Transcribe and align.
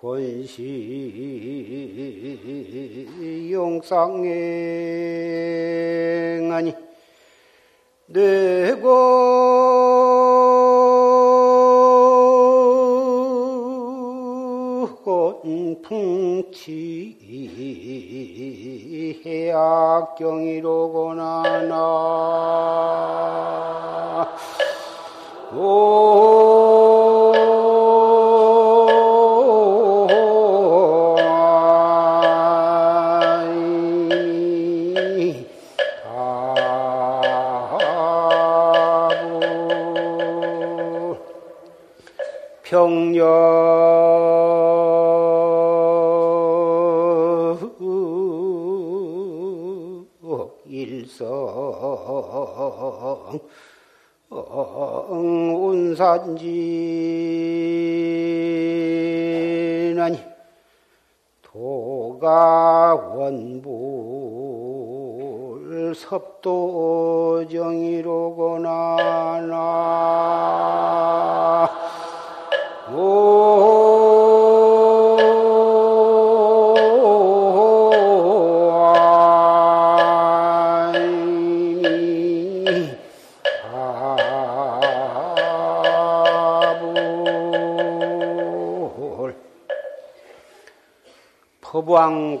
권시 0.00 0.62
용상행 3.50 4.67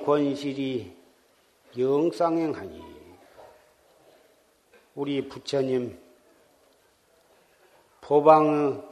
권실이 0.08 0.96
영상행하니 1.76 2.82
우리 4.94 5.28
부처님 5.28 6.00
법왕의 8.00 8.82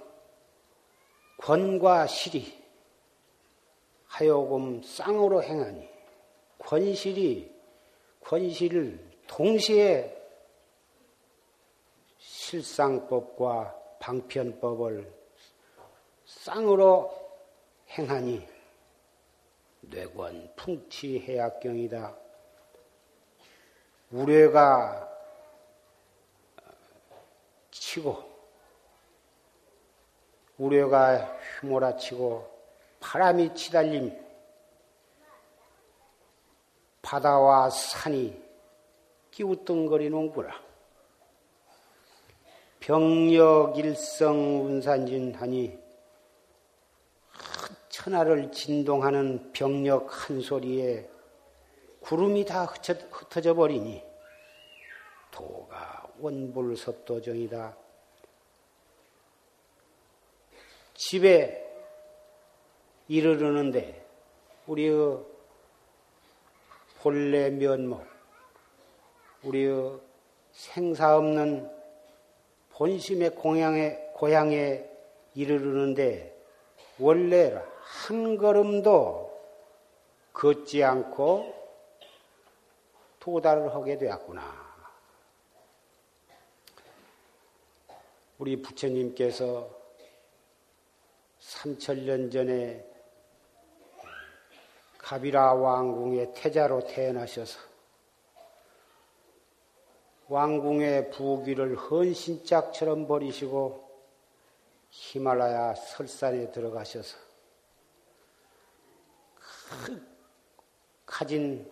권과 1.39 2.07
실이 2.07 2.63
하여금 4.05 4.83
쌍으로 4.83 5.43
행하니 5.43 5.89
권실이 6.59 7.51
권실을 8.21 9.03
동시에 9.27 10.15
실상법과 12.19 13.75
방편법을 14.01 15.11
쌍으로 16.27 17.11
행하니 17.89 18.56
뇌권 19.91 20.53
풍치 20.57 21.21
해악경이다. 21.21 22.17
우뢰가 24.11 25.09
치고 27.71 28.25
우뢰가 30.59 31.39
휘몰아치고 31.61 32.57
바람이 33.01 33.55
치달림 33.55 34.19
바다와 37.03 37.71
산이 37.71 38.43
끼우뚱거리는구나. 39.31 40.67
병력 42.81 43.77
일성 43.77 44.65
운산진 44.65 45.35
하니 45.35 45.86
천하를 48.07 48.53
진동하는 48.53 49.51
병력 49.53 50.07
한 50.09 50.41
소리에 50.41 51.09
구름이 51.99 52.45
다 52.45 52.65
흩어져 52.65 53.53
버리니 53.53 54.01
도가 55.33 56.07
원불섭도정이다. 56.21 57.77
집에 60.95 61.69
이르르는데 63.09 64.07
우리의 64.69 65.19
본래 67.01 67.51
면목, 67.51 68.07
우리의 69.43 69.99
생사 70.53 71.17
없는 71.17 71.69
본심의 72.71 73.35
공양에, 73.35 73.97
고향에 74.15 74.89
이르르는데 75.35 76.33
원래 77.01 77.61
한 77.87 78.37
걸음도 78.37 79.33
걷지 80.33 80.83
않고 80.83 81.55
도달을 83.21 83.73
하게 83.75 83.97
되었구나. 83.97 84.67
우리 88.39 88.61
부처님께서 88.61 89.71
3천년 91.41 92.31
전에 92.33 92.85
가비라 94.99 95.55
왕궁의 95.55 96.35
태자로 96.35 96.85
태어나셔서 96.87 97.61
왕궁의 100.29 101.13
부귀를 101.13 101.77
헌신짝처럼 101.77 103.07
버리시고 103.07 103.89
히말라야 104.91 105.75
설산에 105.75 106.51
들어가셔서 106.51 107.17
그 107.17 107.26
가진 111.05 111.71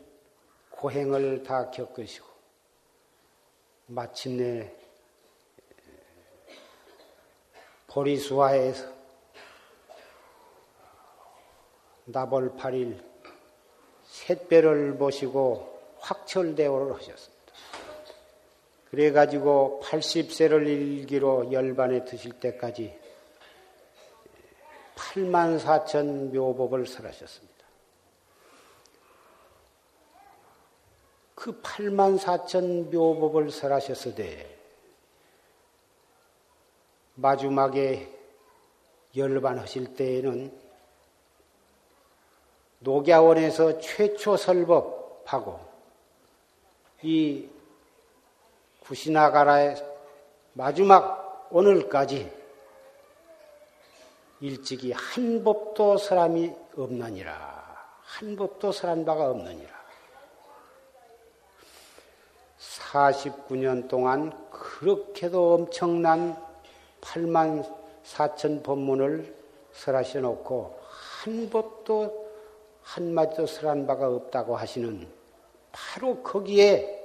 고행을 0.70 1.42
다 1.42 1.70
겪으시고 1.70 2.26
마침내 3.86 4.74
보리수화에서 7.88 8.92
나벌 12.06 12.56
8일 12.56 13.02
샛별을 14.04 14.96
보시고 14.98 15.74
확철대오를 15.98 16.94
하셨습니다. 16.94 17.34
그래가지고 18.90 19.80
80세를 19.82 20.66
일기로 20.66 21.50
열반에 21.52 22.04
드실 22.04 22.32
때까지 22.40 22.98
8만 24.94 25.58
4천 25.58 26.34
묘법을 26.34 26.86
설하셨습니다. 26.86 27.53
그 31.44 31.60
8만 31.60 32.18
4천 32.18 32.90
묘법을 32.90 33.50
설하셨으되 33.50 34.58
마지막에 37.16 38.10
열반하실 39.14 39.94
때에는 39.94 40.58
녹야원에서 42.78 43.78
최초 43.78 44.38
설법하고 44.38 45.60
이 47.02 47.46
구시나가라의 48.80 49.76
마지막 50.54 51.46
오늘까지 51.50 52.32
일찍이 54.40 54.92
한 54.92 55.44
법도 55.44 55.98
사람이 55.98 56.54
없느니라. 56.74 57.98
한 58.00 58.34
법도 58.34 58.72
설한 58.72 59.04
바가 59.04 59.28
없느니라. 59.28 59.83
49년 62.78 63.88
동안 63.88 64.32
그렇게도 64.50 65.54
엄청난 65.54 66.36
8만 67.00 67.68
4천 68.04 68.62
법문을 68.62 69.34
설하셔 69.72 70.20
놓고 70.20 70.78
한 71.22 71.50
법도 71.50 72.24
한마디도 72.82 73.46
설한 73.46 73.86
바가 73.86 74.08
없다고 74.08 74.56
하시는 74.56 75.06
바로 75.72 76.22
거기에 76.22 77.02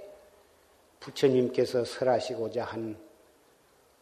부처님께서 0.99 1.85
설하시고자 1.85 2.65
한 2.65 2.97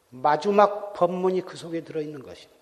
마지막 0.09 0.93
법문이 0.93 1.41
그 1.41 1.55
속에 1.57 1.83
들어있는 1.83 2.23
것입니다. 2.23 2.57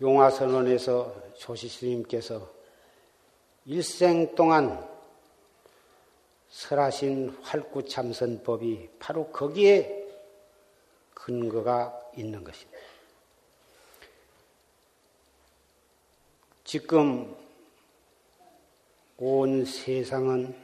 용화선언에서 0.00 1.14
조시스님께서 1.36 2.48
일생 3.66 4.34
동안 4.34 4.91
설하신 6.52 7.30
활구참선법이 7.40 8.90
바로 8.98 9.26
거기에 9.28 10.06
근거가 11.14 11.98
있는 12.14 12.44
것입니다. 12.44 12.78
지금 16.62 17.34
온 19.16 19.64
세상은 19.64 20.54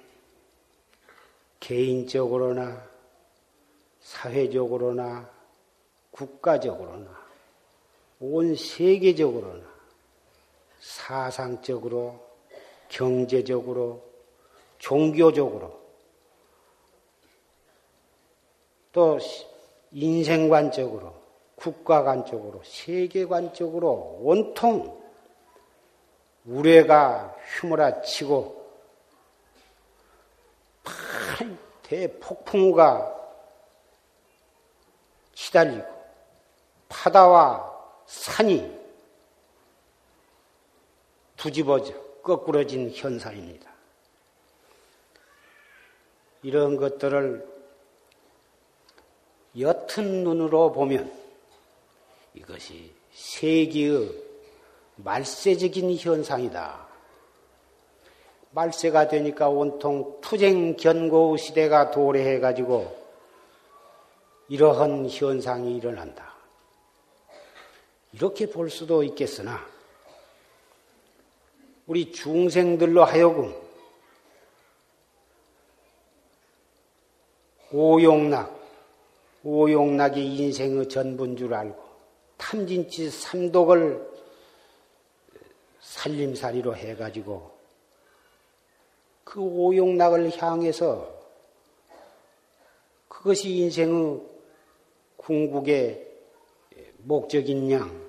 개인적으로나 1.58 2.86
사회적으로나 4.02 5.30
국가적으로나 6.10 7.18
온 8.20 8.54
세계적으로나 8.54 9.66
사상적으로 10.80 12.28
경제적으로 12.88 14.06
종교적으로 14.78 15.77
또 18.92 19.18
인생관적으로 19.92 21.14
국가관적으로 21.56 22.62
세계관적으로 22.64 24.20
온통 24.22 24.98
우레가 26.44 27.36
휘몰아치고 27.60 28.58
대폭풍우가 31.82 33.16
시달리고 35.34 35.86
바다와 36.88 37.74
산이 38.06 38.78
두집어져 41.36 41.94
거꾸러진 42.22 42.90
현상입니다. 42.90 43.70
이런 46.42 46.76
것들을 46.76 47.57
옅은 49.58 50.24
눈으로 50.24 50.72
보면 50.72 51.12
이것이 52.34 52.92
세기의 53.12 54.10
말세적인 54.96 55.96
현상이다. 55.96 56.86
말세가 58.50 59.08
되니까 59.08 59.48
온통 59.48 60.20
투쟁 60.20 60.76
견고 60.76 61.36
시대가 61.36 61.90
도래해가지고 61.90 62.96
이러한 64.48 65.08
현상이 65.10 65.76
일어난다. 65.76 66.34
이렇게 68.12 68.48
볼 68.48 68.70
수도 68.70 69.02
있겠으나 69.02 69.64
우리 71.86 72.10
중생들로 72.12 73.04
하여금 73.04 73.54
오용락, 77.70 78.57
오용락이 79.48 80.36
인생의 80.36 80.88
전부인 80.88 81.36
줄 81.36 81.54
알고 81.54 81.82
탐진치 82.36 83.10
삼독을 83.10 84.06
살림살이로 85.80 86.76
해가지고 86.76 87.50
그 89.24 89.40
오용락을 89.40 90.36
향해서 90.36 91.16
그것이 93.08 93.50
인생의 93.56 94.20
궁극의 95.16 96.06
목적인 96.98 97.70
양 97.72 98.08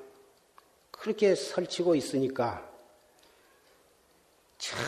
그렇게 0.91 1.35
설치고 1.35 1.95
있으니까 1.95 2.69
정말 4.57 4.87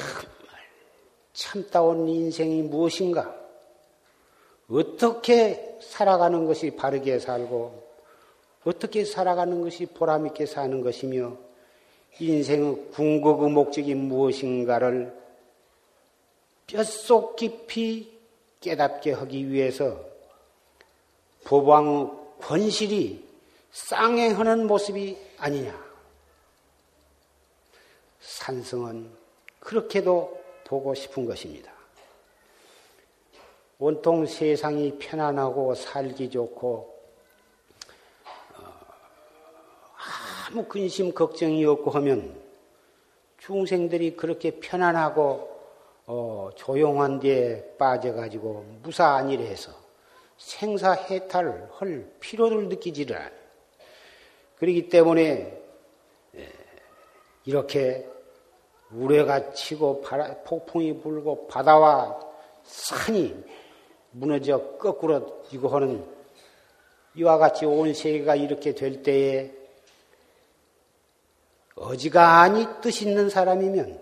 참다운 1.33 2.07
인생이 2.07 2.62
무엇인가? 2.63 3.40
어떻게 4.71 5.77
살아가는 5.81 6.45
것이 6.45 6.71
바르게 6.71 7.19
살고 7.19 7.91
어떻게 8.63 9.03
살아가는 9.03 9.62
것이 9.62 9.85
보람있게 9.88 10.45
사는 10.45 10.81
것이며 10.81 11.35
인생의 12.19 12.91
궁극의 12.91 13.50
목적이 13.50 13.95
무엇인가를 13.95 15.19
뼛속 16.68 17.35
깊이 17.35 18.18
깨닫게 18.62 19.13
하기 19.13 19.50
위해서 19.50 20.00
법왕의 21.45 22.12
권실이 22.39 23.27
쌍행하는 23.71 24.68
모습이 24.68 25.18
아니냐. 25.38 25.91
산성은 28.21 29.09
그렇게도 29.59 30.41
보고 30.65 30.94
싶은 30.94 31.25
것입니다. 31.25 31.81
온통 33.83 34.28
세상이 34.28 35.00
편안하고 35.00 35.74
살기 35.74 36.30
좋고 36.30 37.01
아무 40.48 40.66
근심 40.66 41.12
걱정이 41.12 41.66
없고 41.66 41.89
하면 41.89 42.39
중생들이 43.39 44.16
그렇게 44.16 44.60
편안하고 44.60 45.50
어, 46.06 46.50
조용한 46.54 47.19
데에 47.22 47.75
빠져가지고 47.80 48.66
무사안일해 48.83 49.50
해서 49.50 49.72
생사해탈을 50.38 51.69
할 51.74 52.07
필요를 52.19 52.69
느끼지를 52.69 53.16
않아요. 53.16 53.31
그렇기 54.57 54.89
때문에 54.89 55.60
예, 56.36 56.50
이렇게 57.45 58.07
우레가 58.92 59.54
치고 59.54 60.01
바라, 60.01 60.36
폭풍이 60.44 61.00
불고 61.00 61.48
바다와 61.48 62.19
산이 62.63 63.60
무너져 64.11 64.77
거꾸로 64.77 65.44
지고 65.49 65.69
하는 65.69 66.06
이와 67.15 67.37
같이 67.37 67.65
온 67.65 67.94
세계가 67.94 68.35
이렇게 68.35 68.73
될 68.73 69.03
때에 69.03 69.51
어지간히 71.75 72.68
뜻 72.81 73.01
있는 73.01 73.30
사람이면 73.30 73.99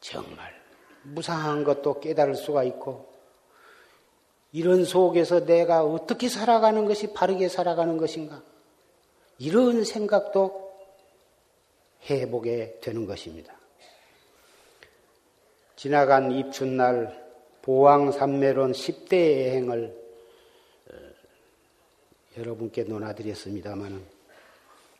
정말 0.00 0.52
무상한 1.02 1.64
것도 1.64 2.00
깨달을 2.00 2.34
수가 2.34 2.64
있고 2.64 3.12
이런 4.52 4.84
속에서 4.84 5.46
내가 5.46 5.84
어떻게 5.84 6.28
살아가는 6.28 6.84
것이 6.86 7.12
바르게 7.12 7.48
살아가는 7.48 7.96
것인가 7.96 8.42
이런 9.38 9.84
생각도 9.84 10.72
해보게 12.10 12.80
되는 12.82 13.06
것입니다. 13.06 13.56
지나간 15.76 16.32
입춘날 16.32 17.21
보왕산매론 17.62 18.72
10대 18.72 19.46
여행을 19.46 19.96
어, 20.90 20.94
여러분께 22.38 22.84
논하드렸습니다마는 22.84 24.02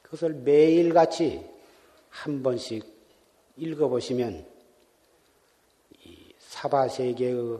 그것을 0.03 0.35
매일같이 0.35 1.45
한 2.09 2.43
번씩 2.43 2.85
읽어보시면 3.57 4.47
이 6.05 6.33
사바세계의 6.39 7.59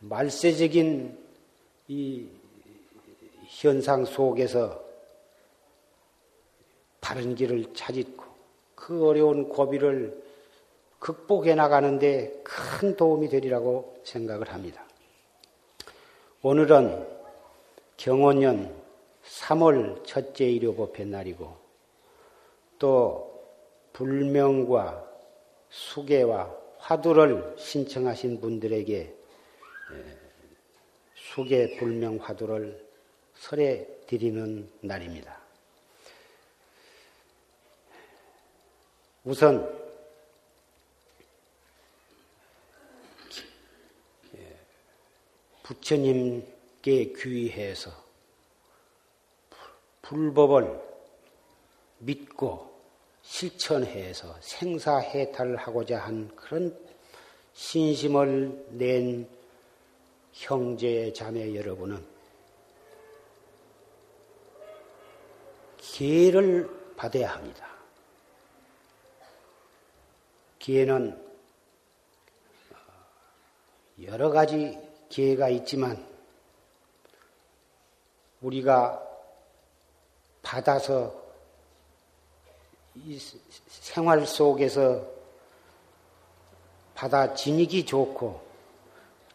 말세적인 0.00 1.18
이 1.88 2.26
현상 3.48 4.04
속에서 4.04 4.82
바른 7.00 7.34
길을 7.34 7.74
찾고 7.74 8.24
그 8.74 9.06
어려운 9.06 9.48
고비를 9.48 10.29
극복해 11.00 11.54
나가는데 11.54 12.42
큰 12.44 12.94
도움이 12.94 13.28
되리라고 13.30 14.00
생각을 14.04 14.52
합니다. 14.52 14.84
오늘은 16.42 17.06
경원년 17.96 18.74
3월 19.24 20.04
첫째 20.06 20.48
일요법회 20.48 21.04
날이고 21.04 21.56
또 22.78 23.44
불명과 23.92 25.06
수계와 25.70 26.54
화두를 26.78 27.54
신청하신 27.58 28.40
분들에게 28.40 29.14
수계 31.14 31.76
불명 31.78 32.16
화두를 32.16 32.86
설해 33.34 33.86
드리는 34.06 34.68
날입니다. 34.80 35.38
우선 39.24 39.89
부처님께 45.70 47.12
귀해서 47.16 47.92
불법을 50.02 50.82
믿고 51.98 52.68
실천해서 53.22 54.34
생사해탈을 54.40 55.56
하고자 55.56 56.00
한 56.00 56.34
그런 56.34 56.76
신심을 57.52 58.66
낸 58.70 59.28
형제 60.32 61.12
자매 61.12 61.54
여러분은 61.54 62.04
기회를 65.78 66.68
받아야 66.96 67.34
합니다. 67.34 67.70
기회는 70.58 71.30
여러 74.02 74.30
가지 74.30 74.89
기회가 75.10 75.48
있지만 75.50 76.02
우리가 78.40 79.06
받아서 80.40 81.14
이 82.94 83.18
생활 83.68 84.26
속에서 84.26 85.04
받아 86.94 87.34
지니기 87.34 87.84
좋고 87.84 88.40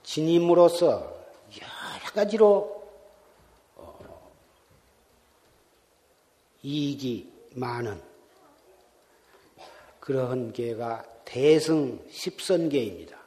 지님으로써 0.03 1.13
여러 1.61 2.11
가지로 2.13 2.89
어, 3.75 4.31
이익이 6.63 7.31
많은 7.55 8.01
그러한 9.99 10.53
계가 10.53 11.03
대승 11.25 11.99
십선계입니다. 12.11 13.17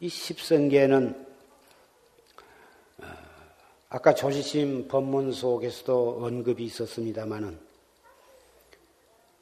이 0.00 0.08
십선계는 0.08 1.22
어, 1.22 1.25
아까 3.88 4.14
조지심 4.14 4.88
법문 4.88 5.32
속에서도 5.32 6.18
언급이 6.24 6.64
있었습니다마는 6.64 7.58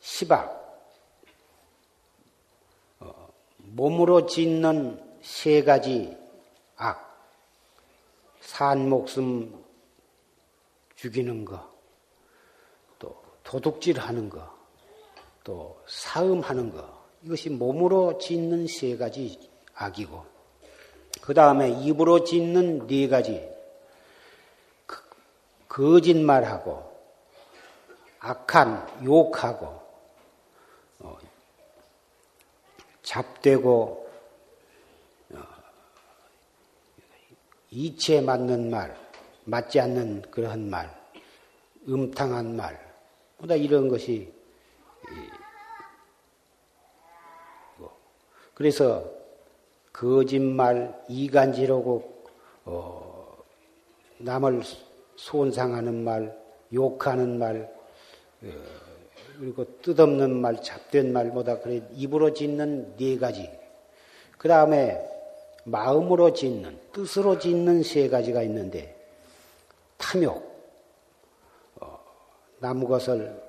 시박 0.00 0.62
어, 3.00 3.28
몸으로 3.56 4.26
짓는 4.26 5.02
세 5.22 5.62
가지 5.64 6.14
악, 6.76 7.26
산 8.40 8.90
목숨 8.90 9.64
죽이는 10.96 11.46
거, 11.46 11.72
또 12.98 13.16
도둑질 13.42 13.98
하는 13.98 14.28
거, 14.28 14.54
또 15.42 15.80
사음하는 15.86 16.70
거, 16.70 17.04
이것이 17.22 17.48
몸으로 17.48 18.18
짓는 18.18 18.66
세 18.66 18.96
가지 18.98 19.38
악이고, 19.74 20.24
그 21.22 21.32
다음에 21.32 21.70
입으로 21.70 22.24
짓는 22.24 22.86
네 22.86 23.08
가지, 23.08 23.32
그, 23.32 23.53
거짓말하고, 25.74 26.88
악한 28.20 29.04
욕하고, 29.04 29.66
어, 31.00 31.18
잡되고, 33.02 34.08
어, 35.32 35.38
이치에 37.70 38.20
맞는 38.20 38.70
말, 38.70 38.96
맞지 39.46 39.80
않는 39.80 40.22
그러한 40.30 40.70
말, 40.70 40.88
음탕한 41.88 42.54
말, 42.54 42.94
보다 43.38 43.56
이런 43.56 43.88
것이 43.88 44.32
그래서 48.54 49.10
거짓말, 49.92 51.04
이간질하고 51.08 52.24
어, 52.64 53.36
남을 54.18 54.62
손상하는 55.16 56.04
말, 56.04 56.36
욕하는 56.72 57.38
말, 57.38 57.72
어, 58.42 58.48
그리고 59.38 59.64
뜻없는 59.80 60.40
말, 60.40 60.62
잡된 60.62 61.12
말보다 61.12 61.60
그래 61.60 61.82
입으로 61.92 62.32
짓는 62.32 62.96
네 62.96 63.18
가지. 63.18 63.50
그 64.38 64.48
다음에 64.48 65.00
마음으로 65.64 66.32
짓는, 66.32 66.78
뜻으로 66.92 67.38
짓는 67.38 67.82
세 67.82 68.08
가지가 68.08 68.42
있는데 68.42 68.94
탐욕, 69.96 70.42
어, 71.80 71.98
남 72.58 72.84
것을 72.84 73.42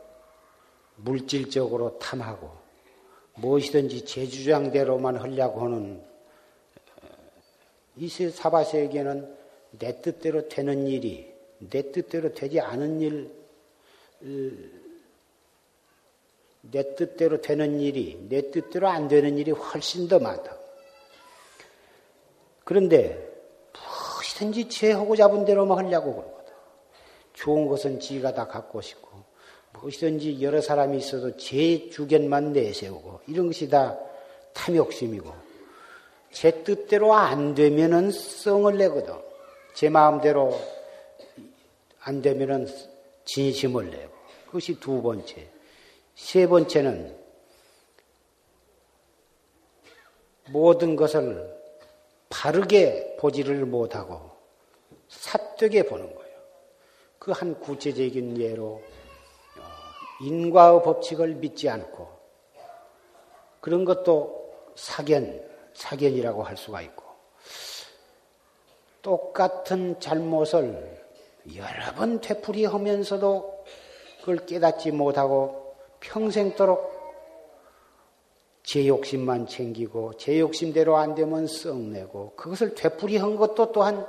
물질적으로 0.97 1.99
탐하고 1.99 2.49
무엇이든지 3.35 4.05
제 4.05 4.25
주장대로만 4.25 5.17
하려고 5.17 5.65
하는 5.65 6.01
어, 7.01 7.07
이 7.97 8.07
사바세에게는 8.07 9.35
내 9.79 10.01
뜻대로 10.01 10.47
되는 10.47 10.87
일이 10.87 11.34
내 11.59 11.91
뜻대로 11.91 12.33
되지 12.33 12.59
않은 12.59 13.01
일, 13.01 13.31
내 16.61 16.95
뜻대로 16.95 17.41
되는 17.41 17.79
일이 17.79 18.25
내 18.29 18.51
뜻대로 18.51 18.87
안 18.87 19.07
되는 19.07 19.37
일이 19.37 19.51
훨씬 19.51 20.07
더 20.07 20.19
많다. 20.19 20.57
그런데 22.63 23.33
무엇이든지 23.73 24.69
제 24.69 24.91
하고 24.91 25.15
잡은 25.15 25.45
대로만 25.45 25.85
하려고 25.85 26.15
그러거든. 26.15 26.53
좋은 27.33 27.67
것은 27.67 27.99
지가 27.99 28.33
다 28.33 28.47
갖고 28.47 28.81
싶고 28.81 29.07
무엇이든지 29.73 30.41
여러 30.41 30.61
사람이 30.61 30.97
있어도 30.97 31.37
제 31.37 31.89
주견만 31.89 32.53
내세우고 32.53 33.21
이런 33.27 33.47
것이 33.47 33.69
다 33.69 33.97
탐욕심이고 34.53 35.31
제 36.31 36.63
뜻대로 36.63 37.13
안 37.13 37.53
되면은 37.53 38.11
성을 38.11 38.75
내거든. 38.77 39.13
제 39.73 39.89
마음대로 39.89 40.59
안 42.07 42.21
되면은 42.21 42.67
진심을 43.25 43.89
내고 43.89 44.13
그것이 44.45 44.79
두 44.79 45.01
번째. 45.01 45.49
세 46.13 46.47
번째는 46.47 47.17
모든 50.49 50.95
것을 50.95 51.51
바르게 52.29 53.17
보지를 53.19 53.65
못하고 53.65 54.29
사되게 55.07 55.83
보는 55.83 56.13
거예요. 56.13 56.35
그 57.17 57.31
한 57.31 57.59
구체적인 57.59 58.39
예로 58.39 58.83
인과의 60.21 60.83
법칙을 60.83 61.33
믿지 61.35 61.67
않고 61.69 62.07
그런 63.59 63.83
것도 63.83 64.53
사견, 64.75 65.43
사견이라고 65.73 66.43
할 66.43 66.55
수가 66.55 66.83
있고 66.83 67.03
똑같은 69.01 69.99
잘못을 69.99 71.04
여러 71.53 71.93
번 71.93 72.21
되풀이 72.21 72.65
하면서도 72.65 73.65
그걸 74.21 74.45
깨닫지 74.45 74.91
못하고 74.91 75.75
평생도록 75.99 76.95
제 78.63 78.87
욕심만 78.87 79.45
챙기고 79.45 80.17
제 80.17 80.39
욕심대로 80.39 80.97
안 80.97 81.13
되면 81.13 81.45
썩내고 81.45 82.33
그것을 82.35 82.73
되풀이 82.73 83.17
한 83.17 83.35
것도 83.35 83.71
또한 83.71 84.07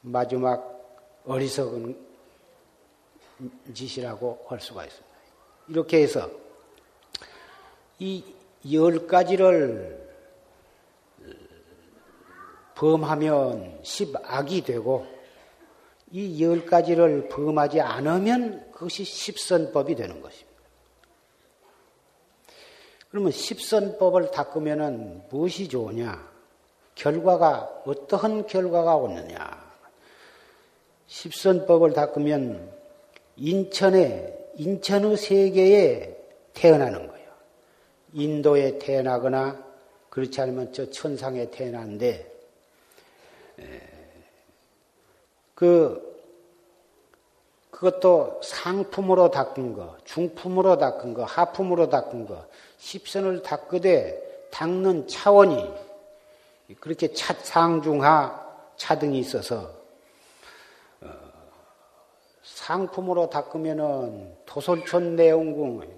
마지막 0.00 0.72
어리석은 1.26 2.06
짓이라고 3.74 4.46
할 4.48 4.60
수가 4.60 4.84
있습니다. 4.84 5.16
이렇게 5.68 6.02
해서 6.02 6.30
이 7.98 8.36
열 8.72 9.06
가지를 9.06 10.04
범하면 12.74 13.78
십악이 13.82 14.62
되고 14.62 15.06
이 16.12 16.40
열 16.40 16.64
가지를 16.66 17.28
범하지 17.28 17.80
않으면 17.80 18.70
그것이 18.72 19.04
십선법이 19.04 19.94
되는 19.96 20.20
것입니다. 20.20 20.56
그러면 23.10 23.32
십선법을 23.32 24.30
닦으면 24.30 25.26
무엇이 25.30 25.68
좋으냐? 25.68 26.30
결과가 26.94 27.82
어떠한 27.84 28.46
결과가 28.46 28.96
오느냐? 28.96 29.66
십선법을 31.06 31.92
닦으면 31.92 32.70
인천에 33.36 34.34
인천의 34.56 35.16
세계에 35.16 36.16
태어나는 36.54 37.06
거예요. 37.08 37.28
인도에 38.12 38.78
태어나거나 38.78 39.64
그렇지 40.08 40.40
않으면 40.40 40.72
저 40.72 40.90
천상에 40.90 41.50
태어났는데 41.50 42.32
그 45.56 46.04
그것도 47.70 48.40
상품으로 48.42 49.30
닦은 49.30 49.74
거, 49.74 49.96
중품으로 50.04 50.78
닦은 50.78 51.12
거, 51.12 51.24
하품으로 51.24 51.88
닦은 51.90 52.26
거, 52.26 52.46
십선을 52.78 53.42
닦으되 53.42 54.48
닦는 54.50 55.08
차원이 55.08 55.68
그렇게 56.80 57.12
차, 57.12 57.34
상중하 57.34 58.46
차등이 58.76 59.18
있어서 59.18 59.70
상품으로 62.42 63.28
닦으면은 63.30 64.36
도솔촌 64.46 65.16
내원궁 65.16 65.88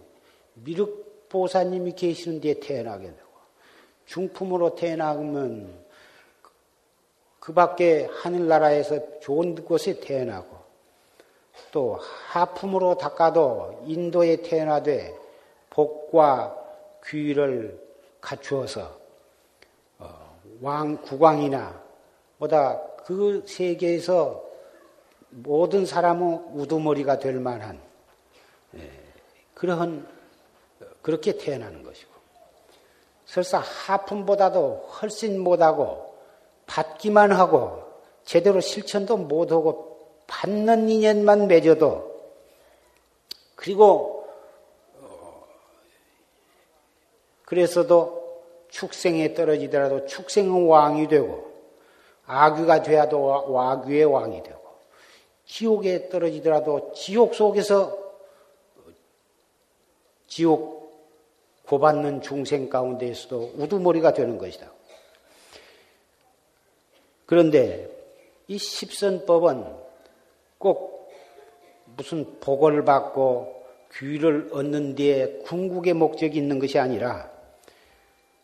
미륵보사님이 0.54 1.92
계시는 1.92 2.40
데에 2.40 2.60
태어나게 2.60 3.06
되고 3.06 3.28
중품으로 4.06 4.74
태어나면 4.74 5.87
그 7.48 7.54
밖에 7.54 8.06
하늘나라에서 8.12 9.20
좋은 9.20 9.54
곳에 9.54 10.00
태어나고 10.00 10.58
또 11.72 11.98
하품으로 12.28 12.98
닦아도 12.98 13.84
인도에 13.86 14.42
태어나되 14.42 15.18
복과 15.70 16.54
귀를 17.06 17.82
갖추어서 18.20 18.94
어, 19.98 20.40
왕 20.60 21.00
국왕이나 21.00 21.82
보다 22.38 22.82
그 23.06 23.42
세계에서 23.46 24.44
모든 25.30 25.86
사람은 25.86 26.50
우두머리가 26.52 27.18
될 27.18 27.40
만한 27.40 27.80
예, 28.76 28.90
그러한 29.54 30.06
그렇게 31.00 31.38
태어나는 31.38 31.82
것이고 31.82 32.10
설사 33.24 33.56
하품보다도 33.60 34.88
훨씬 35.00 35.40
못하고 35.40 36.07
받기만 36.68 37.32
하고 37.32 37.82
제대로 38.24 38.60
실천도 38.60 39.16
못하고 39.16 39.98
받는 40.28 40.88
인연만 40.88 41.48
맺어도 41.48 42.16
그리고 43.56 44.28
어, 45.00 45.44
그래서도 47.44 48.18
축생에 48.68 49.34
떨어지더라도 49.34 50.06
축생은 50.06 50.66
왕이 50.66 51.08
되고 51.08 51.50
아귀가 52.26 52.82
되어도 52.82 53.50
와귀의 53.52 54.04
왕이 54.04 54.42
되고 54.42 54.58
지옥에 55.46 56.10
떨어지더라도 56.10 56.92
지옥 56.92 57.34
속에서 57.34 57.96
지옥 60.26 60.78
고받는 61.66 62.20
중생 62.20 62.68
가운데에서도 62.68 63.52
우두머리가 63.56 64.12
되는 64.12 64.36
것이다. 64.36 64.70
그런데 67.28 67.90
이 68.46 68.56
십선법은 68.56 69.66
꼭 70.56 71.12
무슨 71.84 72.40
복을 72.40 72.86
받고 72.86 73.66
귀를 73.92 74.48
얻는 74.50 74.94
데에 74.94 75.40
궁극의 75.44 75.92
목적이 75.92 76.38
있는 76.38 76.58
것이 76.58 76.78
아니라 76.78 77.30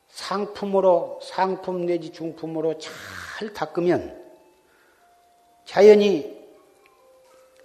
상품으로 0.08 1.18
상품 1.22 1.86
내지 1.86 2.12
중품으로 2.12 2.78
잘 2.78 3.54
닦으면 3.54 4.22
자연히 5.64 6.38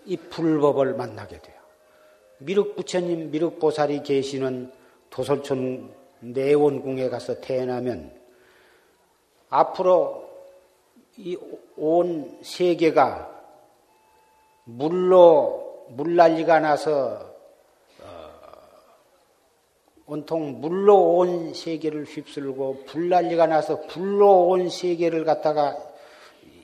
이 0.06 0.16
불법을 0.16 0.94
만나게 0.94 1.42
돼요. 1.42 1.60
미륵 2.38 2.78
부처님, 2.78 3.30
미륵 3.32 3.60
보살이 3.60 4.04
계시는 4.04 4.72
도솔촌 5.10 5.94
내원궁에 6.22 7.10
가서 7.10 7.42
태어나면 7.42 8.18
앞으로 9.50 10.19
이 11.20 11.38
온 11.80 12.38
세계가 12.42 13.42
물로 14.66 15.86
물난리가 15.92 16.60
나서 16.60 17.34
어, 18.02 18.32
온통 20.06 20.60
물로 20.60 21.16
온 21.16 21.54
세계를 21.54 22.04
휩쓸고 22.04 22.84
불난리가 22.86 23.48
나서 23.48 23.80
불로 23.88 24.50
온 24.50 24.70
세계를 24.70 25.24
갖다가 25.24 25.78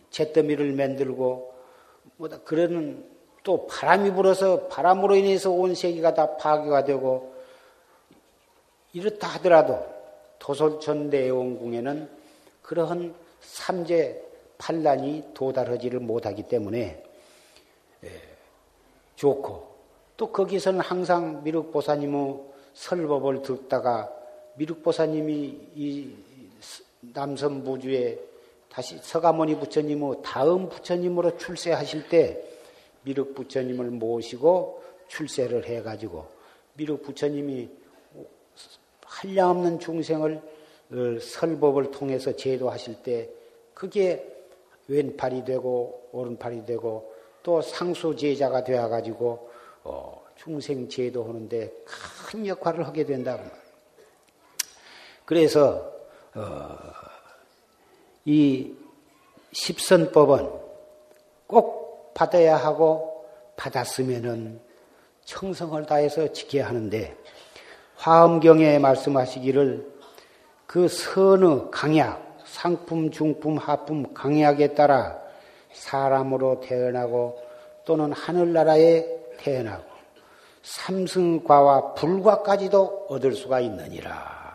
잿더미를 0.10 0.74
만들고 0.74 1.54
뭐다 2.18 2.40
그러는 2.40 3.06
또 3.44 3.66
바람이 3.68 4.12
불어서 4.12 4.68
바람으로 4.68 5.16
인해서 5.16 5.50
온 5.50 5.76
세계가 5.76 6.14
다 6.14 6.36
파괴가 6.36 6.84
되고 6.84 7.34
이렇다 8.92 9.30
하더라도 9.36 9.86
도솔천 10.40 11.10
대원궁에는 11.10 12.10
그러한 12.64 13.16
삼재 13.40 14.25
판란이 14.58 15.32
도달하지를 15.34 16.00
못하기 16.00 16.44
때문에 16.44 17.04
예, 18.04 18.10
좋고 19.16 19.76
또 20.18 20.32
거기서는 20.32 20.80
항상 20.80 21.44
미륵보사님의 21.44 22.40
설법을 22.74 23.42
듣다가 23.42 24.12
미륵보사님이 24.56 25.58
이 25.76 26.16
남선부주에 27.02 28.20
다시 28.70 28.98
서가모니 28.98 29.58
부처님의 29.60 30.16
다음 30.24 30.68
부처님으로 30.68 31.38
출세하실 31.38 32.10
때 32.10 32.44
미륵 33.04 33.34
부처님을 33.36 33.92
모시고 33.92 34.84
출세를 35.08 35.66
해가지고 35.66 36.26
미륵 36.74 37.04
부처님이 37.04 37.70
한량없는 39.06 39.80
중생을 39.80 40.42
어, 40.92 41.20
설법을 41.20 41.92
통해서 41.92 42.36
제도하실 42.36 43.02
때 43.02 43.30
그게 43.74 44.35
왼팔이 44.88 45.46
되고 45.46 46.10
오른팔이 46.12 46.66
되고 46.66 47.14
또 47.44 47.62
상수 47.62 48.16
제자가 48.16 48.64
되어 48.64 48.88
가지고 48.90 49.50
어, 49.84 50.24
중생 50.36 50.88
제도하는데 50.90 51.72
큰 52.28 52.48
역할을 52.48 52.86
하게 52.86 53.06
된다고 53.06 53.44
그래서 55.26 55.92
어, 56.34 56.78
이 58.26 58.74
십선법은 59.52 60.50
꼭 61.48 62.14
받아야 62.14 62.58
하고 62.58 63.26
받았으면은 63.56 64.60
청성을 65.24 65.86
다해서 65.86 66.32
지켜야 66.32 66.68
하는데 66.68 67.16
화엄경에 67.96 68.80
말씀하시기를 68.80 69.96
그 70.68 70.88
선의 70.88 71.68
강약, 71.72 72.25
상품, 72.46 73.12
중품, 73.12 73.58
하품, 73.58 74.14
강약에 74.14 74.76
따라 74.76 75.20
사람으로 75.74 76.62
태어나고 76.62 77.42
또는 77.86 78.14
하늘나라에 78.14 79.06
태어나고 79.38 79.84
삼승과와 80.64 81.94
불과까지도 81.94 83.08
얻을 83.10 83.34
수가 83.34 83.60
있느니라. 83.60 84.46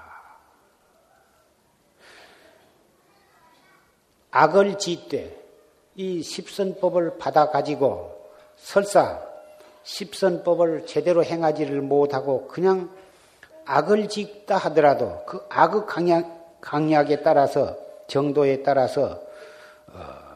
악을 4.32 4.78
짓되 4.78 5.36
이 5.96 6.22
십선법을 6.22 7.18
받아 7.18 7.50
가지고 7.50 8.30
설사 8.56 9.20
십선법을 9.82 10.86
제대로 10.86 11.24
행하지를 11.24 11.80
못하고 11.80 12.46
그냥 12.46 12.90
악을 13.64 14.08
짓다 14.08 14.56
하더라도 14.56 15.24
그 15.26 15.44
악의 15.48 15.86
강약, 15.86 16.39
강약에 16.60 17.22
따라서 17.22 17.76
정도에 18.06 18.62
따라서 18.62 19.22
어, 19.88 20.30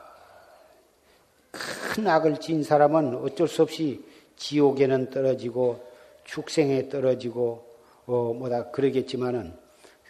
큰 1.50 2.06
악을 2.06 2.40
진 2.40 2.62
사람은 2.62 3.16
어쩔 3.16 3.48
수 3.48 3.62
없이 3.62 4.04
지옥에는 4.37 5.10
떨어지고 5.10 5.84
축생에 6.24 6.88
떨어지고 6.88 7.64
어 8.06 8.34
뭐다 8.34 8.70
그러겠지만은 8.70 9.56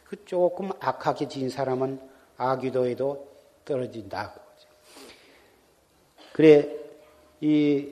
그 0.04 0.24
조금 0.24 0.70
악하게 0.80 1.28
진 1.28 1.50
사람은 1.50 2.00
아귀도에도 2.36 3.28
떨어진다. 3.64 4.34
그래, 6.32 6.68
이, 7.40 7.88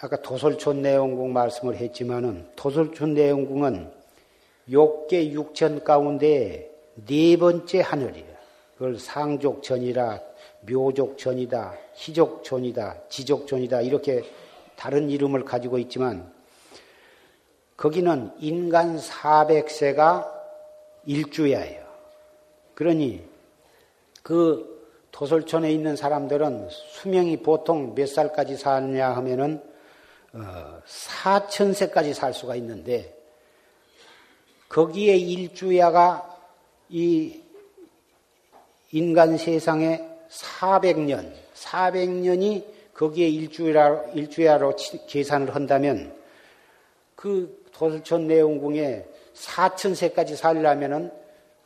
아까 0.00 0.20
도솔촌 0.20 0.82
내용궁 0.82 1.32
말씀을 1.32 1.76
했지만은, 1.76 2.48
도솔촌 2.56 3.14
내용궁은 3.14 3.90
욕계 4.70 5.30
육천 5.30 5.84
가운데 5.84 6.71
네 6.94 7.36
번째 7.36 7.80
하늘이에요. 7.80 8.32
그걸 8.74 8.98
상족전이라, 8.98 10.20
묘족전이다, 10.68 11.74
희족전이다, 11.94 13.08
지족전이다, 13.08 13.80
이렇게 13.82 14.24
다른 14.76 15.10
이름을 15.10 15.44
가지고 15.44 15.78
있지만, 15.78 16.32
거기는 17.76 18.32
인간 18.38 18.98
400세가 18.98 20.30
일주야예요. 21.04 21.82
그러니, 22.74 23.24
그 24.22 24.72
토솔촌에 25.12 25.70
있는 25.70 25.94
사람들은 25.94 26.68
수명이 26.70 27.38
보통 27.38 27.94
몇 27.94 28.08
살까지 28.08 28.56
사느냐 28.56 29.10
하면은 29.10 29.62
어, 30.32 30.80
4천세까지 30.86 32.14
살 32.14 32.32
수가 32.32 32.56
있는데 32.56 33.14
거기에 34.70 35.16
일주야가 35.16 36.31
이 36.92 37.40
인간 38.90 39.38
세상에 39.38 40.06
400년, 40.28 41.32
400년이 41.54 42.64
거기에 42.92 43.28
일주야로, 43.28 44.10
일주야로 44.14 44.76
계산을 45.08 45.54
한다면 45.54 46.14
그 47.16 47.64
도솔촌 47.72 48.26
내용궁에 48.28 49.06
4천세까지 49.34 50.36
살려면은 50.36 51.10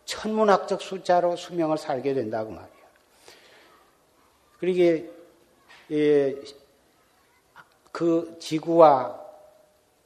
천문학적 0.05 0.81
숫자로 0.81 1.35
수명을 1.35 1.77
살게 1.77 2.15
된다고 2.15 2.53
말이에요. 2.53 2.87
그러게 4.61 5.11
예, 5.91 6.37
그 7.91 8.37
지구와 8.39 9.21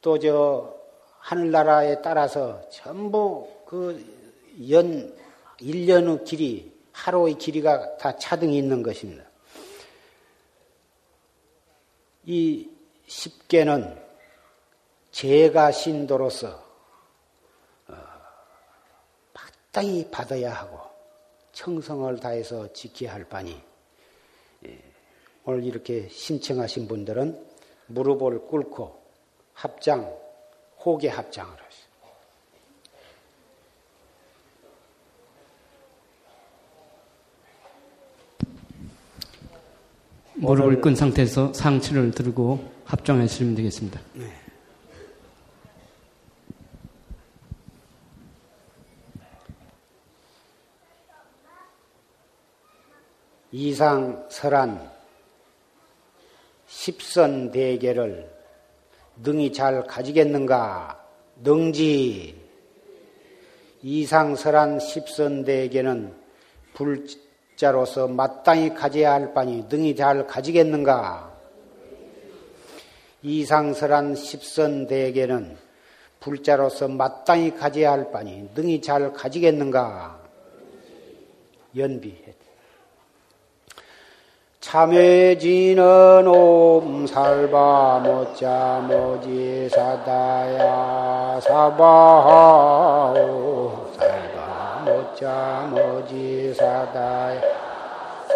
또 0.01 0.17
저 0.17 0.81
하늘나라에 1.19 2.01
따라서 2.01 2.61
전부 2.69 3.47
그 3.65 4.20
연 4.69 5.15
1년의 5.59 6.25
길이 6.25 6.71
하루의 6.91 7.35
길이가 7.35 7.97
다 7.97 8.17
차등이 8.17 8.57
있는 8.57 8.83
것입니다. 8.83 9.23
이 12.25 12.69
십계는 13.07 13.99
제가 15.11 15.71
신도로서 15.71 16.63
어, 17.87 17.95
마땅히 19.33 20.09
받아야 20.11 20.53
하고 20.53 20.79
청성을 21.51 22.19
다해서 22.19 22.71
지켜야 22.73 23.13
할 23.13 23.27
바니 23.27 23.61
예, 24.65 24.79
오늘 25.45 25.63
이렇게 25.63 26.07
신청하신 26.09 26.87
분들은 26.87 27.51
무릎을 27.87 28.47
꿇고 28.47 29.01
합장, 29.53 30.17
호계 30.83 31.09
합장을 31.09 31.51
하시오. 31.51 31.91
무릎을 40.41 40.81
끈 40.81 40.95
상태에서 40.95 41.53
상체를 41.53 42.11
들고 42.11 42.71
합장하시면 42.85 43.53
되겠습니다. 43.55 44.01
네. 44.13 44.25
이상 53.51 54.25
설한 54.29 54.89
십선 56.67 57.51
대계를 57.51 58.27
능히 59.21 59.53
잘 59.53 59.85
가지겠는가? 59.85 61.05
능지 61.43 62.35
이상 63.83 64.35
설한 64.35 64.79
십선 64.79 65.43
대계는 65.43 66.15
불 66.73 67.05
자로서 67.61 68.07
마땅히 68.07 68.73
가져야 68.73 69.13
할 69.13 69.35
바니 69.35 69.67
능히 69.69 69.95
잘 69.95 70.25
가지겠는가? 70.25 71.31
이상설한 73.21 74.15
십선 74.15 74.87
대계는 74.87 75.55
불자로서 76.19 76.87
마땅히 76.87 77.55
가져야 77.55 77.91
할 77.91 78.11
바니 78.11 78.49
능히 78.55 78.81
잘 78.81 79.13
가지겠는가? 79.13 80.19
연비했다. 81.77 82.31
참회지는 84.59 86.27
옴살바 86.27 87.99
모자 87.99 88.83
모지 88.87 89.69
사다야 89.69 91.39
사바오 91.41 93.11
살바 93.13 93.13
모 93.21 93.80
자 95.21 95.67
모지 95.69 96.51
사다야 96.55 97.39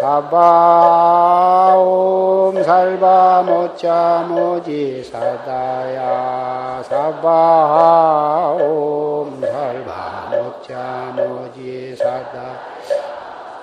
사바옴 0.00 1.72
살바 2.62 3.42
모자 3.42 4.24
모지 4.28 5.02
사다야 5.02 6.84
사바옴 6.84 8.60
살바 9.40 10.30
모자 10.30 11.12
모지 11.16 11.96
사다 11.96 12.60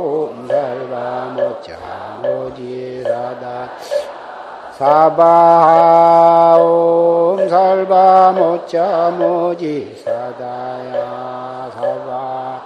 사바옴 4.82 6.58
살바 7.48 8.32
모자 8.32 9.10
모지 9.16 9.94
사다야 10.04 11.70
사바. 11.72 12.62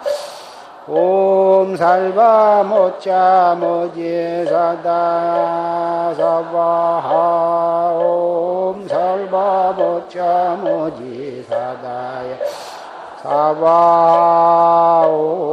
옴 0.88 1.76
살바 1.76 2.62
모자 2.62 3.54
모지 3.60 4.46
사다 4.46 6.14
사바 6.14 7.92
옴 8.00 8.88
살바 8.88 9.74
모자 9.76 10.56
모지 10.58 11.44
사다야 11.46 12.38
사바 13.22 15.04
옴 15.06 15.45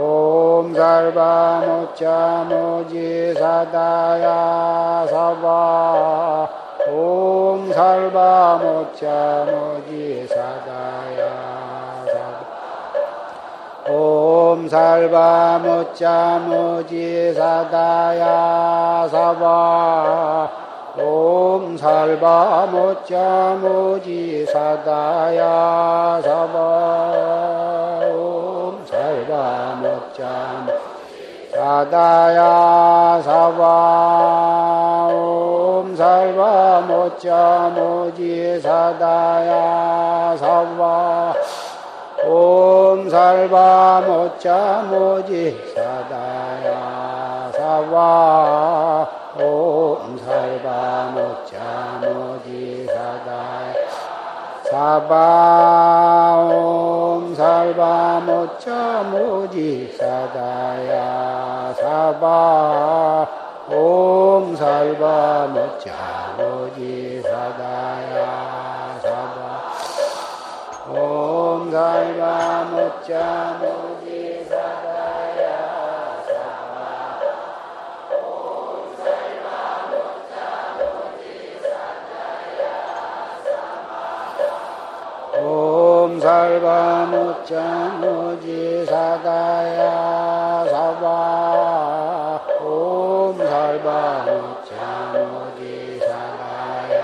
옴 0.00 0.72
살바 0.74 1.62
모자 1.66 2.46
모지 2.48 3.34
사다야 3.34 5.04
사바 5.10 6.48
옴 6.88 7.72
살바 7.72 8.60
모자 8.62 9.44
모지 9.50 10.24
사다야 10.28 12.04
사다 12.06 13.92
옴 13.92 14.68
살바 14.68 15.58
모자 15.64 16.38
모지 16.46 17.34
사다야 17.34 19.08
사바 19.10 20.50
옴 20.98 21.76
살바 21.76 22.66
모자 22.70 23.58
모지 23.60 24.46
사다야 24.46 26.20
사바 26.22 27.54
옴 27.54 27.57
살바 29.38 29.76
모자 29.76 30.66
사다야 31.54 33.22
사바 33.22 35.10
옴 35.12 35.94
살바 35.94 36.80
모자 36.80 37.72
모지 37.72 38.60
사다야 38.60 40.36
사바 40.36 41.34
옴 42.26 43.08
살바 43.08 44.02
모자 44.08 44.82
모지 44.90 45.56
사다야 45.72 47.52
사바 47.52 49.08
옴 49.40 50.18
살바 50.18 51.12
모자 51.14 52.00
모지 52.02 52.86
사다야 52.86 53.74
사바 54.68 56.48
옴 56.50 56.97
살바 57.38 58.18
모처 58.26 59.04
모지 59.12 59.94
사다야. 59.96 61.72
사바 61.78 63.28
옴 63.70 64.56
살바 64.56 65.46
모처 65.46 65.92
모지 66.36 67.22
사다야. 67.22 68.98
사바 69.00 69.72
옴 70.90 71.70
살바 71.70 72.64
모처 72.72 73.14
모지 73.60 74.44
사다야 74.48 74.87
살바 86.28 87.06
무자 87.06 87.56
무지 88.02 88.84
사다야 88.84 90.66
사바 90.70 92.40
옴 92.60 93.38
살바 93.38 94.24
무자 94.26 95.10
무지 95.14 95.98
사다야 96.00 97.00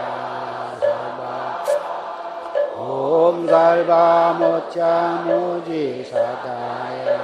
사바 0.79 1.65
옴 2.77 3.47
살바 3.47 4.35
무자 4.35 5.23
무지 5.25 6.05
사다야 6.05 7.17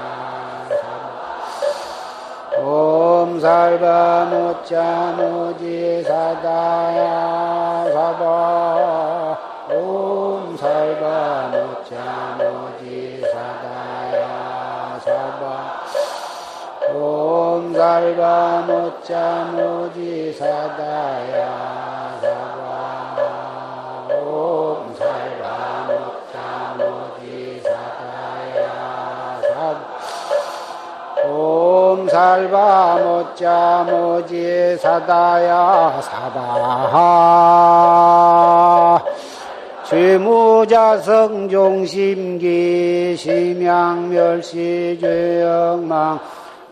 사바 0.70 2.62
옴 2.62 3.38
살바 3.38 4.24
무자 4.24 5.14
무지 5.18 6.02
사다야 6.02 7.92
사바 7.92 9.19
옴 10.60 10.62
살바 10.62 11.48
모자 11.52 12.36
모지 12.36 13.22
사다야 13.32 15.00
사바 15.02 15.42
옴 16.92 17.72
살바 17.72 18.64
모자 18.66 19.46
모지 19.52 20.34
사다야 20.34 21.40
사바 22.20 23.16
옴 24.22 24.94
살바 24.94 25.86
모자 25.88 26.74
모지 26.76 27.62
사다야 27.64 29.40
사바 29.40 29.80
옴 31.26 32.06
살바 32.06 32.98
모자 32.98 33.86
모지 33.88 34.76
사다야 34.76 36.02
사바 36.02 37.40
죄무자성 39.90 41.48
종심기 41.48 43.16
심양멸시 43.18 44.98
죄영망 45.00 46.20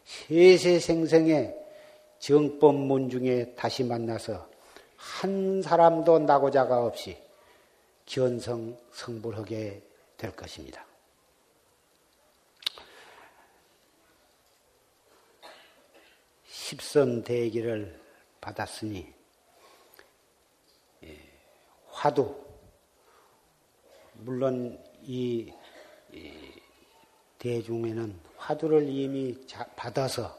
세세생생의 0.03 1.57
정법문 2.19 3.09
중에 3.09 3.53
다시 3.55 3.83
만나서 3.83 4.47
한 4.97 5.61
사람도 5.61 6.19
나고자가 6.19 6.85
없이 6.85 7.17
견성 8.05 8.77
성불하게 8.91 9.81
될 10.17 10.31
것입니다. 10.35 10.85
십선 16.71 17.23
대기를 17.23 17.99
받았으니 18.39 19.05
화두 21.87 22.33
물론 24.13 24.81
이, 25.01 25.51
대중에는 27.39 28.17
화두를 28.37 28.87
이미 28.87 29.35
받아서 29.75 30.33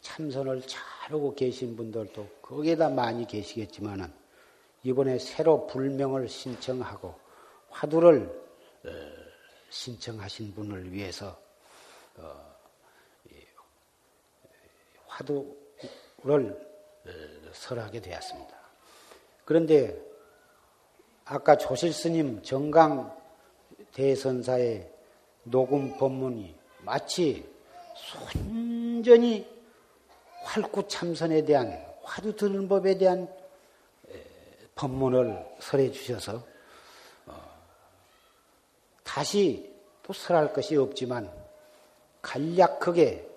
참선을 0.00 0.62
잘하고 0.66 1.32
계신 1.36 1.76
분들도 1.76 2.26
거기에다 2.42 2.88
많이 2.88 3.24
계시겠지만은 3.24 4.12
이번에 4.82 5.20
새로 5.20 5.68
불명을 5.68 6.28
신청하고 6.28 7.14
화두를 7.70 8.24
어, 8.84 8.90
신청하신 9.70 10.54
분을 10.54 10.90
위해서 10.90 11.40
어, 12.16 12.51
화두를 15.12 16.52
어, 17.04 17.10
설하게 17.52 18.00
되었습니다. 18.00 18.56
그런데 19.44 20.00
아까 21.24 21.56
조실 21.56 21.92
스님 21.92 22.42
정강 22.42 23.16
대선사의 23.92 24.90
녹음 25.44 25.96
법문이 25.98 26.54
마치 26.80 27.48
순전히 27.94 29.46
활구 30.42 30.88
참선에 30.88 31.44
대한 31.44 31.84
화두 32.02 32.34
드는 32.34 32.68
법에 32.68 32.98
대한 32.98 33.28
법문을 34.74 35.56
설해 35.60 35.92
주셔서 35.92 36.42
어, 37.26 37.34
다시 39.04 39.70
또 40.02 40.12
설할 40.12 40.52
것이 40.52 40.76
없지만 40.76 41.30
간략하게 42.22 43.28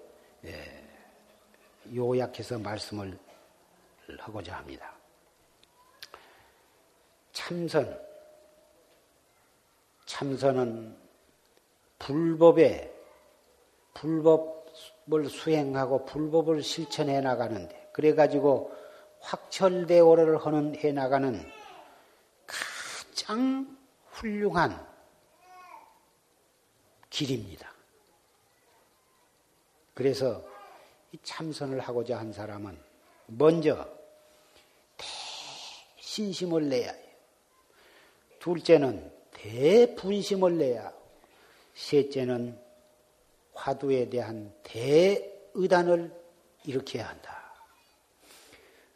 요약해서 1.94 2.60
말씀을 2.60 3.18
하고자 4.20 4.58
합니다. 4.58 4.94
참선. 7.32 8.06
참선은 10.06 10.98
불법에, 12.00 12.94
불법을 13.94 15.30
수행하고 15.30 16.06
불법을 16.06 16.62
실천해 16.62 17.20
나가는데, 17.22 17.90
그래가지고 17.92 18.74
확철대오를 19.20 20.46
하는, 20.46 20.76
해 20.76 20.92
나가는 20.92 21.52
가장 22.46 23.78
훌륭한 24.10 24.86
길입니다. 27.10 27.74
그래서 29.94 30.44
이 30.44 30.55
참선을 31.24 31.80
하고자 31.80 32.18
한 32.18 32.34
사람은 32.34 32.78
먼저 33.28 33.88
대신심을 35.98 36.70
내야 36.70 36.92
해요. 36.92 37.06
둘째는 38.40 39.12
대분심을 39.32 40.58
내야 40.58 40.88
하고, 40.88 40.94
셋째는 41.74 42.60
화두에 43.54 44.10
대한 44.10 44.54
대의단을 44.64 46.14
일으켜야 46.64 47.10
한다. 47.10 47.54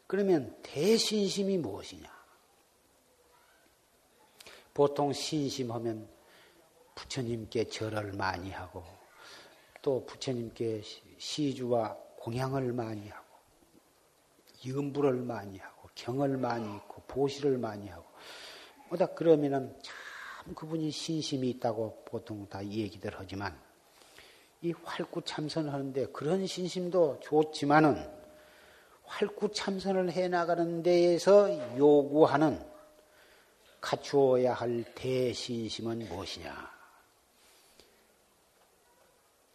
그러면 0.06 0.56
대신심이 0.62 1.58
무엇이냐? 1.58 2.10
보통 4.74 5.12
신심하면 5.12 6.08
부처님께 6.94 7.64
절을 7.68 8.12
많이 8.12 8.50
하고 8.50 8.84
또 9.82 10.04
부처님께 10.06 10.82
시주와 11.18 11.96
공양을 12.20 12.72
많이 12.72 13.08
하고 13.08 13.26
염불을 14.66 15.14
많이 15.14 15.58
하고 15.58 15.88
경을 15.94 16.36
많이 16.36 16.76
있고 16.76 17.02
보시를 17.08 17.56
많이 17.56 17.88
하고 17.88 18.04
뭐다 18.88 19.06
그러면은 19.06 19.74
참 19.82 20.54
그분이 20.54 20.90
신심이 20.90 21.48
있다고 21.50 22.04
보통 22.04 22.46
다 22.48 22.64
얘기들 22.64 23.14
하지만 23.16 23.58
이 24.60 24.72
활구 24.84 25.22
참선을 25.22 25.72
하는데 25.72 26.06
그런 26.08 26.46
신심도 26.46 27.20
좋지만은 27.22 27.96
활구 29.04 29.52
참선을 29.52 30.12
해 30.12 30.28
나가는 30.28 30.82
데에서 30.82 31.76
요구하는 31.78 32.62
갖추어야 33.80 34.52
할 34.52 34.84
대신심은 34.94 36.00
무엇이냐? 36.00 36.70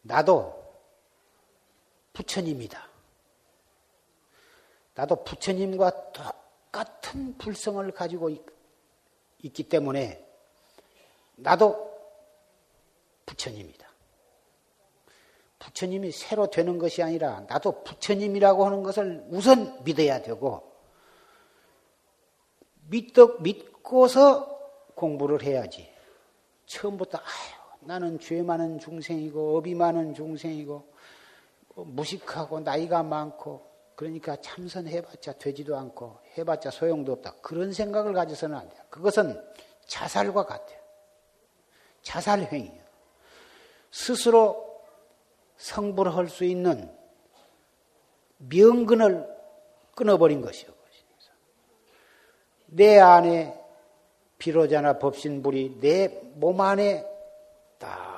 나도 0.02 0.65
부처님이다. 2.16 2.90
나도 4.96 5.24
부처님과 5.24 6.14
똑같은 6.14 7.38
불성을 7.38 7.92
가지고 7.92 8.30
있, 8.30 8.42
있기 9.44 9.70
때문에 9.70 10.26
나도 11.36 11.94
부처님이다. 13.26 13.86
부처님이 15.60 16.12
새로 16.12 16.50
되는 16.50 16.78
것이 16.78 17.04
아니라 17.04 17.42
나도 17.42 17.84
부처님이라고 17.84 18.66
하는 18.66 18.84
것을 18.84 19.26
우선 19.30 19.84
믿어야 19.84 20.22
되고 20.22 20.74
믿덕, 22.88 23.42
믿고서 23.42 24.56
공부를 24.96 25.44
해야지. 25.44 25.92
처음부터 26.68 27.18
아유, 27.18 27.56
나는 27.82 28.20
죄 28.20 28.42
많은 28.42 28.80
중생이고 28.80 29.58
업이 29.58 29.76
많은 29.76 30.14
중생이고 30.14 30.74
뭐 30.74 30.95
무식하고 31.76 32.62
나이가 32.62 33.04
많고 33.04 33.70
그러니까 33.96 34.36
참선해봤자 34.38 35.34
되지도 35.34 35.78
않고 35.78 36.20
해봤자 36.38 36.72
소용도 36.72 37.14
없다. 37.14 37.36
그런 37.42 37.72
생각을 37.72 38.14
가져서는 38.14 38.58
안 38.58 38.70
돼요. 38.70 38.82
그것은 38.90 39.42
자살과 39.86 40.46
같아요. 40.46 40.80
자살행위예요. 42.02 42.84
스스로 43.92 44.84
성불할 45.58 46.28
수 46.28 46.44
있는 46.44 46.94
명근을 48.38 49.26
끊어버린 49.96 50.42
것이요. 50.42 50.76
내 52.68 53.00
안에 53.00 53.58
비로자나 54.38 55.00
법신불이 55.00 55.80
내 55.80 56.26
몸 56.36 56.60
안에 56.60 57.06
딱 57.78 58.15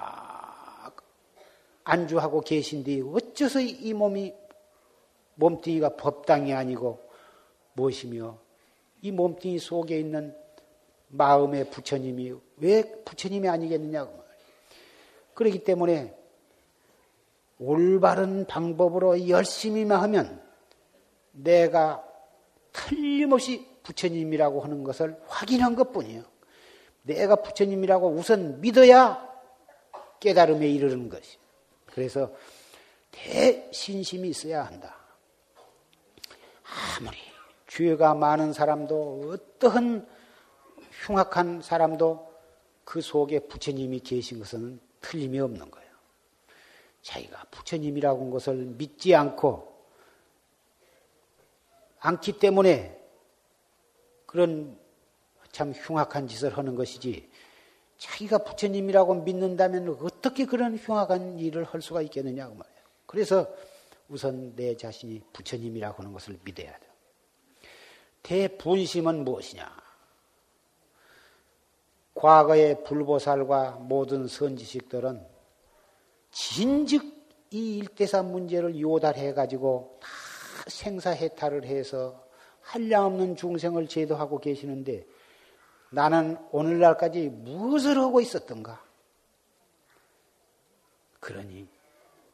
안주하고 1.87 2.41
계신데 2.41 3.01
어째서 3.01 3.61
이 3.61 3.93
몸이 3.93 4.33
몸뚱이가 5.35 5.95
법당이 5.95 6.53
아니고 6.53 6.99
무엇이며 7.73 8.37
이 9.01 9.11
몸뚱이 9.11 9.57
속에 9.59 9.97
있는 9.97 10.35
마음의 11.07 11.69
부처님이 11.69 12.33
왜 12.57 12.83
부처님이 13.05 13.47
아니겠느냐고 13.47 14.21
그렇기 15.33 15.63
때문에 15.63 16.13
올바른 17.59 18.45
방법으로 18.45 19.29
열심히만 19.29 20.01
하면 20.01 20.41
내가 21.31 22.03
틀림없이 22.73 23.65
부처님이라고 23.83 24.61
하는 24.61 24.83
것을 24.83 25.17
확인한 25.27 25.75
것 25.75 25.93
뿐이에요. 25.93 26.23
내가 27.03 27.37
부처님이라고 27.37 28.09
우선 28.09 28.59
믿어야 28.59 29.25
깨달음에 30.19 30.67
이르는 30.67 31.07
것이. 31.07 31.37
그래서 31.97 32.31
대신심이 33.09 34.29
있어야 34.29 34.67
한다. 34.67 34.95
아무리 36.95 37.17
죄가 37.65 38.13
많은 38.13 38.53
사람도 38.53 39.31
어떠한 39.33 40.07
흉악한 40.91 41.63
사람도 41.63 42.31
그 42.83 43.01
속에 43.01 43.39
부처님이 43.39 44.01
계신 44.01 44.37
것은 44.37 44.79
틀림이 45.01 45.39
없는 45.39 45.71
거예요. 45.71 45.89
자기가 47.01 47.45
부처님이라고 47.49 48.25
한 48.25 48.29
것을 48.29 48.53
믿지 48.57 49.15
않고 49.15 49.75
않기 51.97 52.37
때문에 52.37 52.95
그런 54.27 54.77
참 55.51 55.71
흉악한 55.71 56.27
짓을 56.27 56.55
하는 56.59 56.75
것이지 56.75 57.27
자기가 57.97 58.39
부처님이라고 58.39 59.15
믿는다면 59.23 59.97
어떻게 60.01 60.45
그런 60.45 60.77
흉악한 60.77 61.39
일을 61.39 61.63
할 61.63 61.81
수가 61.81 62.01
있겠느냐고 62.03 62.55
말이에요. 62.55 62.77
그래서 63.05 63.47
우선 64.07 64.55
내 64.55 64.75
자신이 64.75 65.21
부처님이라고 65.33 66.01
하는 66.01 66.13
것을 66.13 66.37
믿어야 66.43 66.77
돼요. 66.77 66.91
대분심은 68.23 69.23
무엇이냐? 69.23 69.75
과거의 72.13 72.83
불보살과 72.83 73.77
모든 73.81 74.27
선지식들은 74.27 75.25
진즉 76.31 77.17
이 77.51 77.77
일대산 77.77 78.31
문제를 78.31 78.79
요달해 78.79 79.33
가지고 79.33 79.97
다 80.01 80.07
생사해탈을 80.67 81.65
해서 81.65 82.27
한량없는 82.61 83.37
중생을 83.37 83.87
제도하고 83.87 84.39
계시는데 84.39 85.05
나는 85.91 86.37
오늘날까지 86.51 87.29
무엇을 87.29 87.97
하고 87.97 88.19
있었던가? 88.19 88.83
그러니 91.19 91.67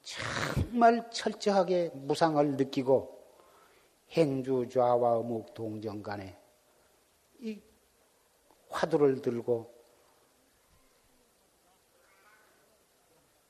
정말 0.02 1.10
철저하게 1.12 1.92
무상을 1.94 2.58
느끼고 2.58 3.24
행주 4.12 4.68
좌와 4.72 5.18
어묵 5.18 5.54
동정 5.54 6.04
간에 6.04 6.38
이 7.40 7.60
화두를 8.70 9.22
들고 9.22 9.74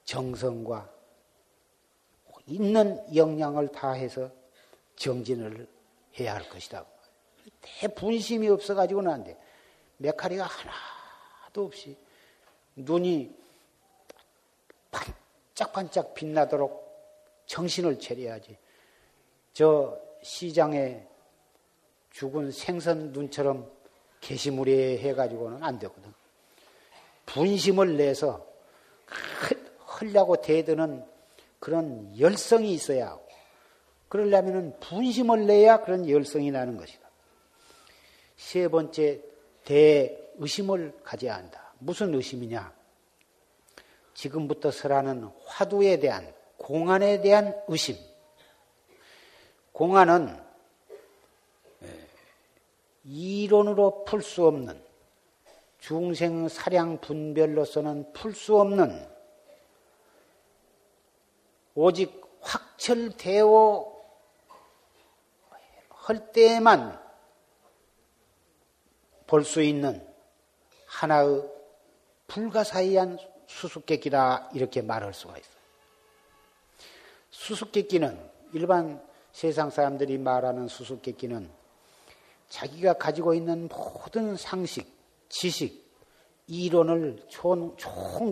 정성과 0.06 0.92
있는 2.46 3.16
역량을 3.16 3.70
다해서 3.70 4.30
정진을 4.96 5.68
해야 6.20 6.36
할 6.36 6.48
것이다. 6.50 6.86
대분심이 7.62 8.48
없어가지고는 8.50 9.12
안 9.12 9.24
돼. 9.24 9.38
메카리가 10.04 10.46
하나도 10.46 11.66
없이 11.66 11.98
눈이 12.76 13.34
반짝반짝 14.92 16.14
빛나도록 16.14 16.84
정신을 17.46 18.00
차려야지. 18.00 18.58
저 19.54 19.98
시장에 20.22 21.08
죽은 22.12 22.52
생선 22.52 23.12
눈처럼 23.12 23.72
게시물에 24.20 24.98
해가지고는 25.00 25.64
안 25.64 25.80
되거든. 25.80 26.14
분심을 27.26 27.98
내서 27.98 28.46
하려고 29.86 30.42
대드는 30.42 31.06
그런 31.60 32.20
열성이 32.20 32.74
있어야 32.74 33.08
하고, 33.08 33.28
그러려면 34.10 34.78
분심을 34.80 35.46
내야 35.46 35.82
그런 35.82 36.10
열성이 36.10 36.52
나는 36.52 36.78
것이다. 36.78 37.10
세 38.36 38.68
번째, 38.68 39.22
대의심을 39.66 41.00
가져야 41.04 41.36
한다. 41.36 41.74
무슨 41.80 42.14
의심이냐? 42.14 42.74
지금부터 44.14 44.72
설하는 44.72 45.30
화두에 45.46 46.00
대한, 46.00 46.34
공안에 46.58 47.22
대한 47.22 47.62
의심. 47.68 47.98
공안은 49.72 50.42
이론으로 53.04 54.06
풀 54.06 54.22
수 54.22 54.46
없는 54.46 54.82
중생 55.80 56.48
사량 56.48 57.02
분별로서는 57.02 58.14
풀 58.14 58.34
수 58.34 58.58
없는 58.58 59.12
오직 61.76 62.22
확철대오 62.40 63.92
할 65.90 66.32
때에만 66.32 67.03
볼 69.34 69.44
수 69.46 69.64
있는 69.64 70.00
하나의 70.86 71.44
불가사의한 72.28 73.18
수수께끼다 73.48 74.52
이렇게 74.54 74.84
말할 74.84 75.12
수가 75.12 75.40
있어요. 75.40 75.54
수수께끼는 77.32 78.30
일반 78.54 79.04
세상 79.32 79.72
사람들이 79.72 80.20
말하는 80.20 80.68
수수께끼는 80.68 81.50
자기가 82.50 82.94
가지고 82.94 83.34
있는 83.34 83.70
모든 83.70 84.36
상식, 84.38 84.88
지식, 85.30 85.84
이론을 86.46 87.26
총, 87.28 87.76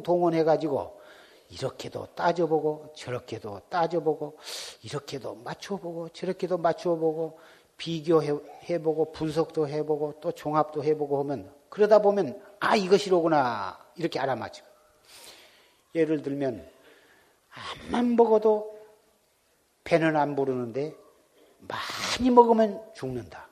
동원해 0.03 0.43
가지고 0.43 1.01
이렇게도 1.49 2.09
따져보고 2.13 2.93
저렇게도 2.95 3.61
따져보고 3.69 4.37
이렇게도 4.83 5.33
맞춰보고 5.33 6.09
저렇게도 6.09 6.59
맞춰보고 6.59 7.39
비교해보고 7.81 9.11
분석도 9.11 9.67
해보고 9.67 10.19
또 10.21 10.31
종합도 10.31 10.83
해보고 10.83 11.19
하면 11.21 11.51
그러다 11.69 11.99
보면 11.99 12.39
아 12.59 12.75
이것이로구나 12.75 13.79
이렇게 13.95 14.19
알아맞혀. 14.19 14.63
예를 15.95 16.21
들면 16.21 16.69
암만 17.89 18.15
먹어도 18.15 18.79
배는 19.83 20.15
안 20.15 20.35
부르는데 20.35 20.93
많이 21.59 22.29
먹으면 22.29 22.93
죽는다. 22.93 23.47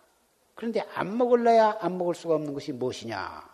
그런데 0.53 0.81
안 0.93 1.17
먹을래야 1.17 1.77
안 1.79 1.97
먹을 1.97 2.13
수가 2.13 2.35
없는 2.35 2.53
것이 2.53 2.71
무엇이냐? 2.71 3.49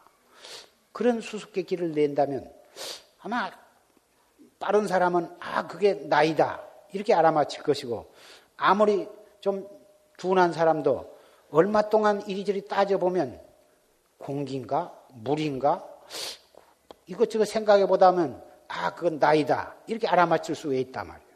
그런 0.91 1.21
수수께끼를 1.21 1.93
낸다면 1.93 2.51
아마 3.21 3.49
빠른 4.59 4.87
사람은 4.87 5.37
아 5.39 5.67
그게 5.67 5.93
나이다 5.93 6.61
이렇게 6.91 7.13
알아맞힐 7.13 7.63
것이고 7.63 8.13
아무리 8.57 9.07
좀 9.39 9.74
둔한 10.17 10.53
사람도 10.53 11.17
얼마 11.51 11.89
동안 11.89 12.21
이리저리 12.27 12.67
따져보면 12.67 13.41
공기인가 14.17 14.97
물인가 15.13 15.87
이것저것 17.05 17.45
생각해 17.45 17.85
보다면 17.85 18.43
아 18.67 18.93
그건 18.93 19.19
나이다 19.19 19.75
이렇게 19.87 20.07
알아맞힐 20.07 20.55
수 20.55 20.73
있단 20.73 21.07
말이에요. 21.07 21.35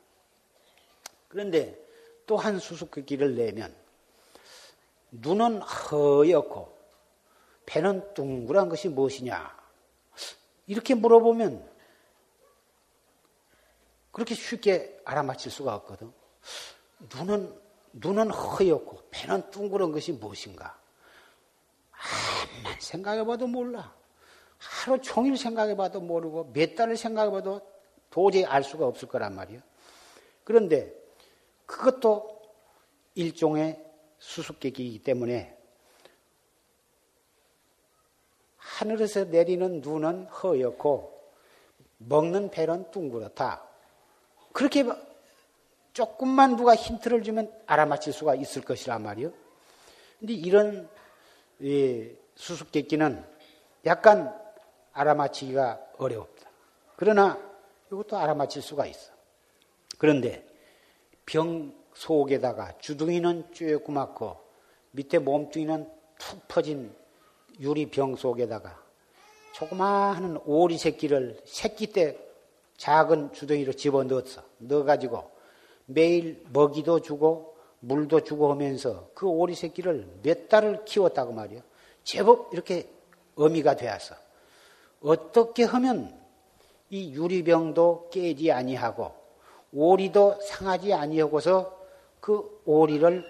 그런데 1.28 1.80
또 2.26 2.38
한 2.38 2.60
수수께끼를 2.60 3.36
내면 3.36 3.76
눈은 5.12 5.62
허옇고 5.62 6.78
배는 7.66 8.14
둥그란 8.14 8.70
것이 8.70 8.88
무엇이냐? 8.90 9.58
이렇게 10.68 10.94
물어보면 10.96 11.68
그렇게 14.12 14.36
쉽게 14.36 15.02
알아맞힐 15.06 15.52
수가 15.52 15.76
없거든. 15.76 16.12
눈은, 17.16 17.59
눈은 17.94 18.32
허옇고 18.32 19.00
배는 19.12 19.50
둥그런 19.52 19.92
것이 19.92 20.12
무엇인가? 20.14 20.80
암만 21.92 22.80
생각해봐도 22.80 23.48
몰라. 23.48 23.94
하루 24.58 25.00
종일 25.02 25.38
생각해봐도 25.38 26.02
모르고 26.02 26.52
몇 26.54 26.76
달을 26.76 26.98
생각해봐도 26.98 27.62
도저히 28.10 28.46
알 28.46 28.64
수가 28.64 28.86
없을 28.86 29.08
거란 29.08 29.36
말이야. 29.36 29.62
그런데 30.44 30.94
그것도 31.66 32.42
일종의 33.16 33.84
수수께끼이기 34.18 35.04
때문에 35.04 35.58
하늘에서 38.58 39.26
내리는 39.26 39.82
눈은 39.82 40.26
허옇고 40.28 41.20
먹는 41.98 42.50
배는 42.52 42.92
둥그렇다. 42.92 43.64
그렇게 44.54 44.84
조금만 46.00 46.56
누가 46.56 46.76
힌트를 46.76 47.24
주면 47.24 47.52
알아맞힐 47.66 48.14
수가 48.14 48.34
있을 48.36 48.62
것이란 48.62 49.04
말이요. 49.04 49.34
근데 50.18 50.32
이런 50.32 50.90
예, 51.62 52.16
수수께끼는 52.36 53.22
약간 53.86 54.34
알아맞히기가 54.94 55.88
어렵다. 55.98 56.50
그러나 56.96 57.38
이것도 57.92 58.16
알아맞힐 58.16 58.62
수가 58.62 58.86
있어. 58.86 59.12
그런데 59.98 60.48
병 61.26 61.74
속에다가 61.94 62.78
주둥이는 62.78 63.52
쬐끄맣고 63.52 64.38
밑에 64.92 65.20
몸뚱이는 65.20 65.92
툭 66.18 66.48
퍼진 66.48 66.96
유리병 67.60 68.16
속에다가 68.16 68.82
조그마한 69.52 70.40
오리 70.46 70.78
새끼를 70.78 71.42
새끼 71.44 71.88
때 71.88 72.18
작은 72.78 73.34
주둥이로 73.34 73.74
집어 73.74 74.06
넣었어. 74.06 74.44
넣어가지고 74.60 75.39
매일 75.92 76.44
먹이도 76.52 77.02
주고 77.02 77.56
물도 77.80 78.22
주고 78.22 78.52
하면서 78.52 79.10
그 79.16 79.28
오리 79.28 79.56
새끼를 79.56 80.08
몇 80.22 80.48
달을 80.50 80.86
키웠다고 80.86 81.34
말이요. 81.34 81.62
제법 82.04 82.54
이렇게 82.54 82.88
어미가 83.36 83.76
되었어. 83.76 84.16
어떻게 85.02 85.64
하면 85.64 86.16
이 86.90 87.14
유리병도 87.14 88.10
깨지 88.12 88.52
아니하고 88.52 89.14
오리도 89.72 90.42
상하지 90.42 90.94
아니하고서 90.94 91.80
그 92.20 92.62
오리를 92.66 93.26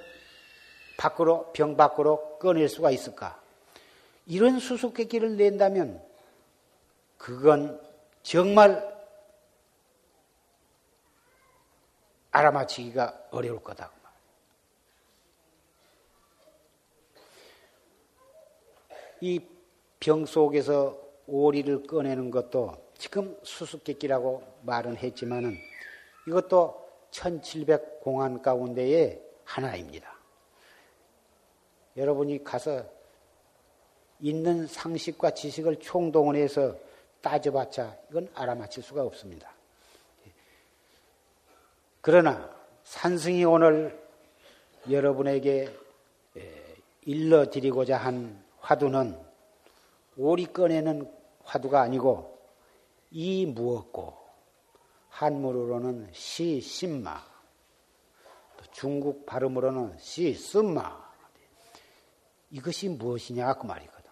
밖으로 0.98 1.52
병 1.54 1.78
밖으로 1.78 2.40
꺼낼 2.40 2.68
수가 2.68 2.92
있을까? 2.92 3.40
이런 4.26 4.60
수수께끼를 4.60 5.38
낸다면 5.38 6.02
그건 7.18 7.80
정말 8.24 8.99
알아맞히기가 12.32 13.28
어려울 13.32 13.62
거다. 13.64 13.92
이 19.22 19.60
병 20.00 20.26
속에서 20.26 20.98
오리를 21.28 21.84
꺼내는 21.84 22.32
것도 22.32 22.92
지금 22.98 23.38
수수께끼라고 23.44 24.44
말은 24.64 24.96
했지만은 24.98 25.58
이것도 26.28 26.90
1700 27.12 28.02
공안 28.02 28.42
가운데의 28.42 29.22
하나입니다. 29.44 30.18
여러분이 31.98 32.44
가서 32.44 32.86
있는 34.22 34.68
상식과 34.68 35.32
지식을 35.32 35.80
총동원해서 35.80 36.76
따져봤자 37.22 37.98
이건 38.10 38.30
알아맞힐 38.34 38.82
수가 38.82 39.04
없습니다. 39.04 39.54
그러나 42.02 42.50
산승이 42.84 43.46
오늘 43.46 44.00
여러분에게 44.90 45.76
일러드리고자 47.02 47.98
한 47.98 48.44
화두는 48.60 49.20
오리 50.18 50.46
꺼내는 50.46 51.12
화두가 51.44 51.82
아니고 51.82 52.40
이 53.12 53.46
무엇고 53.46 54.18
한문으로는 55.10 56.10
시 56.14 56.62
심마 56.62 57.22
중국 58.72 59.26
발음으로는 59.26 59.98
시 59.98 60.34
쓴마 60.34 61.10
이것이 62.52 62.90
무엇이냐 62.90 63.54
그 63.54 63.66
말이거든. 63.66 64.10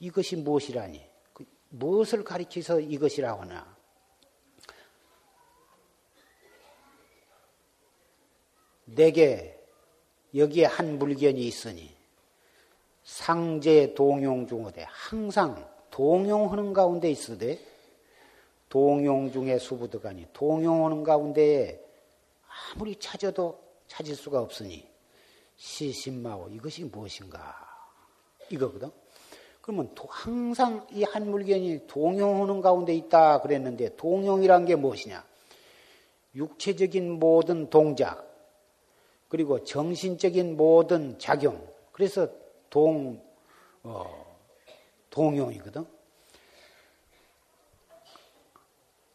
이것이 0.00 0.36
무엇이라니? 0.36 1.04
그 1.32 1.44
무엇을 1.70 2.24
가리켜서 2.24 2.80
이것이라고 2.80 3.42
하나? 3.42 3.75
내게 8.86 9.58
여기에 10.34 10.64
한 10.66 10.98
물견이 10.98 11.46
있으니 11.46 11.94
상제 13.04 13.94
동용 13.94 14.46
중어대 14.46 14.84
항상 14.88 15.68
동용하는 15.90 16.72
가운데 16.72 17.10
있으되 17.10 17.58
동용 18.68 19.30
중에 19.30 19.58
수부득하니 19.58 20.26
동용하는 20.32 21.04
가운데에 21.04 21.80
아무리 22.74 22.96
찾아도 22.96 23.60
찾을 23.86 24.14
수가 24.14 24.40
없으니 24.40 24.86
시신마오 25.56 26.48
이것이 26.50 26.84
무엇인가 26.84 27.54
이거거든. 28.50 28.90
그러면 29.62 29.92
항상 30.08 30.86
이 30.92 31.02
한 31.02 31.28
물견이 31.30 31.86
동용하는 31.86 32.60
가운데 32.60 32.94
있다 32.94 33.40
그랬는데 33.40 33.96
동용이란 33.96 34.64
게 34.64 34.76
무엇이냐? 34.76 35.24
육체적인 36.34 37.18
모든 37.18 37.70
동작 37.70 38.25
그리고 39.28 39.64
정신적인 39.64 40.56
모든 40.56 41.18
작용. 41.18 41.66
그래서 41.92 42.28
동 42.70 43.22
어, 43.82 44.36
동용이거든. 45.10 45.86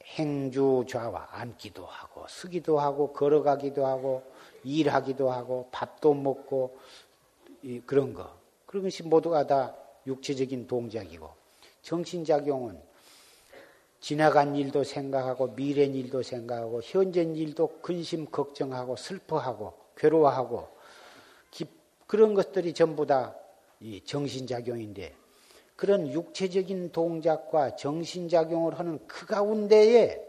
행주 0.03 0.83
좌와 0.89 1.29
앉기도 1.31 1.85
하고 1.85 2.25
서기도 2.27 2.79
하고 2.79 3.13
걸어가기도 3.13 3.85
하고 3.85 4.23
일하기도 4.63 5.31
하고 5.31 5.69
밥도 5.71 6.13
먹고 6.13 6.77
그런 7.85 8.13
거. 8.13 8.29
그런 8.65 8.83
것이 8.83 9.03
모두가 9.03 9.47
다 9.47 9.75
육체적인 10.07 10.67
동작이고. 10.67 11.29
정신작용은 11.83 12.81
지나간 14.01 14.55
일도 14.55 14.83
생각하고 14.83 15.55
미래 15.55 15.83
일도 15.85 16.23
생각하고 16.23 16.81
현재 16.83 17.21
일도 17.21 17.79
근심 17.81 18.25
걱정하고 18.25 18.95
슬퍼하고 18.95 19.80
괴로워하고 19.97 20.81
그런 22.11 22.33
것들이 22.33 22.73
전부 22.73 23.05
다 23.05 23.33
정신작용인데 24.03 25.15
그런 25.77 26.11
육체적인 26.11 26.91
동작과 26.91 27.77
정신작용을 27.77 28.77
하는 28.77 28.99
그 29.07 29.25
가운데에 29.25 30.21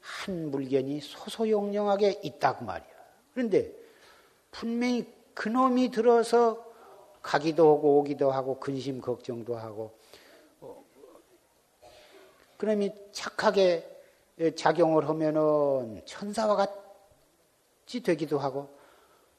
한 0.00 0.50
물견이 0.50 1.00
소소영령하게 1.00 2.20
있다고 2.22 2.64
말이야. 2.64 2.88
그런데 3.34 3.70
분명히 4.50 5.12
그놈이 5.34 5.90
들어서 5.90 6.64
가기도 7.20 7.76
하고 7.76 7.98
오기도 7.98 8.30
하고 8.30 8.58
근심 8.58 9.02
걱정도 9.02 9.56
하고 9.56 9.92
어, 10.62 10.82
그놈이 12.56 12.92
착하게 13.12 13.86
작용을 14.54 15.06
하면은 15.06 16.00
천사와 16.06 16.56
같이 16.56 18.02
되기도 18.02 18.38
하고 18.38 18.75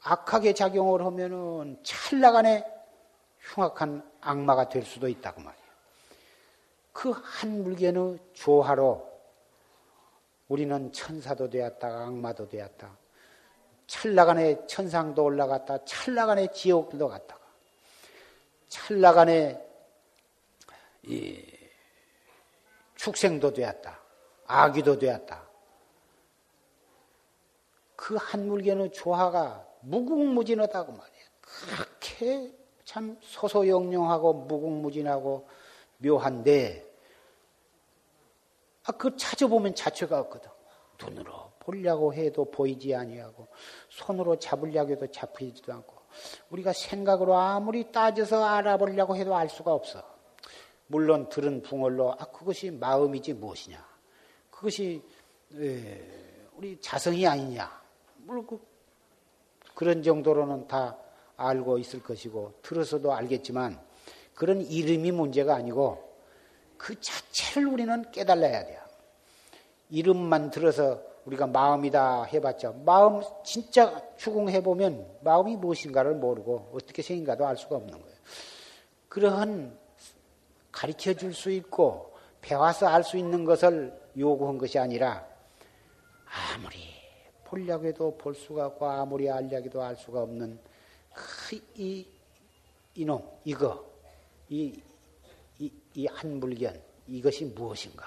악하게 0.02 0.54
작용을 0.54 1.06
하면은 1.06 1.80
찰나간에 1.84 2.66
흉악한 3.40 4.10
악마가 4.22 4.70
될 4.70 4.84
수도 4.84 5.08
있다고 5.08 5.42
말이에요. 5.42 5.68
그 6.94 7.12
한 7.12 7.64
물견의 7.64 8.18
조화로 8.34 9.08
우리는 10.48 10.92
천사도 10.92 11.50
되었다가 11.50 12.06
악마도 12.08 12.48
되었다. 12.48 12.98
찰나간에 13.86 14.66
천상도 14.68 15.24
올라갔다. 15.24 15.86
찰나간에 15.86 16.52
지옥도 16.52 17.08
갔다가. 17.08 17.42
찰나간에 18.68 19.62
축생도 22.96 23.54
되었다. 23.54 24.00
아기도 24.46 24.98
되었다. 24.98 25.46
그 27.96 28.16
한 28.18 28.48
물견의 28.48 28.92
조화가 28.92 29.67
무궁무진하다고 29.82 30.92
말이에요. 30.92 31.26
그렇게 31.42 32.54
참 32.84 33.18
소소영령하고 33.22 34.34
무궁무진하고 34.34 35.48
묘한데, 35.98 36.86
아, 38.86 38.92
그 38.94 39.16
찾아보면 39.18 39.76
자체가 39.76 40.20
없거든. 40.22 40.50
눈으로 41.02 41.52
보려고 41.60 42.14
해도 42.14 42.46
보이지 42.46 42.96
아니하고, 42.96 43.48
손으로 43.90 44.38
잡으려고 44.40 44.92
해도 44.92 45.08
잡히지도 45.08 45.74
않고, 45.74 45.96
우리가 46.50 46.74
생각으로 46.74 47.36
아무리 47.36 47.92
따져서 47.92 48.44
알아보려고 48.44 49.16
해도 49.16 49.36
알 49.36 49.50
수가 49.50 49.74
없어. 49.74 50.02
물론 50.88 51.28
들은 51.28 51.62
붕얼로, 51.62 52.14
아, 52.14 52.26
그것이 52.26 52.72
마음이지 52.72 53.34
무엇이냐. 53.34 53.86
그것이, 54.50 55.04
에, 55.56 56.48
우리 56.54 56.80
자성이 56.80 57.28
아니냐. 57.28 57.82
물론 58.18 58.48
그 58.48 58.60
그런 59.78 60.02
정도로는 60.02 60.68
다 60.68 60.98
알고 61.36 61.78
있을 61.78 62.02
것이고 62.02 62.54
들어서도 62.64 63.14
알겠지만 63.14 63.80
그런 64.34 64.60
이름이 64.64 65.12
문제가 65.12 65.54
아니고 65.54 66.04
그 66.78 67.00
자체를 67.00 67.68
우리는 67.68 68.12
깨달아야 68.12 68.66
돼요. 68.66 68.82
이름만 69.92 70.50
들어서 70.50 71.00
우리가 71.26 71.46
마음이다 71.46 72.24
해봤자 72.24 72.74
마음 72.86 73.22
진짜 73.44 74.02
추궁해 74.18 74.64
보면 74.64 75.08
마음이 75.22 75.58
무엇인가를 75.58 76.16
모르고 76.16 76.72
어떻게 76.74 77.04
생긴가도 77.04 77.46
알 77.46 77.56
수가 77.56 77.76
없는 77.76 78.02
거예요. 78.02 78.18
그러한 79.10 79.78
가르쳐 80.72 81.14
줄 81.14 81.36
수 81.36 81.52
있고 81.52 82.16
배워서 82.42 82.88
알 82.88 83.04
수 83.04 83.16
있는 83.16 83.46
것을 83.46 83.94
요구한 84.18 84.58
것이 84.58 84.80
아니라 84.80 85.24
아무리 86.56 86.97
보려고 87.48 87.86
해도 87.86 88.18
볼 88.18 88.36
수가 88.36 88.68
없고 88.68 88.86
아무리 88.86 89.30
알려고 89.30 89.66
해도 89.66 89.82
알 89.82 89.96
수가 89.96 90.22
없는 90.24 90.60
그이 91.14 92.06
이놈 92.96 93.22
이거. 93.46 93.86
이 94.50 94.82
이 95.60 95.72
이 95.96 96.06
한물견 96.06 96.80
이것이 97.08 97.46
무엇인가? 97.46 98.06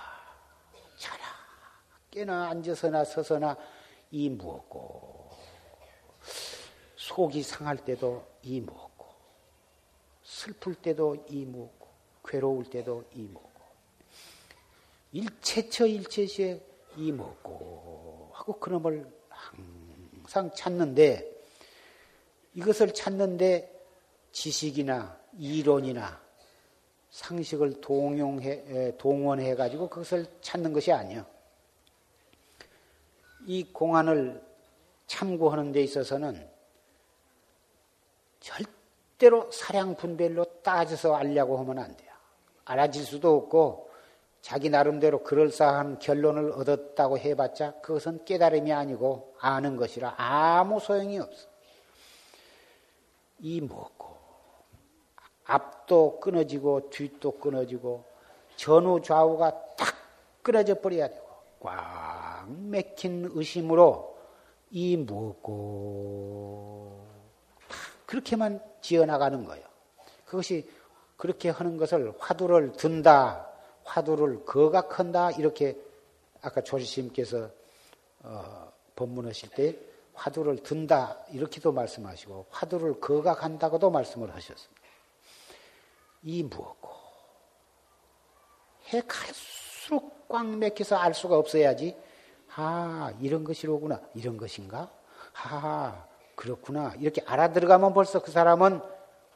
자라 0.97 1.25
깨나 2.09 2.51
앉아서나 2.51 3.05
서서나 3.05 3.57
이 4.13 4.29
무엇고? 4.29 5.31
속이 6.95 7.43
상할 7.43 7.85
때도 7.85 8.25
이 8.43 8.61
무엇고? 8.61 9.07
슬플 10.23 10.77
때도 10.77 11.27
이 11.29 11.45
무엇고? 11.45 11.89
괴로울 12.25 12.71
때도 12.71 13.05
이 13.15 13.23
무엇고? 13.23 13.61
일체처 15.13 15.87
일체시에 15.87 16.65
이 16.97 17.11
무엇고? 17.11 18.31
하고 18.35 18.53
그놈을 18.61 19.20
항상 20.31 20.55
찾는데 20.55 21.29
이것을 22.55 22.95
찾는데 22.95 23.69
지식이나 24.31 25.19
이론이나 25.37 26.21
상식을 27.11 27.81
동용해, 27.81 28.97
동원해 28.97 29.57
가지고 29.57 29.89
그것을 29.89 30.27
찾는 30.41 30.73
것이 30.73 30.93
아니요. 30.93 31.27
이 33.47 33.65
공안을 33.73 34.41
참고하는 35.09 35.73
데 35.73 35.83
있어서는 35.83 36.49
절대로 38.39 39.51
사량 39.51 39.97
분별로 39.97 40.45
따져서 40.63 41.17
알려고 41.17 41.59
하면 41.59 41.81
안 41.81 41.97
돼요. 41.97 42.13
알아질 42.67 43.05
수도 43.05 43.37
없고 43.37 43.90
자기 44.41 44.71
나름대로 44.71 45.23
그럴싸한 45.23 45.99
결론을 45.99 46.53
얻었다고 46.53 47.19
해봤자 47.19 47.81
그것은 47.83 48.25
깨달음이 48.25 48.73
아니고 48.73 49.35
아는 49.39 49.77
것이라 49.77 50.15
아무 50.17 50.81
소용이 50.81 51.19
없어. 51.19 51.49
이 53.41 53.61
뭐고 53.61 54.17
앞도 55.45 56.21
끊어지고 56.21 56.91
뒤도 56.91 57.39
끊어지고 57.39 58.05
전후 58.57 59.03
좌우가 59.03 59.51
딱 59.77 59.95
끊어져 60.43 60.75
버려야 60.75 61.09
되고 61.09 61.27
꽉 61.61 62.47
맥힌 62.49 63.29
의심으로 63.33 64.17
이 64.71 64.97
뭐고 64.97 67.07
그렇게만 68.07 68.63
지어나가는 68.81 69.45
거예요. 69.45 69.67
그것이 70.25 70.69
그렇게 71.17 71.51
하는 71.51 71.77
것을 71.77 72.15
화두를 72.19 72.73
든다, 72.73 73.50
화두를 73.85 74.45
거각한다 74.45 75.33
이렇게 75.33 75.77
아까 76.43 76.61
조지스님께서 76.61 77.51
어, 78.23 78.73
법문하실 78.97 79.51
때 79.51 79.77
화두를 80.15 80.63
든다 80.63 81.25
이렇게도 81.33 81.73
말씀하시고 81.73 82.47
화두를 82.51 83.01
거각한다고도 83.01 83.91
말씀을 83.91 84.35
하셨습니다. 84.35 84.81
이 86.23 86.43
무엇고? 86.43 86.91
해 88.93 89.03
갈수록 89.07 90.29
꽉 90.29 90.47
맥혀서 90.47 90.97
알 90.97 91.15
수가 91.15 91.39
없어야지. 91.39 91.97
아 92.55 93.13
이런 93.21 93.45
것이로구나. 93.45 94.01
이런 94.15 94.37
것인가? 94.37 94.91
아 95.43 96.05
그렇구나. 96.35 96.95
이렇게 96.99 97.23
알아들어가면 97.25 97.95
벌써 97.95 98.21
그 98.21 98.31
사람은 98.31 98.81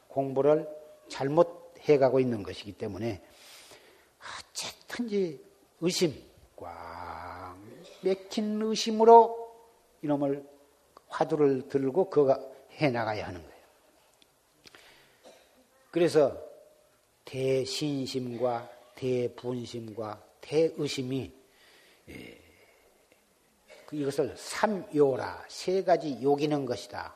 공부를 0.09 0.69
잘못 1.09 1.73
해가고 1.79 2.19
있는 2.19 2.43
것이기 2.43 2.73
때문에 2.73 3.23
어쨌든지 4.49 5.43
의심 5.81 6.13
꽉 6.55 7.57
맥힌 8.01 8.61
의심으로 8.61 9.45
이놈을 10.01 10.47
화두를 11.07 11.67
들고 11.69 12.09
그가 12.09 12.39
해나가야 12.71 13.27
하는 13.27 13.41
거예요. 13.41 13.55
그래서 15.91 16.37
대신심과 17.25 18.69
대분심과 18.95 20.23
대의심이 20.41 21.33
예, 22.09 22.41
그 23.85 23.95
이것을 23.95 24.35
삼요라 24.37 25.45
세 25.47 25.83
가지 25.83 26.19
요기는 26.21 26.65
것이다. 26.65 27.15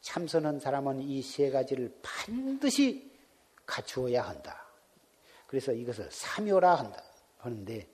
참선한 0.00 0.60
사람은 0.60 1.02
이 1.02 1.20
세 1.22 1.50
가지를 1.50 1.94
반드시 2.02 3.10
갖추어야 3.66 4.22
한다. 4.22 4.69
그래서 5.50 5.72
이것을 5.72 6.08
삼요라 6.12 6.76
한다 6.76 7.02
하는데 7.38 7.84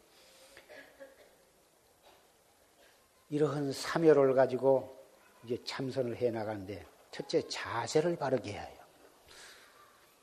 이러한 3.30 3.72
삼요를 3.72 4.34
가지고 4.34 5.02
이제 5.42 5.58
참선을 5.64 6.18
해 6.18 6.30
나가는데 6.30 6.84
첫째 7.10 7.48
자세를 7.48 8.16
바르게 8.16 8.52
해야 8.52 8.60
해요. 8.60 8.84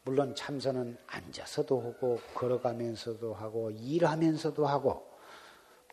물론 0.04 0.36
참선은 0.36 0.96
앉아서도 1.08 1.82
하고 1.82 2.20
걸어가면서도 2.36 3.34
하고 3.34 3.72
일하면서도 3.72 4.68
하고 4.68 5.12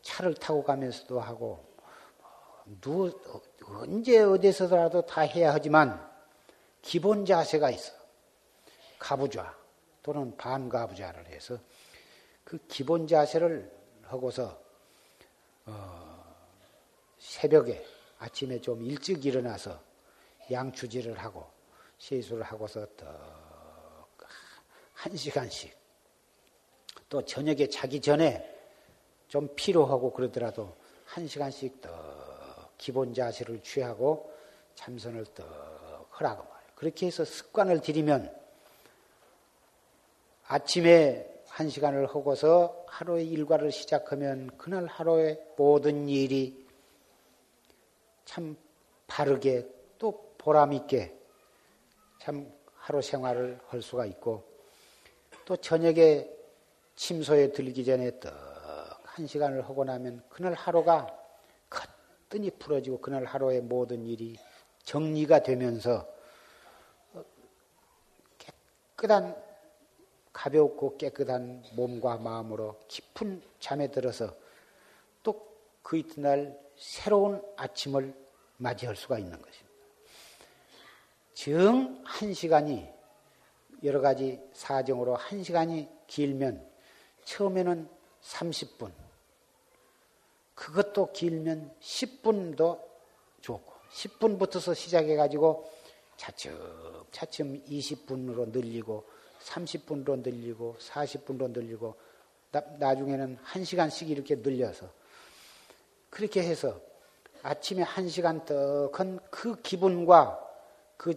차를 0.02 0.34
타고 0.34 0.62
가면서도 0.62 1.20
하고 1.20 1.64
누 2.82 3.18
언제 3.64 4.20
어디서라도 4.20 5.06
다 5.06 5.22
해야 5.22 5.54
하지만 5.54 6.06
기본 6.82 7.24
자세가 7.24 7.70
있어. 7.70 7.94
가부좌 8.98 9.59
또는 10.02 10.36
반가부좌를 10.36 11.26
해서 11.26 11.58
그 12.44 12.58
기본 12.68 13.06
자세를 13.06 13.70
하고서 14.02 14.60
어 15.66 16.34
새벽에 17.18 17.84
아침에 18.18 18.60
좀 18.60 18.82
일찍 18.82 19.24
일어나서 19.24 19.80
양추질을 20.50 21.18
하고 21.18 21.46
세수를 21.98 22.42
하고서 22.42 22.86
한 24.94 25.16
시간씩 25.16 25.76
또 27.08 27.24
저녁에 27.24 27.68
자기 27.68 28.00
전에 28.00 28.58
좀 29.28 29.48
피로하고 29.54 30.12
그러더라도 30.12 30.76
한 31.04 31.26
시간씩 31.26 31.80
더 31.80 32.70
기본 32.76 33.14
자세를 33.14 33.62
취하고 33.62 34.32
참선을 34.74 35.26
더 35.34 36.06
하라고 36.10 36.42
말이에요. 36.42 36.72
그렇게 36.74 37.06
해서 37.06 37.24
습관을 37.24 37.80
들이면 37.80 38.39
아침에 40.52 41.44
한 41.46 41.68
시간을 41.68 42.08
하고서 42.08 42.84
하루의 42.88 43.28
일과를 43.28 43.70
시작하면 43.70 44.50
그날 44.58 44.84
하루의 44.86 45.40
모든 45.56 46.08
일이 46.08 46.66
참 48.24 48.56
바르게 49.06 49.68
또 49.96 50.34
보람있게 50.38 51.16
참 52.18 52.52
하루 52.74 53.00
생활을 53.00 53.60
할 53.68 53.80
수가 53.80 54.06
있고 54.06 54.42
또 55.44 55.56
저녁에 55.56 56.28
침소에 56.96 57.52
들기 57.52 57.84
전에 57.84 58.18
떡한 58.18 59.28
시간을 59.28 59.62
하고 59.68 59.84
나면 59.84 60.20
그날 60.28 60.54
하루가 60.54 61.16
거뜬히 61.68 62.50
풀어지고 62.50 63.00
그날 63.00 63.24
하루의 63.24 63.60
모든 63.60 64.04
일이 64.04 64.36
정리가 64.82 65.44
되면서 65.44 66.12
깨끗한 68.96 69.49
가볍고 70.32 70.96
깨끗한 70.96 71.64
몸과 71.74 72.16
마음으로 72.18 72.76
깊은 72.88 73.42
잠에 73.58 73.90
들어서 73.90 74.34
또 75.22 75.50
그 75.82 75.96
이튿날 75.96 76.58
새로운 76.76 77.42
아침을 77.56 78.14
맞이할 78.58 78.94
수가 78.96 79.18
있는 79.18 79.40
것입니다. 79.42 79.70
정 81.34 82.00
한 82.04 82.34
시간이 82.34 82.86
여러 83.82 84.00
가지 84.00 84.38
사정으로 84.52 85.16
한 85.16 85.42
시간이 85.42 85.88
길면 86.06 86.68
처음에는 87.24 87.88
30분, 88.22 88.92
그것도 90.54 91.12
길면 91.12 91.74
10분도 91.80 92.80
좋고 93.40 93.72
10분부터서 93.90 94.74
시작해가지고 94.74 95.70
차츰 96.18 96.52
차츰 97.10 97.64
20분으로 97.64 98.50
늘리고 98.50 99.06
30분으로 99.40 100.22
늘리고 100.22 100.76
40분으로 100.78 101.50
늘리고 101.50 101.96
나, 102.52 102.94
중에는 102.94 103.38
1시간씩 103.44 104.08
이렇게 104.08 104.36
늘려서 104.36 104.90
그렇게 106.10 106.42
해서 106.42 106.80
아침에 107.42 107.84
1시간 107.84 108.44
떡한 108.44 109.20
그 109.30 109.60
기분과 109.62 110.38
그 110.96 111.14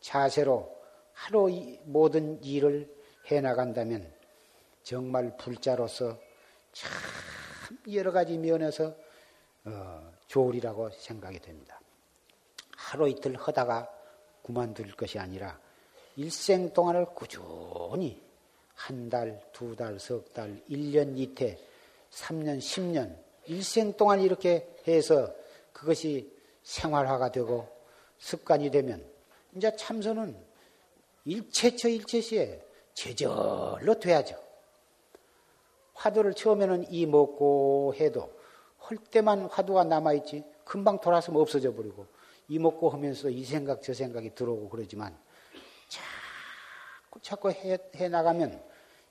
자세로 0.00 0.76
하루 1.12 1.50
모든 1.84 2.42
일을 2.44 2.94
해 3.30 3.40
나간다면 3.40 4.12
정말 4.82 5.36
불자로서 5.36 6.18
참 6.72 6.90
여러 7.92 8.12
가지 8.12 8.38
면에서 8.38 8.94
어, 9.64 10.12
좋으리라고 10.26 10.90
생각이 10.90 11.40
됩니다. 11.40 11.80
하루 12.76 13.08
이틀 13.08 13.36
하다가 13.36 13.90
그만둘 14.44 14.92
것이 14.92 15.18
아니라 15.18 15.58
일생 16.18 16.72
동안을 16.72 17.06
꾸준히 17.14 18.20
한 18.74 19.08
달, 19.08 19.40
두 19.52 19.76
달, 19.76 20.00
석 20.00 20.34
달, 20.34 20.60
1년, 20.68 21.16
이태, 21.16 21.56
3년, 22.10 22.58
10년, 22.58 23.16
일생 23.46 23.92
동안 23.92 24.20
이렇게 24.20 24.68
해서 24.88 25.32
그것이 25.72 26.36
생활화가 26.64 27.30
되고 27.30 27.68
습관이 28.18 28.72
되면 28.72 29.08
이제 29.54 29.74
참선은 29.76 30.36
일체처 31.24 31.88
일체시에 31.88 32.64
제절로 32.94 34.00
돼야죠. 34.00 34.36
화두를 35.94 36.34
처음에는 36.34 36.92
이 36.92 37.06
먹고 37.06 37.94
해도 37.94 38.32
할 38.78 38.98
때만 38.98 39.42
화두가 39.42 39.84
남아있지 39.84 40.42
금방 40.64 41.00
돌아서면 41.00 41.40
없어져 41.40 41.72
버리고 41.72 42.06
이 42.48 42.58
먹고 42.58 42.90
하면서 42.90 43.30
이 43.30 43.44
생각 43.44 43.82
저 43.82 43.94
생각이 43.94 44.34
들어오고 44.34 44.68
그러지만 44.68 45.16
자꾸 45.88 47.20
자꾸 47.20 47.50
해, 47.50 47.78
해 47.96 48.08
나가면 48.08 48.62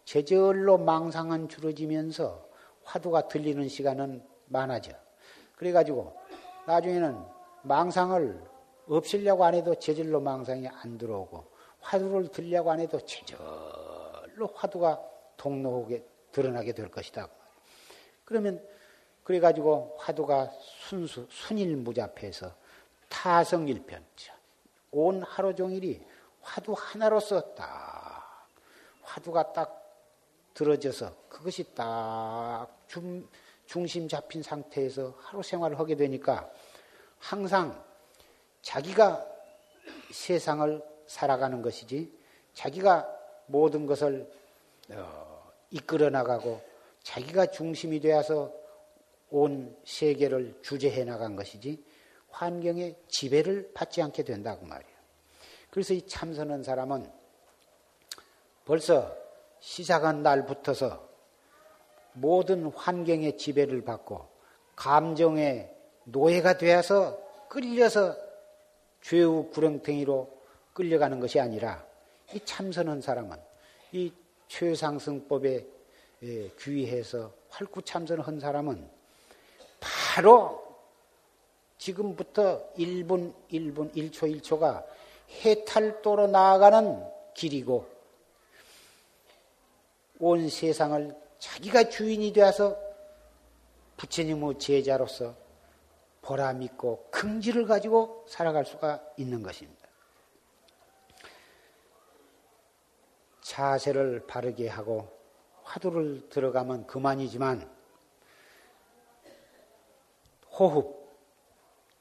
제절로 0.05 0.77
망상은 0.77 1.49
줄어지면서 1.49 2.47
화두가 2.83 3.27
들리는 3.27 3.67
시간은 3.67 4.23
많아져. 4.45 4.93
그래가지고 5.57 6.17
나중에는 6.65 7.25
망상을 7.63 8.41
없애려고 8.87 9.43
안 9.43 9.53
해도 9.53 9.75
제절로 9.75 10.21
망상이 10.21 10.67
안 10.67 10.97
들어오고 10.97 11.45
화두를 11.81 12.29
들려고 12.29 12.71
안 12.71 12.79
해도 12.79 12.99
제절로 13.05 14.47
화두가 14.53 15.01
동로하게 15.35 16.03
드러나게 16.31 16.73
될 16.73 16.89
것이다. 16.89 17.27
그러면 18.23 18.65
그래가지고 19.23 19.97
화두가 19.99 20.51
순수 20.61 21.27
순일무잡해서 21.29 22.53
타성일편 23.09 24.05
온 24.91 25.21
하루 25.23 25.53
종일이 25.53 26.01
화두 26.47 26.73
하나로서 26.77 27.53
딱 27.55 28.47
화두가 29.01 29.51
딱 29.51 29.83
들어져서 30.53 31.13
그것이 31.27 31.75
딱 31.75 32.67
중, 32.87 33.27
중심 33.65 34.07
잡힌 34.07 34.41
상태에서 34.41 35.13
하루 35.19 35.43
생활을 35.43 35.77
하게 35.77 35.95
되니까 35.95 36.49
항상 37.19 37.83
자기가 38.61 39.27
세상을 40.11 40.81
살아가는 41.05 41.61
것이지 41.61 42.17
자기가 42.53 43.07
모든 43.47 43.85
것을 43.85 44.31
어, 44.91 45.51
이끌어 45.69 46.09
나가고 46.09 46.61
자기가 47.03 47.47
중심이 47.47 47.99
되어서 47.99 48.53
온 49.29 49.77
세계를 49.85 50.59
주재해 50.61 51.03
나간 51.03 51.35
것이지 51.35 51.83
환경의 52.29 52.95
지배를 53.09 53.71
받지 53.73 54.01
않게 54.01 54.23
된다고 54.23 54.65
말이에요. 54.65 54.96
그래서 55.69 55.93
이 55.93 56.01
참선한 56.07 56.63
사람은 56.63 57.11
벌써 58.65 59.15
시작한 59.59 60.23
날부터서 60.23 61.07
모든 62.13 62.65
환경의 62.71 63.37
지배를 63.37 63.83
받고 63.83 64.27
감정의 64.75 65.73
노예가 66.05 66.57
되어서 66.57 67.19
끌려서 67.49 68.15
죄우 69.01 69.49
구렁텅이로 69.51 70.37
끌려가는 70.73 71.19
것이 71.19 71.39
아니라 71.39 71.85
이 72.33 72.39
참선한 72.43 73.01
사람은 73.01 73.37
이 73.93 74.11
최상승법에 74.47 75.65
귀해서 76.59 77.31
활구 77.49 77.83
참선한 77.83 78.39
사람은 78.39 78.89
바로 79.79 80.65
지금부터 81.77 82.73
1분, 82.73 83.33
1분, 83.51 83.93
1초, 83.95 84.41
1초가 84.41 84.83
해탈도로 85.29 86.27
나아가는 86.27 87.03
길이고 87.33 87.87
온 90.19 90.49
세상을 90.49 91.15
자기가 91.39 91.89
주인이 91.89 92.33
되어서 92.33 92.77
부처님의 93.97 94.59
제자로서 94.59 95.35
보람 96.21 96.61
있고 96.63 97.07
긍지를 97.11 97.65
가지고 97.65 98.25
살아갈 98.27 98.65
수가 98.65 99.01
있는 99.17 99.43
것입니다. 99.43 99.87
자세를 103.41 104.27
바르게 104.27 104.67
하고 104.67 105.17
화두를 105.63 106.29
들어가면 106.29 106.85
그만이지만 106.85 107.69
호흡, 110.51 111.07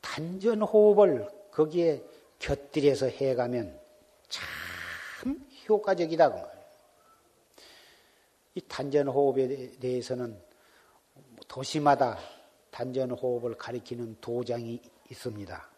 단전 0.01 0.63
호흡을 0.63 1.29
거기에 1.51 2.03
곁들여서 2.39 3.07
해가면 3.07 3.79
참 4.29 4.47
효과적이다. 5.69 6.29
그 6.31 6.35
말이에요. 6.35 6.57
이 8.55 8.61
단전 8.63 9.09
호흡에 9.09 9.79
대해서는 9.79 10.41
도시마다 11.47 12.19
단전 12.71 13.11
호흡을 13.11 13.57
가리키는 13.57 14.17
도장이 14.21 14.81
있습니다. 15.11 15.69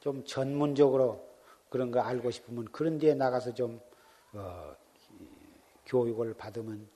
좀 0.00 0.24
전문적으로 0.24 1.26
그런 1.68 1.90
거 1.90 2.00
알고 2.00 2.30
싶으면 2.30 2.66
그런 2.66 2.98
데에 2.98 3.14
나가서 3.14 3.54
좀 3.54 3.80
어, 4.32 4.74
교육을 5.86 6.34
받으면 6.34 6.88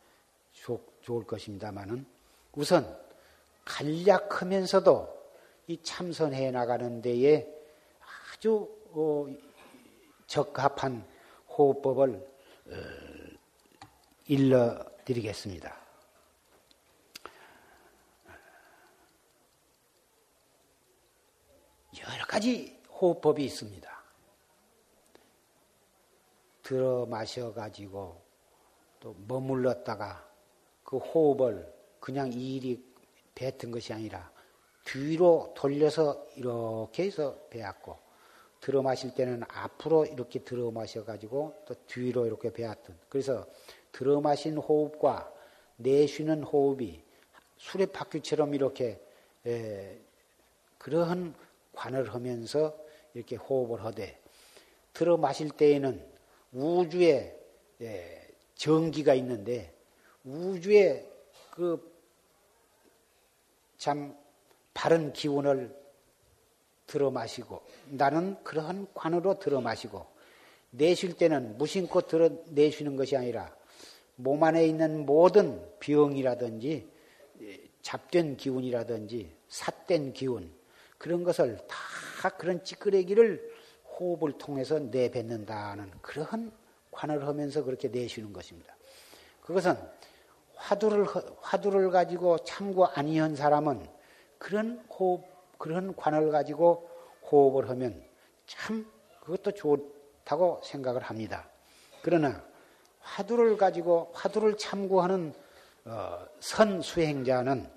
좋, 0.53 0.81
좋을 1.01 1.25
것입니다만은 1.25 2.07
우선 2.55 2.99
간략하면서도 3.64 5.23
이 5.68 5.83
참선해 5.83 6.51
나가는 6.51 7.01
데에 7.01 7.61
아주 8.43 8.68
어, 8.90 9.24
적합한 10.26 11.09
호흡법을 11.49 12.16
어, 12.66 12.72
일러드리겠습니다. 14.26 15.80
여러 22.01 22.26
가지 22.26 22.82
호흡법이 22.90 23.45
있습니다. 23.45 24.03
들어 26.64 27.07
마셔가지고 27.07 28.20
또 28.99 29.14
머물렀다가 29.28 30.28
그 30.82 30.97
호흡을 30.97 31.72
그냥 32.01 32.32
일이 32.32 32.84
뱉은 33.36 33.70
것이 33.70 33.93
아니라 33.93 34.32
뒤로 34.84 35.55
돌려서 35.55 36.26
이렇게 36.34 37.05
해서 37.05 37.38
배웠고 37.49 38.11
들어 38.62 38.80
마실 38.80 39.14
때는 39.14 39.42
앞으로 39.48 40.06
이렇게 40.06 40.38
들어 40.38 40.70
마셔 40.70 41.04
가지고 41.04 41.54
또 41.66 41.74
뒤로 41.86 42.24
이렇게 42.24 42.50
배웠던. 42.50 42.98
그래서 43.10 43.46
들어 43.92 44.22
마신 44.22 44.56
호흡과 44.56 45.30
내쉬는 45.76 46.44
호흡이 46.44 47.02
수레바퀴처럼 47.58 48.54
이렇게 48.54 48.98
에, 49.46 49.98
그러한 50.78 51.34
관을 51.74 52.14
하면서 52.14 52.74
이렇게 53.12 53.36
호흡을 53.36 53.84
하되 53.84 54.18
들어 54.94 55.18
마실 55.18 55.50
때에는 55.50 56.02
우주에 56.52 57.38
에, 57.82 58.28
전기가 58.54 59.12
있는데 59.14 59.74
우주에 60.24 61.06
그 61.50 61.92
참 63.82 64.16
바른 64.74 65.12
기운을 65.12 65.76
들어 66.93 67.11
마시고 67.11 67.62
나는 67.86 68.36
그러한 68.45 68.86
관으로 68.93 69.38
들어 69.38 69.62
마시고 69.62 70.07
내쉴 70.68 71.16
때는 71.16 71.57
무심코 71.57 72.03
들어 72.03 72.28
내쉬는 72.51 72.97
것이 72.97 73.16
아니라 73.16 73.51
몸 74.16 74.45
안에 74.45 74.66
있는 74.66 75.07
모든 75.07 75.66
병이라든지 75.80 76.86
잡된 77.80 78.36
기운이라든지 78.36 79.34
삿된 79.49 80.12
기운 80.12 80.53
그런 80.99 81.24
것을 81.24 81.57
다 81.66 82.28
그런 82.36 82.62
찌끄레기를 82.62 83.51
호흡을 83.99 84.36
통해서 84.36 84.78
내뱉는다는 84.78 85.90
그러한 86.03 86.53
관을 86.90 87.26
하면서 87.26 87.64
그렇게 87.64 87.88
내쉬는 87.88 88.34
것입니다. 88.34 88.76
그것은 89.40 89.76
화두를 90.57 91.07
화두를 91.40 91.90
가지고 91.90 92.36
참고 92.45 92.84
아니한 92.86 93.34
사람은 93.34 93.86
그런 94.36 94.84
호흡 94.90 95.32
그런 95.62 95.94
관을 95.94 96.32
가지고 96.32 96.90
호흡을 97.30 97.70
하면 97.70 98.02
참 98.48 98.84
그것도 99.20 99.52
좋다고 99.52 100.60
생각을 100.64 101.02
합니다. 101.02 101.48
그러나 102.02 102.44
화두를 102.98 103.56
가지고 103.56 104.10
화두를 104.12 104.56
참고하는 104.56 105.32
어, 105.84 106.26
선 106.40 106.82
수행자는 106.82 107.70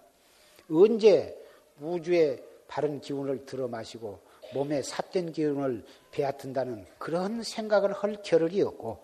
언제 0.72 1.38
우주의 1.80 2.44
바른 2.68 3.00
기운을 3.02 3.46
들어 3.46 3.68
마시고 3.68 4.20
몸에 4.56 4.82
삿된 4.82 5.32
기운을 5.32 5.86
배앗든다는 6.10 6.88
그런 6.98 7.44
생각을 7.44 7.94
할 7.94 8.18
겨를이 8.24 8.64
없고 8.64 8.98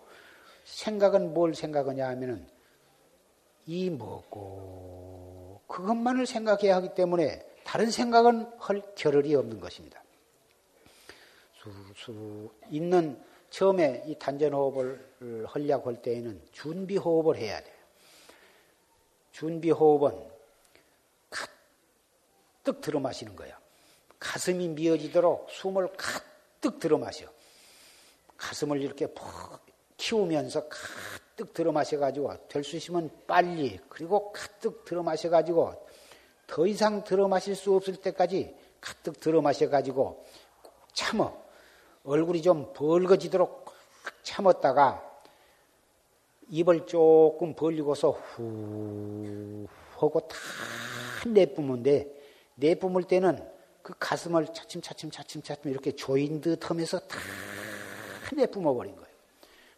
생각은 0.64 1.34
뭘 1.34 1.54
생각하냐 1.54 2.08
하면은 2.08 2.48
이 3.64 3.90
먹고 3.90 5.60
그것만을 5.68 6.26
생각해야 6.26 6.74
하기 6.76 6.96
때문에 6.96 7.51
다른 7.64 7.90
생각은 7.90 8.50
할 8.58 8.82
겨를이 8.94 9.34
없는 9.34 9.60
것입니다. 9.60 10.02
수수 11.94 12.50
있는 12.70 13.22
처음에 13.50 14.04
이 14.06 14.18
단전호흡을 14.18 15.46
하려고 15.46 15.90
할 15.90 16.02
때에는 16.02 16.42
준비호흡을 16.52 17.36
해야 17.36 17.62
돼요. 17.62 17.74
준비호흡은 19.32 20.30
가득 21.30 22.80
들어 22.80 22.98
마시는 23.00 23.36
거예요. 23.36 23.54
가슴이 24.18 24.68
미어지도록 24.68 25.48
숨을 25.50 25.92
가득 25.96 26.78
들어 26.78 26.98
마셔. 26.98 27.26
가슴을 28.36 28.80
이렇게 28.80 29.06
푹 29.06 29.60
키우면서 29.96 30.68
가득 30.68 31.52
들어 31.54 31.72
마셔가지고 31.72 32.48
될 32.48 32.64
수 32.64 32.76
있으면 32.76 33.10
빨리 33.26 33.78
그리고 33.88 34.32
가득 34.32 34.84
들어 34.84 35.02
마셔가지고 35.02 35.86
더 36.52 36.66
이상 36.66 37.02
들어 37.02 37.28
마실 37.28 37.56
수 37.56 37.74
없을 37.74 37.96
때까지 37.96 38.54
가득 38.78 39.18
들어 39.20 39.40
마셔가지고 39.40 40.26
참어 40.92 41.34
얼굴이 42.04 42.42
좀 42.42 42.74
벌거지도록 42.74 43.72
참았다가 44.22 45.02
입을 46.50 46.86
조금 46.86 47.54
벌리고서 47.54 48.10
후 48.10 49.66
하고 49.96 50.20
다 50.28 50.36
내뿜는데 51.26 52.12
내뿜을 52.56 53.04
때는 53.04 53.50
그 53.80 53.94
가슴을 53.98 54.52
차츰차츰 54.52 55.10
차츰차츰 55.10 55.70
이렇게 55.70 55.96
조인 55.96 56.42
듯 56.42 56.68
하면서 56.68 56.98
다 56.98 57.18
내뿜어 58.36 58.74
버린 58.74 58.94
거예요. 58.94 59.08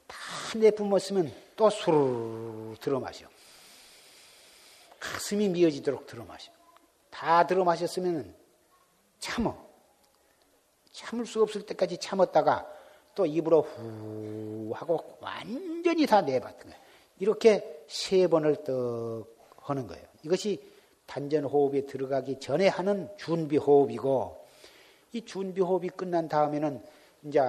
다 0.09 0.17
내뿜었으면 0.57 1.33
또 1.55 1.71
수르르 1.71 2.75
들어 2.81 2.99
마셔. 2.99 3.29
가슴이 4.99 5.49
미어지도록 5.51 6.07
들어 6.07 6.25
마셔. 6.25 6.54
다 7.15 7.47
들어 7.47 7.63
마셨으면 7.63 8.35
참어. 9.21 9.57
참을 10.91 11.25
수 11.27 11.41
없을 11.43 11.65
때까지 11.65 11.99
참았다가 11.99 12.69
또 13.15 13.25
입으로 13.25 13.63
후 13.63 14.73
하고 14.75 15.17
완전히 15.21 16.07
다 16.07 16.21
내봤던 16.21 16.61
거예요. 16.61 16.77
이렇게 17.21 17.85
세 17.87 18.27
번을 18.27 18.65
떡 18.65 19.29
하는 19.59 19.87
거예요. 19.87 20.05
이것이 20.25 20.61
단전 21.07 21.45
호흡에 21.45 21.87
들어가기 21.87 22.41
전에 22.41 22.67
하는 22.67 23.09
준비 23.17 23.59
호흡이고 23.59 24.45
이 25.13 25.25
준비 25.25 25.61
호흡이 25.61 25.91
끝난 25.91 26.29
다음에는 26.29 26.83
이제 27.23 27.41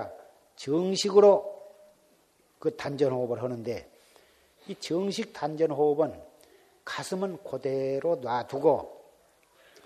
정식으로 0.58 1.64
그 2.60 2.76
단전 2.76 3.12
호흡을 3.12 3.42
하는데 3.42 3.92
이 4.68 4.76
정식 4.76 5.34
단전 5.34 5.72
호흡은 5.72 6.22
가슴은 6.84 7.44
그대로 7.44 8.18
놔두고 8.18 9.05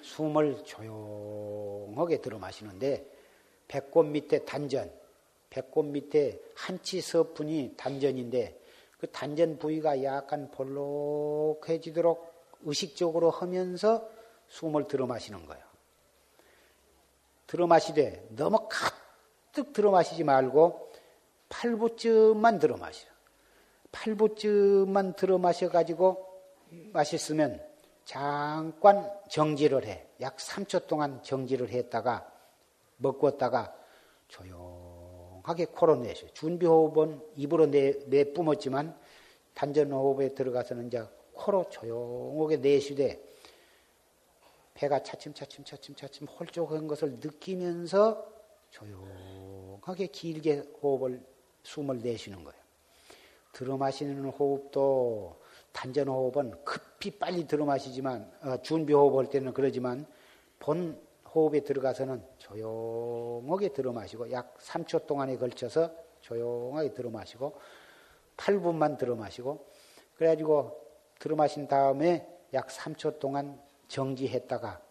숨을 0.01 0.63
조용하게 0.63 2.21
들어 2.21 2.39
마시는데 2.39 3.05
배꼽 3.67 4.03
밑에 4.03 4.45
단전, 4.45 4.91
배꼽 5.49 5.83
밑에 5.85 6.39
한치 6.55 7.01
서푼이 7.01 7.75
단전인데 7.77 8.59
그 8.99 9.07
단전 9.11 9.59
부위가 9.59 10.03
약간 10.03 10.51
볼록해지도록 10.51 12.29
의식적으로 12.63 13.29
하면서 13.29 14.09
숨을 14.49 14.87
들어 14.87 15.05
마시는 15.05 15.45
거예요. 15.45 15.63
들어 17.47 17.65
마시되 17.67 18.27
너무 18.35 18.67
가득 18.69 19.73
들어 19.73 19.91
마시지 19.91 20.23
말고 20.23 20.91
8부쯤만 21.49 22.59
들어 22.59 22.77
마셔. 22.77 23.07
8부쯤만 23.91 25.15
들어 25.15 25.37
마셔 25.37 25.69
가지고 25.69 26.27
마셨으면 26.93 27.68
잠깐 28.09 29.07
정지를 29.29 29.85
해. 29.85 30.07
약 30.19 30.37
3초 30.37 30.87
동안 30.87 31.21
정지를 31.21 31.69
했다가 31.69 32.27
먹었다가 32.97 33.75
조용하게 34.27 35.65
코로 35.65 35.97
내쉬어. 35.97 36.27
준비 36.33 36.65
호흡은 36.65 37.21
입으로 37.35 37.67
내, 37.67 37.99
내 38.07 38.33
뿜었지만 38.33 38.99
단전 39.53 39.91
호흡에 39.91 40.33
들어가서는 40.33 40.87
이제 40.87 41.05
코로 41.33 41.69
조용하게 41.69 42.57
내쉬되 42.57 43.23
배가 44.73 45.03
차츰차츰 45.03 45.63
차츰차츰 45.63 46.25
홀쭉한 46.25 46.87
것을 46.87 47.19
느끼면서 47.19 48.25
조용하게 48.71 50.07
길게 50.07 50.63
호흡을 50.81 51.23
숨을 51.61 51.99
내쉬는 51.99 52.43
거예요. 52.43 52.59
들어 53.51 53.77
마시는 53.77 54.25
호흡도 54.25 55.38
단전 55.71 56.07
호흡은 56.07 56.63
급히 56.63 57.11
빨리 57.11 57.47
들어 57.47 57.65
마시지만 57.65 58.31
어, 58.41 58.61
준비 58.61 58.93
호흡 58.93 59.17
할 59.17 59.29
때는 59.29 59.53
그러지만 59.53 60.05
본 60.59 60.99
호흡에 61.33 61.61
들어가서는 61.61 62.23
조용하게 62.37 63.69
들어 63.69 63.91
마시고 63.93 64.31
약 64.31 64.57
3초 64.57 65.05
동안에 65.05 65.37
걸쳐서 65.37 65.91
조용하게 66.21 66.93
들어 66.93 67.09
마시고 67.09 67.55
8분만 68.37 68.97
들어 68.97 69.15
마시고 69.15 69.65
그래가지고 70.15 70.79
들어 71.19 71.35
마신 71.35 71.67
다음에 71.67 72.27
약 72.53 72.67
3초 72.67 73.19
동안 73.19 73.61
정지했다가 73.87 74.81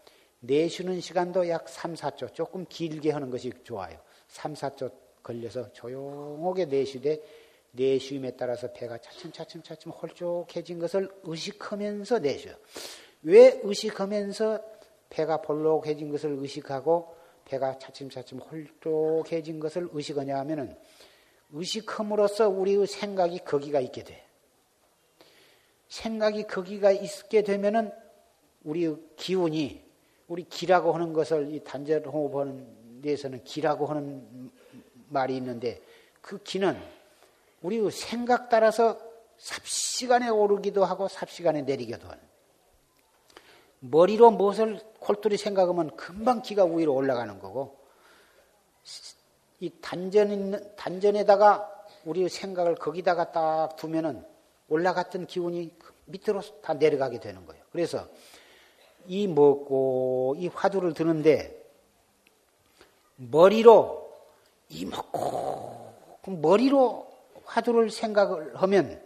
내쉬는 0.40 1.00
시간도 1.00 1.48
약 1.48 1.68
3, 1.68 1.94
4초 1.94 2.32
조금 2.34 2.64
길게 2.68 3.10
하는 3.10 3.30
것이 3.30 3.52
좋아요. 3.64 3.98
3, 4.28 4.54
4초 4.54 4.92
걸려서 5.22 5.72
조용하게 5.72 6.66
내쉬되 6.66 7.22
내쉬임에 7.78 8.32
따라서 8.32 8.72
배가 8.72 8.98
차츰차츰 8.98 9.62
차츰 9.62 9.92
홀쭉해진 9.92 10.78
것을 10.78 11.08
의식하면서 11.22 12.18
내쉬어요. 12.18 12.56
왜 13.22 13.60
의식하면서 13.62 14.60
배가 15.10 15.40
볼록해진 15.40 16.10
것을 16.10 16.32
의식하고 16.38 17.14
배가 17.44 17.78
차츰차츰 17.78 18.40
홀쭉해진 18.40 19.60
것을 19.60 19.88
의식하냐 19.92 20.36
하면은 20.40 20.76
의식함으로써 21.52 22.48
우리의 22.48 22.86
생각이 22.86 23.38
거기가 23.38 23.80
있게 23.80 24.04
돼. 24.04 24.24
생각이 25.88 26.44
거기가 26.44 26.90
있게 26.90 27.42
되면은 27.42 27.90
우리 28.64 28.94
기운이 29.16 29.88
우리 30.26 30.44
기라고 30.44 30.92
하는 30.92 31.14
것을 31.14 31.54
이 31.54 31.64
단절 31.64 32.06
호흡하는 32.06 33.00
데에서는 33.00 33.44
기라고 33.44 33.86
하는 33.86 34.50
말이 35.08 35.36
있는데 35.38 35.80
그 36.20 36.42
기는 36.42 36.76
우리 37.62 37.90
생각 37.90 38.48
따라서 38.48 38.98
삽시간에 39.38 40.28
오르기도 40.28 40.84
하고 40.84 41.08
삽시간에 41.08 41.62
내리기도 41.62 42.08
하는 42.08 42.20
머리로 43.80 44.32
무엇을 44.32 44.80
콜똘히 44.98 45.36
생각하면 45.36 45.96
금방 45.96 46.42
기가 46.42 46.64
위로 46.64 46.94
올라가는 46.94 47.38
거고 47.38 47.78
이 49.60 49.70
단전 49.80 50.76
단전에다가 50.76 51.84
우리 52.04 52.28
생각을 52.28 52.74
거기다가 52.76 53.32
딱 53.32 53.76
두면은 53.76 54.24
올라갔던 54.68 55.26
기운이 55.26 55.74
밑으로 56.06 56.42
다 56.62 56.74
내려가게 56.74 57.20
되는 57.20 57.44
거예요. 57.46 57.62
그래서 57.72 58.06
이 59.06 59.26
먹고 59.26 60.36
이 60.38 60.48
화두를 60.48 60.94
드는데 60.94 61.54
머리로 63.16 64.12
이 64.68 64.84
먹고 64.84 65.92
머리로 66.26 67.07
화두를 67.48 67.90
생각을 67.90 68.54
하면 68.56 69.00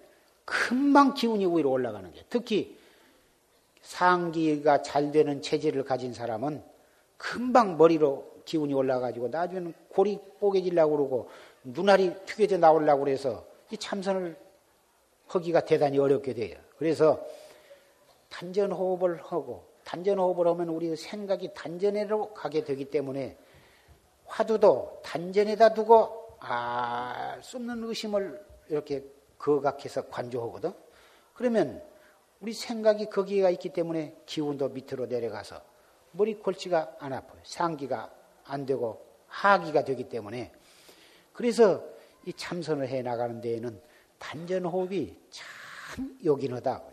금방 0.44 1.14
기운이 1.14 1.46
위로 1.46 1.70
올라가는 1.70 2.10
게 2.12 2.24
특히 2.28 2.76
상기가 3.80 4.82
잘 4.82 5.12
되는 5.12 5.40
체질을 5.40 5.84
가진 5.84 6.12
사람은 6.12 6.62
금방 7.16 7.76
머리로 7.76 8.32
기운이 8.44 8.74
올라가지고 8.74 9.28
나중에는 9.28 9.72
골이 9.88 10.18
뽀개지려고 10.40 10.96
그러고 10.96 11.30
눈알이 11.62 12.14
튀겨져 12.26 12.58
나오려고 12.58 13.04
그래서 13.04 13.46
이 13.70 13.76
참선을 13.76 14.36
하기가 15.28 15.64
대단히 15.64 15.98
어렵게 15.98 16.34
돼요. 16.34 16.58
그래서 16.76 17.24
단전 18.28 18.72
호흡을 18.72 19.22
하고 19.22 19.64
단전 19.84 20.18
호흡을 20.18 20.48
하면 20.48 20.68
우리 20.68 20.96
생각이 20.96 21.54
단전으로 21.54 22.34
가게 22.34 22.64
되기 22.64 22.86
때문에 22.86 23.36
화두도 24.26 25.00
단전에다 25.04 25.74
두고 25.74 26.21
알 26.44 27.42
수 27.42 27.56
없는 27.56 27.84
의심을 27.84 28.44
이렇게 28.68 29.04
거각해서 29.38 30.08
관조하거든. 30.08 30.72
그러면 31.34 31.82
우리 32.40 32.52
생각이 32.52 33.06
거기가 33.06 33.50
있기 33.50 33.70
때문에 33.70 34.16
기운도 34.26 34.70
밑으로 34.70 35.06
내려가서 35.06 35.60
머리 36.12 36.34
골치가 36.34 36.96
안 36.98 37.12
아파요. 37.12 37.40
상기가 37.44 38.10
안 38.44 38.66
되고 38.66 39.04
하기가 39.28 39.84
되기 39.84 40.08
때문에 40.08 40.52
그래서 41.32 41.84
이 42.26 42.32
참선을 42.32 42.88
해 42.88 43.02
나가는 43.02 43.40
데에는 43.40 43.80
단전 44.18 44.64
호흡이 44.66 45.16
참 45.30 46.18
요긴하다고요. 46.24 46.92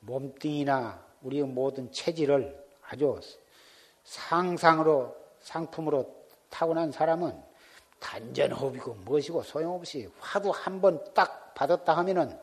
몸뚱이나 0.00 1.04
우리의 1.22 1.44
모든 1.44 1.92
체질을 1.92 2.58
아주 2.88 3.20
상상으로 4.04 5.14
상품으로 5.40 6.26
타고난 6.48 6.90
사람은 6.90 7.49
단전 8.00 8.52
호흡이고 8.52 8.94
무엇이고 9.04 9.42
소용없이 9.42 10.08
화두 10.18 10.50
한 10.50 10.80
번 10.80 10.98
딱 11.14 11.54
받았다 11.54 11.96
하면은 11.98 12.38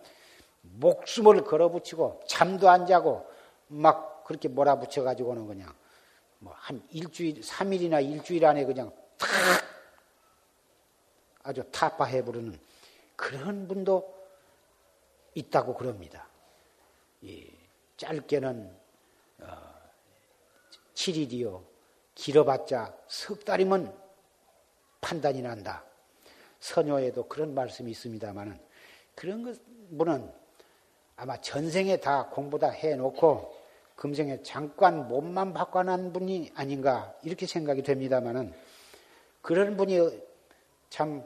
목숨을 0.62 1.44
걸어붙이고 1.44 2.22
잠도 2.28 2.70
안 2.70 2.86
자고 2.86 3.26
막 3.68 4.24
그렇게 4.24 4.48
몰아붙여 4.48 5.04
가지고는 5.04 5.48
그냥 5.48 5.74
뭐 6.40 6.54
한 6.58 6.82
일주일, 6.92 7.42
3일이나 7.42 8.04
일주일 8.04 8.46
안에 8.46 8.64
그냥 8.66 8.92
탁 9.18 9.28
아주 11.44 11.64
타파해 11.72 12.24
부르는 12.24 12.60
그런 13.16 13.68
분도 13.68 14.16
있다고 15.34 15.74
그럽니다. 15.76 16.28
예, 17.26 17.48
짧게는 17.98 18.78
어, 19.40 19.58
7일이요. 20.94 21.64
길어봤자 22.16 22.96
석 23.08 23.46
달이면 23.46 24.07
판단이 25.08 25.42
난다. 25.42 25.86
선녀에도 26.60 27.28
그런 27.30 27.54
말씀이 27.54 27.90
있습니다만은 27.92 28.60
그런 29.16 29.58
분은 29.98 30.30
아마 31.16 31.40
전생에 31.40 31.98
다 31.98 32.28
공부 32.28 32.60
다 32.60 32.70
해놓고 32.70 33.56
금생에 33.96 34.44
잠깐 34.44 35.08
몸만 35.08 35.54
바꿔난 35.54 36.12
분이 36.12 36.52
아닌가 36.56 37.16
이렇게 37.24 37.48
생각이 37.48 37.84
됩니다만은 37.84 38.54
그런 39.42 39.78
분이 39.78 40.22
참 40.90 41.24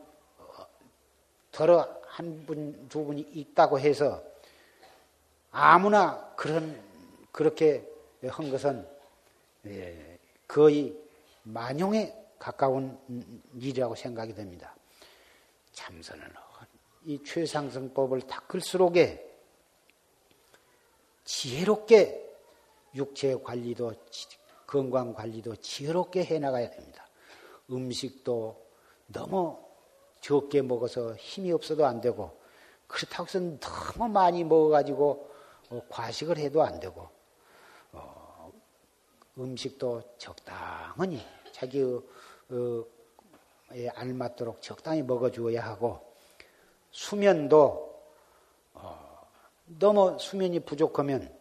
더러 1.52 1.90
한 2.06 2.46
분, 2.46 2.88
두 2.88 3.04
분이 3.04 3.32
있다고 3.34 3.80
해서 3.80 4.22
아무나 5.50 6.34
그런, 6.36 6.80
그렇게 7.32 7.84
한 8.28 8.52
것은 8.52 8.88
예, 9.66 10.20
거의 10.48 10.96
만용에 11.44 12.21
가까운 12.42 12.98
일이라고 13.54 13.94
생각이 13.94 14.34
됩니다. 14.34 14.76
참선은 15.74 16.28
이 17.06 17.24
최상승법을 17.24 18.22
닦을수록에 18.22 19.30
지혜롭게 21.24 22.36
육체 22.96 23.36
관리도 23.36 23.94
건강 24.66 25.14
관리도 25.14 25.58
지혜롭게 25.58 26.26
해 26.26 26.40
나가야 26.40 26.72
됩니다. 26.72 27.08
음식도 27.70 28.60
너무 29.06 29.64
적게 30.20 30.64
먹어서 30.64 31.16
힘이 31.18 31.52
없어도 31.52 31.86
안 31.86 32.02
되고 32.02 32.42
그렇다고 32.88 33.26
해서 33.26 33.40
너무 33.60 34.12
많이 34.12 34.44
먹어가지고 34.44 35.30
어, 35.70 35.82
과식을 35.90 36.40
해도 36.40 36.64
안 36.64 36.80
되고 36.80 37.08
어, 37.92 38.52
음식도 39.38 40.18
적당히 40.18 41.24
자기 41.52 41.84
어, 41.84 42.02
에 43.74 43.88
알맞도록 43.88 44.62
적당히 44.62 45.02
먹어주어야 45.02 45.64
하고 45.64 46.14
수면도 46.92 48.02
어, 48.74 49.28
너무 49.66 50.18
수면이 50.20 50.60
부족하면 50.62 51.34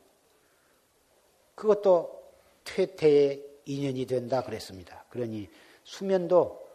그것도 1.56 2.22
퇴퇴의 2.64 3.44
인연이 3.64 4.06
된다 4.06 4.42
그랬습니다. 4.42 5.04
그러니 5.11 5.48
수면도 5.84 6.66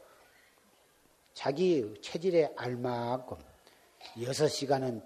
자기 1.34 1.94
체질에 2.02 2.52
알만큼 2.56 3.38
6시간은 4.18 5.04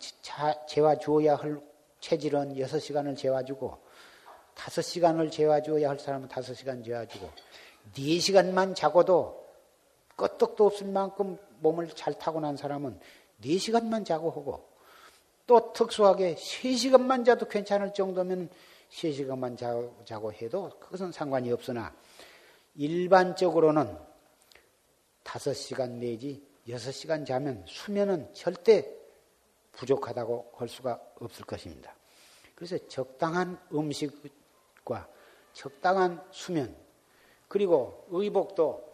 재워주어야 0.68 1.36
할 1.36 1.62
체질은 2.00 2.56
6시간을 2.56 3.18
재워주고 3.18 3.78
5시간을 4.56 5.32
재워주어야 5.32 5.90
할 5.90 6.00
사람은 6.00 6.28
5시간 6.28 6.84
재워주고 6.84 7.30
4시간만 7.96 8.76
자고도 8.76 9.48
끄떡도 10.16 10.66
없을 10.66 10.88
만큼 10.88 11.38
몸을 11.60 11.90
잘 11.90 12.18
타고난 12.18 12.58
사람은 12.58 13.00
4시간만 13.44 14.06
자고 14.06 14.30
하고 14.32 14.70
또 15.48 15.74
특수하게 15.74 16.36
3시간만 16.36 17.26
자도 17.26 17.48
괜찮을 17.48 17.94
정도면 17.94 18.50
3시간만 18.92 19.58
자고 20.06 20.34
해도 20.34 20.70
그것은 20.80 21.12
상관이 21.12 21.52
없으나 21.52 21.94
일반적으로는 22.76 23.98
5시간 25.24 25.92
내지 25.92 26.44
6시간 26.68 27.26
자면 27.26 27.64
수면은 27.68 28.32
절대 28.34 28.88
부족하다고 29.72 30.54
할 30.56 30.68
수가 30.68 31.00
없을 31.20 31.46
것입니다. 31.46 31.96
그래서 32.56 32.78
적당한 32.88 33.60
음식과 33.74 35.08
적당한 35.54 36.22
수면, 36.32 36.76
그리고 37.50 38.06
의복도 38.10 38.88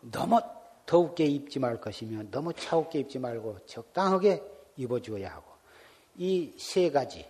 너무 0.00 0.40
더웁게 0.86 1.26
입지 1.26 1.58
말 1.58 1.78
것이며 1.80 2.22
너무 2.30 2.54
차갑게 2.54 3.00
입지 3.00 3.18
말고 3.18 3.66
적당하게 3.66 4.42
입어주어야 4.76 5.30
하고 5.34 5.50
이 6.16 6.54
세 6.58 6.90
가지 6.90 7.28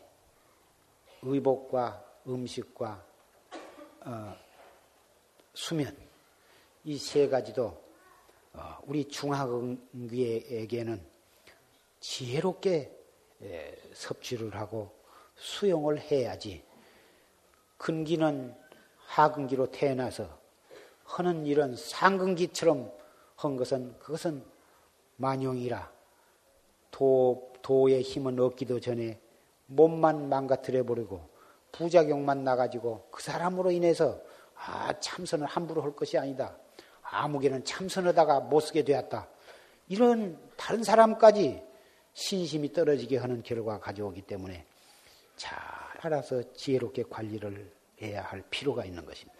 의복과 1.23 2.05
음식과 2.27 3.05
어, 4.07 4.37
수면 5.55 5.97
이 6.85 6.97
세 6.99 7.29
가지도 7.29 7.83
어, 8.53 8.79
우리 8.87 9.07
중학응귀에게는 9.09 11.05
지혜롭게 12.01 12.99
섭취를 13.95 14.55
하고 14.55 14.95
수용을 15.37 15.99
해야지 16.01 16.63
근기는 17.79 18.55
하근기로 19.11 19.73
태어나서 19.73 20.29
하는 21.05 21.45
일은 21.45 21.75
상근기처럼 21.75 22.93
한 23.37 23.57
것은 23.57 23.99
그것은 23.99 24.45
만용이라 25.17 25.91
도, 26.93 27.53
도의 27.63 28.03
힘은 28.03 28.39
없기도 28.39 28.79
전에 28.79 29.19
몸만 29.67 30.29
망가뜨려 30.29 30.85
버리고 30.85 31.29
부작용만 31.73 32.45
나가지고 32.45 33.09
그 33.11 33.23
사람으로 33.23 33.71
인해서 33.73 34.21
아 34.55 34.93
참선을 35.01 35.47
함부로 35.47 35.83
할 35.83 35.97
것이 35.97 36.17
아니다. 36.19 36.57
아무개는 37.03 37.65
참선하다가 37.65 38.41
못 38.41 38.61
쓰게 38.61 38.85
되었다. 38.85 39.29
이런 39.89 40.39
다른 40.57 40.85
사람까지 40.85 41.63
신심이 42.13 42.73
떨어지게 42.73 43.17
하는 43.17 43.43
결과가 43.43 43.81
가져오기 43.81 44.23
때문에 44.23 44.65
잘 45.37 45.59
알아서 46.03 46.53
지혜롭게 46.53 47.05
관리를 47.09 47.80
해야 48.03 48.23
할 48.23 48.43
필요가 48.51 48.85
있는 48.85 49.05
것입니다. 49.05 49.39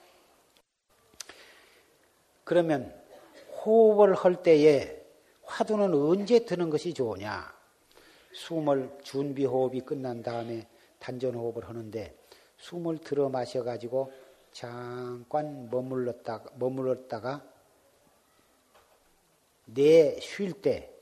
그러면 2.45 2.95
호흡을 3.65 4.15
할 4.15 4.43
때에 4.43 5.05
화두는 5.45 5.95
언제 5.95 6.45
드는 6.45 6.71
것이 6.71 6.95
좋으냐? 6.95 7.53
숨을 8.33 8.99
준비 9.03 9.45
호흡이 9.45 9.81
끝난 9.81 10.23
다음에 10.23 10.67
단전 10.99 11.35
호흡을 11.35 11.69
하는데 11.69 12.17
숨을 12.59 12.99
들어 12.99 13.29
마셔 13.29 13.63
가지고 13.65 14.13
잠깐 14.53 15.69
머물렀다가 15.71 16.51
머물렀다가 16.57 17.45
내 19.67 20.19
쉴 20.21 20.53
때 20.61 21.01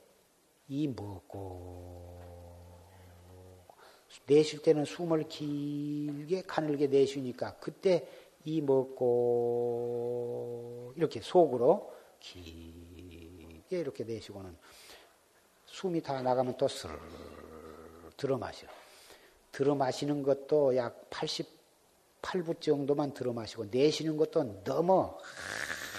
이 0.71 0.87
먹고 0.87 2.18
내쉴 4.29 4.61
때는 4.61 4.85
숨을 4.85 5.27
길게 5.27 6.43
가늘게 6.43 6.87
내쉬니까 6.87 7.55
그때 7.59 8.07
이 8.45 8.61
먹고 8.61 9.03
이렇게 10.95 11.19
속으로 11.21 11.91
길게 12.19 13.79
이렇게 13.79 14.03
내쉬고는 14.03 14.55
숨이 15.65 16.01
다 16.01 16.21
나가면 16.21 16.57
또 16.57 16.67
슬 16.67 16.89
들어 18.17 18.37
마셔. 18.37 18.67
들어 19.51 19.73
마시는 19.75 20.21
것도 20.23 20.75
약 20.75 21.09
88부 21.09 22.59
정도만 22.61 23.13
들어 23.13 23.31
마시고 23.33 23.65
내쉬는 23.71 24.17
것도 24.17 24.63
너무 24.63 25.13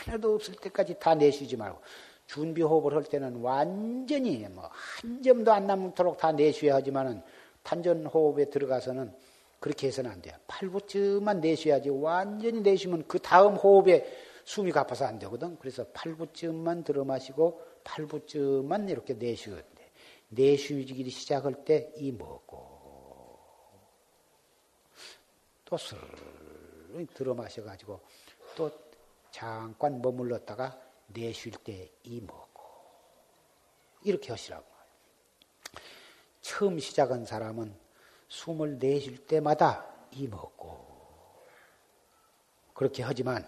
하나도 0.04 0.34
없을 0.34 0.54
때까지 0.54 0.98
다 1.00 1.14
내쉬지 1.14 1.56
말고 1.56 1.80
준비 2.26 2.62
호흡을 2.62 2.94
할 2.94 3.04
때는 3.04 3.36
완전히 3.36 4.46
뭐 4.48 4.70
한 5.02 5.22
점도 5.22 5.52
안 5.52 5.66
남도록 5.66 6.18
다 6.18 6.32
내쉬어야 6.32 6.76
하지만은 6.76 7.22
단전 7.62 8.06
호흡에 8.06 8.50
들어가서는 8.50 9.14
그렇게 9.58 9.88
해서는 9.88 10.10
안 10.10 10.22
돼요. 10.22 10.36
8부쯤만 10.48 11.40
내쉬어야지 11.40 11.90
완전히 11.90 12.60
내쉬면 12.60 13.04
그 13.06 13.18
다음 13.18 13.54
호흡에 13.56 14.06
숨이 14.44 14.72
가빠서 14.72 15.04
안 15.04 15.18
되거든. 15.18 15.58
그래서 15.58 15.84
8부쯤만 15.92 16.84
들어 16.84 17.04
마시고 17.04 17.60
8부쯤만 17.84 18.88
이렇게 18.88 19.18
돼. 19.18 19.92
내쉬기 20.28 21.10
시작할 21.10 21.64
때 21.64 21.92
이 21.96 22.12
먹고 22.12 22.68
또슬 25.64 25.98
들어 27.14 27.34
마셔가지고 27.34 28.00
또 28.56 28.70
잠깐 29.30 30.00
머물렀다가 30.02 30.80
내쉴 31.08 31.52
때 31.52 31.90
이 32.04 32.20
먹고 32.20 32.62
이렇게 34.02 34.30
하시라고. 34.32 34.69
처음 36.40 36.78
시작한 36.78 37.24
사람은 37.24 37.74
숨을 38.28 38.78
내쉴 38.78 39.26
때마다 39.26 39.86
이 40.12 40.26
먹고. 40.26 40.84
그렇게 42.74 43.02
하지만 43.02 43.44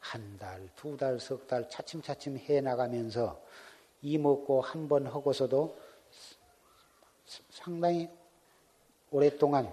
한 0.00 0.38
달, 0.38 0.68
두 0.76 0.96
달, 0.96 1.18
석 1.18 1.46
달 1.46 1.68
차츰차츰 1.68 2.38
해 2.38 2.60
나가면서 2.60 3.40
이 4.02 4.18
먹고 4.18 4.60
한 4.60 4.86
번 4.88 5.06
하고서도 5.06 5.78
상당히 7.50 8.08
오랫동안 9.10 9.72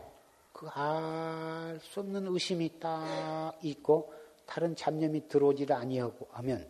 그 0.53 0.67
알 0.69 1.79
수 1.81 1.99
없는 1.99 2.27
의심이 2.27 2.79
딱 2.79 3.57
있고 3.61 4.13
다른 4.45 4.75
잡념이 4.75 5.27
들어오질 5.27 5.73
아니하고 5.73 6.27
하면 6.31 6.69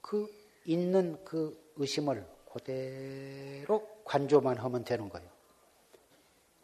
그 0.00 0.28
있는 0.64 1.22
그 1.24 1.72
의심을 1.76 2.26
그대로 2.52 3.88
관조만 4.04 4.58
하면 4.58 4.84
되는 4.84 5.08
거예요. 5.08 5.28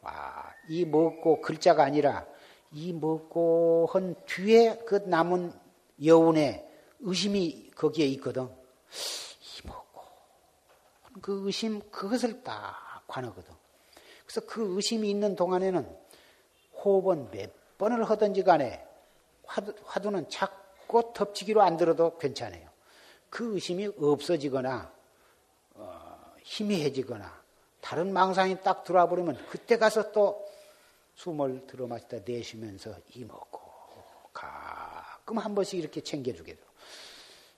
와, 0.03 0.55
이 0.69 0.85
먹고 0.85 1.41
글자가 1.41 1.85
아니라 1.85 2.27
이 2.73 2.93
먹고 2.93 3.89
한 3.91 4.15
뒤에 4.27 4.79
그 4.87 4.97
남은 4.97 5.53
여운에 6.05 6.69
의심이 7.01 7.71
거기에 7.75 8.07
있거든. 8.07 8.45
이 8.45 9.67
먹고 9.67 10.03
그 11.23 11.43
의심 11.47 11.81
그것을 11.91 12.43
딱 12.43 13.05
관하거든. 13.07 13.55
그래서 14.25 14.41
그 14.47 14.77
의심이 14.77 15.09
있는 15.09 15.35
동안에는 15.37 15.97
호흡은 16.85 17.31
몇 17.31 17.79
번을 17.79 18.05
하든지 18.05 18.43
간에 18.43 18.85
화두, 19.45 19.75
화두는 19.85 20.29
자꾸 20.29 21.13
덮치기로 21.15 21.63
안 21.63 21.77
들어도 21.77 22.19
괜찮아요. 22.19 22.69
그 23.31 23.55
의심이 23.55 23.87
없어지거나 23.99 24.93
어, 24.93 24.98
희미해지거나 26.49 27.31
다른 27.83 28.13
망상이 28.13 28.63
딱 28.63 28.83
들어와 28.83 29.07
버리면 29.09 29.37
그때 29.51 29.77
가서 29.77 30.13
또 30.13 30.47
숨을 31.15 31.67
들어 31.67 31.87
마시다 31.87 32.19
내쉬면서 32.25 32.95
이먹고 33.15 33.61
가끔 34.33 35.39
한 35.39 35.55
번씩 35.55 35.79
이렇게 35.79 36.01
챙겨주게 36.01 36.55
돼요. 36.55 36.65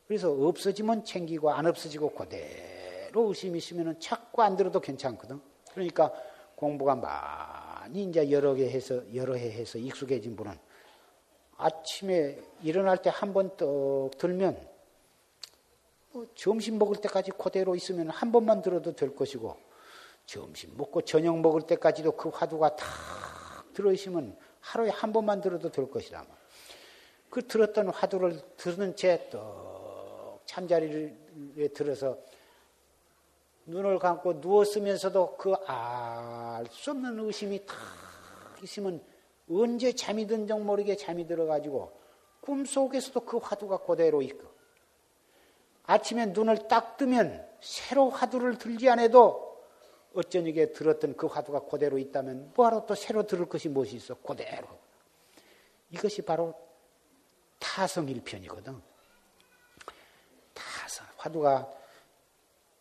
그래서 0.08 0.32
없어지면 0.32 1.04
챙기고 1.04 1.50
안 1.52 1.66
없어지고 1.66 2.10
그대로 2.10 3.28
의심이 3.28 3.58
있으면 3.58 3.98
자꾸 4.00 4.42
안 4.42 4.56
들어도 4.56 4.80
괜찮거든. 4.80 5.40
그러니까 5.72 6.12
공부가 6.56 6.96
많이 6.96 8.04
이제 8.04 8.28
여러 8.30 8.54
개 8.54 8.68
해서 8.68 9.02
여러 9.14 9.34
해 9.34 9.52
해서 9.52 9.78
익숙해진 9.78 10.34
분은 10.34 10.58
아침에 11.56 12.38
일어날 12.62 13.00
때 13.02 13.10
한 13.10 13.32
번 13.32 13.56
떡 13.56 14.10
들면 14.18 14.68
뭐 16.12 16.26
점심 16.34 16.78
먹을 16.78 16.96
때까지 16.96 17.30
그대로 17.32 17.74
있으면 17.74 18.10
한 18.10 18.32
번만 18.32 18.62
들어도 18.62 18.94
될 18.94 19.14
것이고 19.14 19.56
점심 20.26 20.76
먹고 20.76 21.02
저녁 21.02 21.38
먹을 21.40 21.62
때까지도 21.62 22.12
그 22.12 22.28
화두가 22.30 22.76
탁 22.76 22.86
들어있으면 23.74 24.36
하루에 24.60 24.90
한 24.90 25.12
번만 25.12 25.40
들어도 25.40 25.70
될 25.70 25.90
것이다. 25.90 26.24
그 27.30 27.46
들었던 27.46 27.88
화두를 27.90 28.40
들은 28.56 28.96
채 28.96 29.28
떡 29.30 30.42
참자리에 30.46 31.68
들어서 31.74 32.18
눈을 33.66 34.00
감고 34.00 34.34
누웠으면서도 34.34 35.36
그 35.36 35.54
알 35.66 36.66
수 36.70 36.90
없는 36.90 37.18
의심이 37.20 37.64
탁 37.64 37.76
있으면 38.62 39.02
언제 39.48 39.92
잠이 39.92 40.26
든적 40.26 40.60
모르게 40.62 40.96
잠이 40.96 41.26
들어가지고 41.26 41.92
꿈속에서도 42.40 43.20
그 43.20 43.38
화두가 43.38 43.78
그대로 43.78 44.22
있고 44.22 44.49
아침에 45.90 46.26
눈을 46.26 46.68
딱 46.68 46.96
뜨면 46.96 47.44
새로 47.60 48.10
화두를 48.10 48.58
들지 48.58 48.88
않아도 48.90 49.58
어쩌니게 50.14 50.72
들었던 50.72 51.16
그 51.16 51.26
화두가 51.26 51.66
그대로 51.66 51.98
있다면 51.98 52.52
뭐하러 52.54 52.86
또 52.86 52.94
새로 52.94 53.24
들을 53.24 53.46
것이 53.46 53.68
무엇이 53.68 53.96
있어? 53.96 54.14
그대로. 54.14 54.68
이것이 55.90 56.22
바로 56.22 56.54
타성일편이거든. 57.58 58.80
타성. 60.54 61.06
화두가 61.16 61.68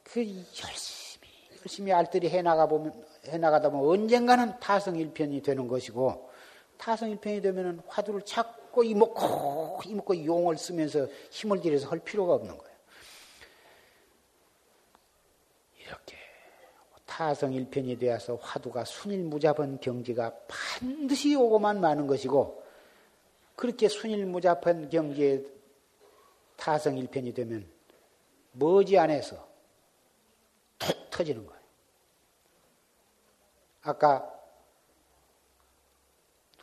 그 0.04 0.20
열심히, 0.20 1.30
열심히 1.62 1.92
알뜰히 1.92 2.30
해나가 2.30 2.68
보면, 2.68 3.06
해나가다 3.26 3.72
보면 3.72 3.90
언젠가는 3.90 4.60
타성일편이 4.60 5.42
되는 5.42 5.68
것이고, 5.68 6.30
타성일편이 6.78 7.42
되면은 7.42 7.82
화두를 7.88 8.22
찾고 8.22 8.84
이먹고, 8.84 9.82
이먹고 9.86 10.26
용을 10.26 10.58
쓰면서 10.58 11.08
힘을 11.32 11.62
들여서 11.62 11.90
할 11.90 12.00
필요가 12.00 12.36
없는 12.36 12.56
거예요. 12.56 12.70
이렇게 15.90 16.16
타성 17.06 17.54
일편이 17.54 17.98
되어서 17.98 18.36
화두가 18.36 18.86
순일무잡한 18.86 19.80
경지가 19.80 20.36
반드시 20.48 21.36
오고만 21.36 21.82
마는 21.82 22.06
것이고 22.06 22.64
그렇게 23.56 23.90
순일무잡한 23.90 24.90
경지에 24.90 25.44
타성 26.56 26.98
일편이 26.98 27.34
되면 27.34 27.68
머지않아서 28.52 29.50
툭 30.78 31.10
터지는 31.10 31.46
거예요. 31.46 31.60
아까 33.82 34.32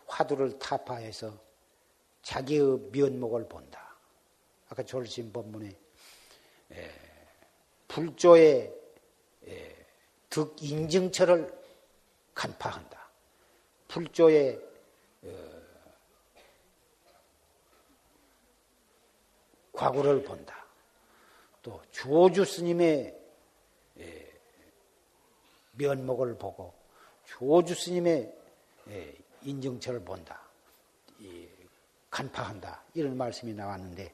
화두를 0.07 0.59
타파해서 0.59 1.39
자기의 2.22 2.91
면목을 2.93 3.49
본다. 3.49 3.97
아까 4.68 4.83
졸심 4.83 5.33
법문에 5.33 5.77
불조의 7.89 8.86
득 10.31 10.57
인증처를 10.61 11.53
간파한다. 12.35 13.09
불조의 13.89 14.61
어, 15.24 15.57
과거를 19.72 20.22
본다. 20.22 20.66
또 21.62 21.81
주오주 21.91 22.45
스님의 22.45 23.18
예, 23.99 24.33
면목을 25.72 26.37
보고 26.37 26.74
주오주 27.24 27.74
스님의 27.74 28.35
예, 28.89 29.16
인증처를 29.43 30.01
본다. 30.01 30.47
간파한다. 32.16 32.83
이런 32.95 33.16
말씀이 33.16 33.53
나왔는데 33.53 34.11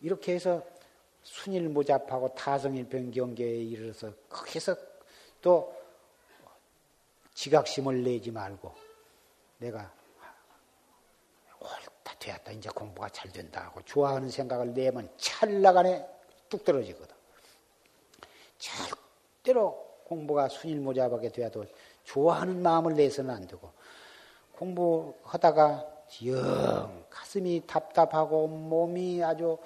이렇게 0.00 0.34
해서 0.34 0.64
순일무잡하고 1.22 2.34
타성일병 2.34 3.12
경계에 3.12 3.62
이르러서 3.62 4.12
거기서 4.28 4.74
또 5.42 5.74
지각심을 7.34 8.02
내지 8.02 8.30
말고 8.30 8.72
내가 9.58 9.92
옳다 11.60 12.14
되었다 12.18 12.52
이제 12.52 12.70
공부가 12.70 13.08
잘 13.08 13.30
된다 13.32 13.64
하고 13.64 13.82
좋아하는 13.82 14.30
생각을 14.30 14.72
내면 14.72 15.10
찰나간에 15.16 16.08
뚝 16.48 16.64
떨어지거든. 16.64 17.14
절대로 18.58 19.92
공부가 20.04 20.48
순일모잡하게 20.48 21.30
되어도 21.30 21.64
좋아하는 22.04 22.62
마음을 22.62 22.94
내서는 22.94 23.34
안 23.34 23.46
되고 23.46 23.72
공부하다가 24.52 25.88
영 26.26 27.06
가슴이 27.08 27.66
답답하고 27.66 28.46
몸이 28.46 29.24
아주 29.24 29.58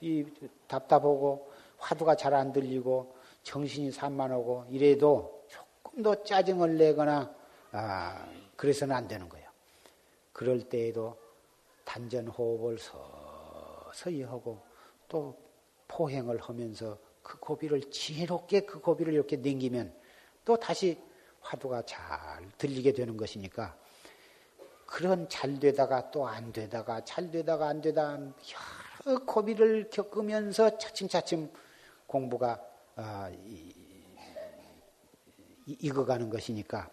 이 0.00 0.24
답답하고 0.68 1.50
화두가 1.78 2.14
잘 2.14 2.34
안 2.34 2.52
들리고 2.52 3.13
정신이 3.44 3.92
산만하고 3.92 4.66
이래도 4.70 5.44
조금 5.48 6.02
더 6.02 6.22
짜증을 6.24 6.76
내거나 6.76 7.32
아, 7.72 8.26
그래서는 8.56 8.94
안 8.94 9.06
되는 9.06 9.28
거예요. 9.28 9.48
그럴 10.32 10.62
때에도 10.62 11.16
단전 11.84 12.28
호흡을 12.28 12.78
서서히 12.78 14.22
하고 14.22 14.60
또 15.08 15.36
포행을 15.86 16.40
하면서 16.40 16.98
그 17.22 17.38
고비를 17.38 17.90
지혜롭게 17.90 18.60
그 18.60 18.80
고비를 18.80 19.12
이렇게 19.12 19.36
넘기면 19.36 19.94
또 20.44 20.56
다시 20.56 20.98
화두가 21.40 21.82
잘 21.82 22.00
들리게 22.58 22.92
되는 22.92 23.16
것이니까 23.16 23.76
그런 24.86 25.28
잘 25.28 25.58
되다가 25.58 26.10
또 26.10 26.26
안 26.26 26.52
되다가 26.52 27.04
잘 27.04 27.30
되다가 27.30 27.68
안 27.68 27.80
되다 27.80 28.18
여러 29.06 29.24
고비를 29.24 29.90
겪으면서 29.90 30.78
차츰차츰 30.78 31.50
공부가 32.06 32.62
아, 32.96 33.30
익어가는 35.66 36.30
것이니까 36.30 36.90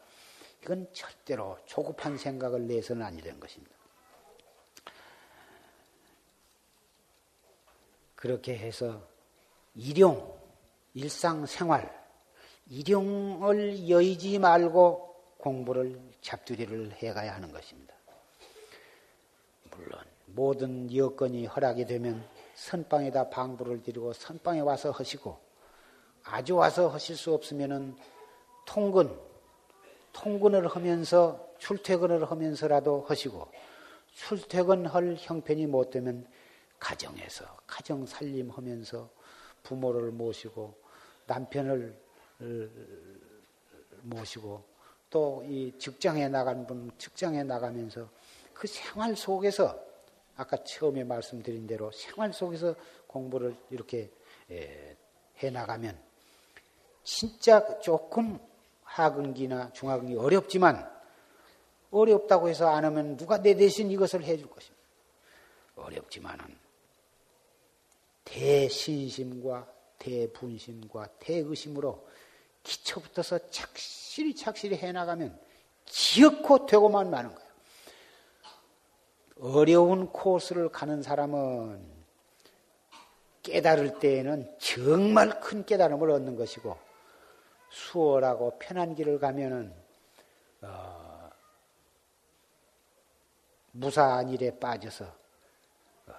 이건 0.61 0.87
절대로 0.93 1.57
조급한 1.65 2.17
생각을 2.17 2.67
내서는 2.67 3.05
아니 3.05 3.21
되는 3.21 3.39
것입니다. 3.39 3.75
그렇게 8.15 8.57
해서 8.57 9.01
일용, 9.73 10.39
일상생활, 10.93 11.91
일용을 12.67 13.89
여의지 13.89 14.37
말고 14.37 15.15
공부를 15.37 15.99
잡두리를 16.21 16.93
해가야 16.93 17.33
하는 17.33 17.51
것입니다. 17.51 17.95
물론 19.71 19.99
모든 20.27 20.95
여건이 20.95 21.47
허락이 21.47 21.85
되면 21.85 22.23
선방에다 22.55 23.29
방부를 23.29 23.81
드리고 23.81 24.13
선방에 24.13 24.59
와서 24.59 24.91
하시고 24.91 25.50
아주 26.23 26.55
와서 26.55 26.87
하실 26.87 27.15
수 27.15 27.33
없으면은 27.33 27.95
통근, 28.65 29.17
통근을 30.13 30.67
하면서 30.67 31.49
출퇴근을 31.57 32.29
하면서라도 32.29 33.05
하시고 33.07 33.47
출퇴근할 34.13 35.15
형편이 35.19 35.67
못 35.67 35.89
되면 35.91 36.27
가정에서 36.79 37.45
가정 37.67 38.05
살림하면서 38.05 39.09
부모를 39.63 40.11
모시고 40.11 40.75
남편을 41.27 41.97
모시고 44.01 44.63
또 45.09 45.43
이 45.45 45.73
직장에 45.77 46.29
나간 46.29 46.65
분 46.65 46.89
직장에 46.97 47.43
나가면서 47.43 48.09
그 48.53 48.65
생활 48.65 49.15
속에서 49.15 49.77
아까 50.37 50.55
처음에 50.63 51.03
말씀드린 51.03 51.67
대로 51.67 51.91
생활 51.91 52.31
속에서 52.31 52.75
공부를 53.07 53.55
이렇게 53.69 54.09
해 54.49 55.49
나가면 55.49 56.10
진짜 57.03 57.79
조금 57.79 58.39
하근기나 58.83 59.71
중하근기 59.73 60.15
어렵지만 60.17 60.89
어렵다고 61.91 62.49
해서 62.49 62.67
안 62.67 62.85
하면 62.85 63.17
누가 63.17 63.41
내 63.41 63.55
대신 63.55 63.91
이것을 63.91 64.23
해줄 64.23 64.49
것입니다. 64.49 64.81
어렵지만은 65.75 66.45
대신심과 68.23 69.67
대분심과 69.99 71.07
대의심으로 71.19 72.07
기초부터서 72.63 73.49
착실히 73.49 74.35
착실히 74.35 74.77
해나가면 74.77 75.37
기어코 75.85 76.65
되고만 76.65 77.09
마는 77.09 77.35
거예요. 77.35 77.51
어려운 79.41 80.07
코스를 80.07 80.69
가는 80.69 81.01
사람은 81.01 81.83
깨달을 83.43 83.99
때에는 83.99 84.55
정말 84.59 85.39
큰 85.39 85.65
깨달음을 85.65 86.11
얻는 86.11 86.35
것이고 86.35 86.90
수월하고 87.71 88.57
편한 88.59 88.93
길을 88.93 89.19
가면은 89.19 89.73
어, 90.61 91.29
무사한 93.71 94.29
일에 94.29 94.57
빠져서 94.59 95.05
어, 96.07 96.13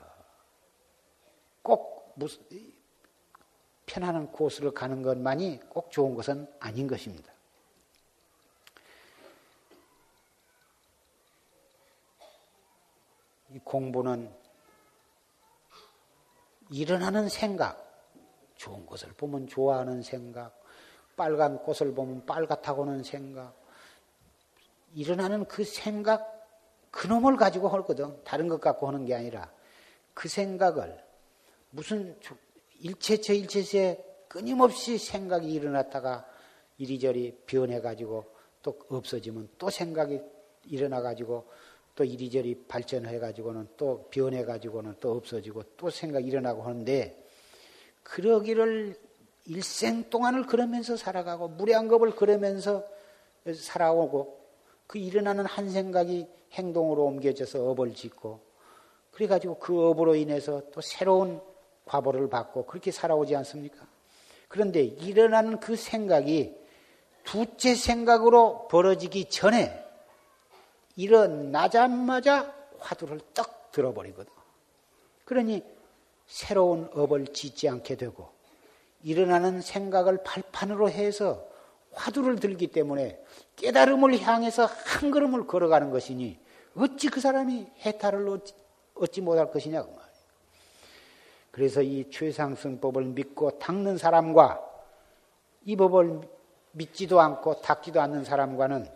꼭 1.63 2.13
무슨 2.17 2.43
편안한 3.87 4.33
코스를 4.33 4.73
가는 4.73 5.03
것만이 5.03 5.61
꼭 5.69 5.91
좋은 5.91 6.15
것은 6.15 6.51
아닌 6.59 6.87
것입니다. 6.87 7.31
이 13.51 13.59
공부는 13.59 14.35
일어나는 16.71 17.29
생각, 17.29 17.79
좋은 18.57 18.87
것을 18.87 19.13
보면 19.13 19.47
좋아하는 19.47 20.01
생각, 20.01 20.62
빨간 21.23 21.57
꽃을 21.59 21.95
보면 21.95 22.27
빨갛다고는 22.27 23.05
생각, 23.05 23.55
일어나는 24.93 25.45
그 25.45 25.63
생각, 25.63 26.21
그 26.91 27.07
놈을 27.07 27.37
가지고 27.37 27.69
하거든. 27.69 28.21
다른 28.25 28.49
것 28.49 28.61
갖고 28.61 28.89
하는 28.89 29.05
게 29.05 29.15
아니라 29.15 29.49
그 30.15 30.29
생각을 30.29 31.01
무슨 31.71 32.19
일체처 32.81 33.35
일체처에 33.35 34.05
끊임없이 34.27 34.99
생각이 34.99 35.49
일어났다가 35.49 36.27
이리저리 36.79 37.43
변해가지고 37.47 38.25
또 38.63 38.79
없어지면 38.89 39.49
또 39.59 39.71
생각이 39.71 40.21
일어나가지고 40.65 41.49
또 41.95 42.03
이리저리 42.03 42.65
발전해가지고는 42.67 43.69
또 43.77 44.09
변해가지고는 44.11 44.97
또 44.99 45.13
없어지고 45.13 45.63
또 45.77 45.89
생각이 45.89 46.27
일어나고 46.27 46.65
하는데 46.65 47.25
그러기를 48.03 49.12
일생 49.47 50.09
동안을 50.09 50.47
그러면서 50.47 50.97
살아가고 50.97 51.49
무량겁을 51.49 52.15
그러면서 52.15 52.85
살아오고 53.55 54.41
그 54.87 54.99
일어나는 54.99 55.47
한 55.47 55.71
생각이 55.71 56.27
행동으로 56.53 57.05
옮겨져서 57.05 57.69
업을 57.69 57.95
짓고 57.95 58.41
그래가지고 59.11 59.59
그 59.59 59.89
업으로 59.89 60.15
인해서 60.15 60.63
또 60.73 60.81
새로운 60.81 61.41
과보를 61.85 62.29
받고 62.29 62.67
그렇게 62.67 62.91
살아오지 62.91 63.35
않습니까? 63.37 63.87
그런데 64.49 64.83
일어나는 64.83 65.61
그 65.61 65.77
생각이 65.77 66.55
두째 67.25 67.75
생각으로 67.75 68.69
벌어지기 68.69 69.27
전에 69.27 69.83
일어나자마자 70.97 72.55
화두를 72.79 73.21
떡 73.35 73.73
들어버리거든. 73.73 74.31
그러니 75.25 75.63
새로운 76.27 76.91
업을 76.93 77.27
짓지 77.29 77.69
않게 77.69 77.97
되고 77.97 78.31
일어나는 79.03 79.61
생각을 79.61 80.23
발판으로 80.23 80.91
해서 80.91 81.47
화두를 81.93 82.37
들기 82.37 82.69
때문에 82.69 83.21
깨달음을 83.57 84.21
향해서 84.21 84.65
한 84.67 85.11
걸음을 85.11 85.47
걸어가는 85.47 85.91
것이니 85.91 86.39
어찌 86.77 87.09
그 87.09 87.21
사람이 87.21 87.67
해탈을 87.85 88.29
얻지, 88.29 88.55
얻지 88.95 89.21
못할 89.21 89.51
것이냐 89.51 89.83
그 89.83 89.89
말이에요. 89.89 90.13
그래서 91.51 91.83
이 91.83 92.11
최상승법을 92.11 93.05
믿고 93.05 93.59
닦는 93.59 93.99
사람과 93.99 94.61
이 95.65 95.77
법을 95.77 96.23
믿지도 96.73 97.21
않고 97.21 97.61
닦지도 97.61 98.01
않는 98.01 98.25
사람과는 98.25 98.89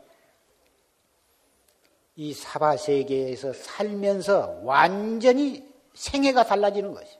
이 2.16 2.32
사바 2.32 2.78
세계에서 2.78 3.52
살면서 3.52 4.60
완전히 4.62 5.70
생애가 5.92 6.44
달라지는 6.44 6.94
것이. 6.94 7.18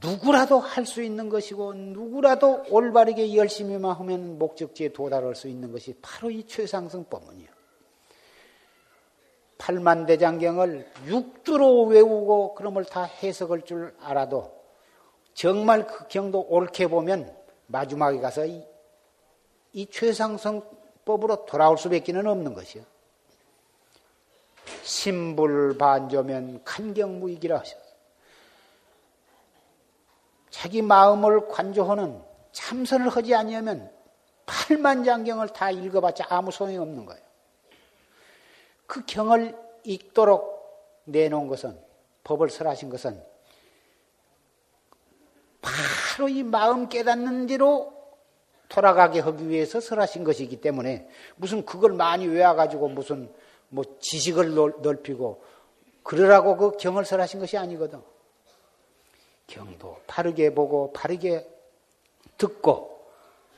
누구라도 0.00 0.58
할 0.58 0.84
수 0.86 1.02
있는 1.02 1.28
것이고 1.28 1.74
누구라도 1.74 2.64
올바르게 2.70 3.34
열심히만 3.34 3.96
하면 3.96 4.38
목적지에 4.38 4.92
도달할 4.92 5.34
수 5.34 5.48
있는 5.48 5.72
것이 5.72 5.94
바로 6.00 6.30
이 6.30 6.46
최상승법문이요. 6.46 7.48
팔만대장경을 9.58 10.86
육두로 11.06 11.86
외우고 11.86 12.54
그놈을 12.54 12.84
다 12.84 13.04
해석할 13.04 13.62
줄 13.62 13.94
알아도 14.00 14.52
정말 15.34 15.86
그 15.86 16.08
경도 16.08 16.40
옳게 16.40 16.88
보면 16.88 17.34
마지막에 17.66 18.20
가서 18.20 18.46
이, 18.46 18.62
이 19.72 19.86
최상승법으로 19.86 21.46
돌아올 21.46 21.78
수밖에 21.78 22.12
는 22.12 22.26
없는 22.26 22.54
것이요. 22.54 22.84
신불반조면 24.82 26.62
간경무익이라 26.64 27.58
하셨어. 27.58 27.85
자기 30.56 30.80
마음을 30.80 31.48
관조하는 31.48 32.18
참선을 32.52 33.10
하지 33.10 33.34
아니하면 33.34 33.92
팔만장경을 34.46 35.50
다 35.50 35.70
읽어봤자 35.70 36.28
아무 36.30 36.50
소용이 36.50 36.78
없는 36.78 37.04
거예요. 37.04 37.22
그 38.86 39.04
경을 39.04 39.54
읽도록 39.84 41.04
내놓은 41.04 41.48
것은 41.48 41.78
법을 42.24 42.48
설하신 42.48 42.88
것은 42.88 43.22
바로 45.60 46.30
이 46.30 46.42
마음 46.42 46.88
깨닫는 46.88 47.48
대로 47.48 47.92
돌아가게 48.70 49.20
하기 49.20 49.50
위해서 49.50 49.78
설하신 49.78 50.24
것이기 50.24 50.62
때문에 50.62 51.06
무슨 51.36 51.66
그걸 51.66 51.92
많이 51.92 52.26
외워가지고 52.26 52.88
무슨 52.88 53.30
뭐 53.68 53.84
지식을 54.00 54.54
넓히고 54.54 55.44
그러라고 56.02 56.56
그 56.56 56.76
경을 56.78 57.04
설하신 57.04 57.40
것이 57.40 57.58
아니거든. 57.58 58.00
경도 59.46 60.00
바르게 60.06 60.54
보고 60.54 60.92
바르게 60.92 61.46
듣고 62.38 63.06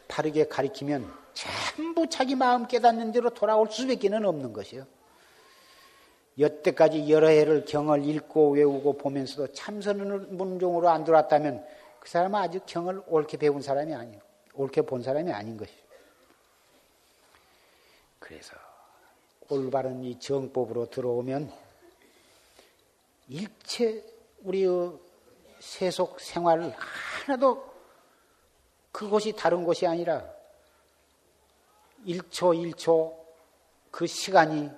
바르게 0.09 0.48
가리키면 0.48 1.12
전부 1.35 2.09
자기 2.09 2.35
마음 2.35 2.66
깨닫는 2.66 3.12
대로 3.12 3.31
돌아올 3.31 3.70
수밖에 3.70 4.09
없는 4.09 4.52
것이요. 4.52 4.86
여태까지 6.39 7.10
여러 7.10 7.28
해를 7.28 7.65
경을 7.65 8.05
읽고 8.05 8.52
외우고 8.52 8.97
보면서도 8.97 9.52
참선을 9.52 10.19
문종으로 10.31 10.89
안 10.89 11.05
들어왔다면 11.05 11.65
그 11.98 12.09
사람은 12.09 12.39
아직 12.39 12.65
경을 12.66 13.02
옳게 13.06 13.39
배운 13.39 13.60
사람이 13.60 13.93
아니에요. 13.93 14.20
옳게 14.55 14.82
본 14.82 15.02
사람이 15.02 15.32
아닌 15.32 15.56
것이요. 15.56 15.77
그래서 18.19 18.55
올바른 19.48 20.05
이 20.05 20.19
정법으로 20.19 20.90
들어오면 20.90 21.51
일체 23.28 24.05
우리의 24.44 24.93
세속 25.69 26.19
생활 26.19 26.74
하나도 27.27 27.62
그곳이 28.90 29.32
다른 29.32 29.65
곳이 29.65 29.86
아니라 29.86 30.24
1초 32.07 32.74
1초 32.74 33.15
그 33.90 34.07
시간이 34.07 34.70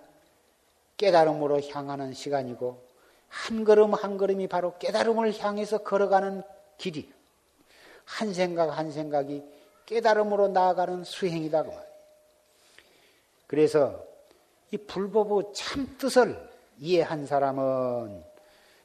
깨달음으로 0.96 1.60
향하는 1.62 2.12
시간이고 2.12 2.82
한 3.28 3.64
걸음 3.64 3.94
한 3.94 4.18
걸음이 4.18 4.48
바로 4.48 4.76
깨달음을 4.78 5.38
향해서 5.38 5.78
걸어가는 5.78 6.42
길이 6.76 7.10
한 8.04 8.34
생각 8.34 8.76
한 8.76 8.90
생각이 8.90 9.44
깨달음으로 9.86 10.48
나아가는 10.48 11.04
수행이다 11.04 11.62
그 11.62 11.68
말이에요. 11.68 11.90
그래서 13.46 14.04
이 14.72 14.76
불법의 14.76 15.52
참 15.54 15.96
뜻을 15.98 16.50
이해한 16.78 17.26
사람은 17.26 18.29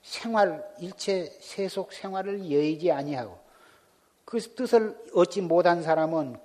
생활 0.06 0.64
일체 0.77 1.36
세속 1.41 1.91
생활을 1.91 2.52
여의지 2.52 2.91
아니하고 2.91 3.38
그 4.23 4.40
뜻을 4.40 4.95
얻지 5.15 5.41
못한 5.41 5.82
사람은 5.82 6.38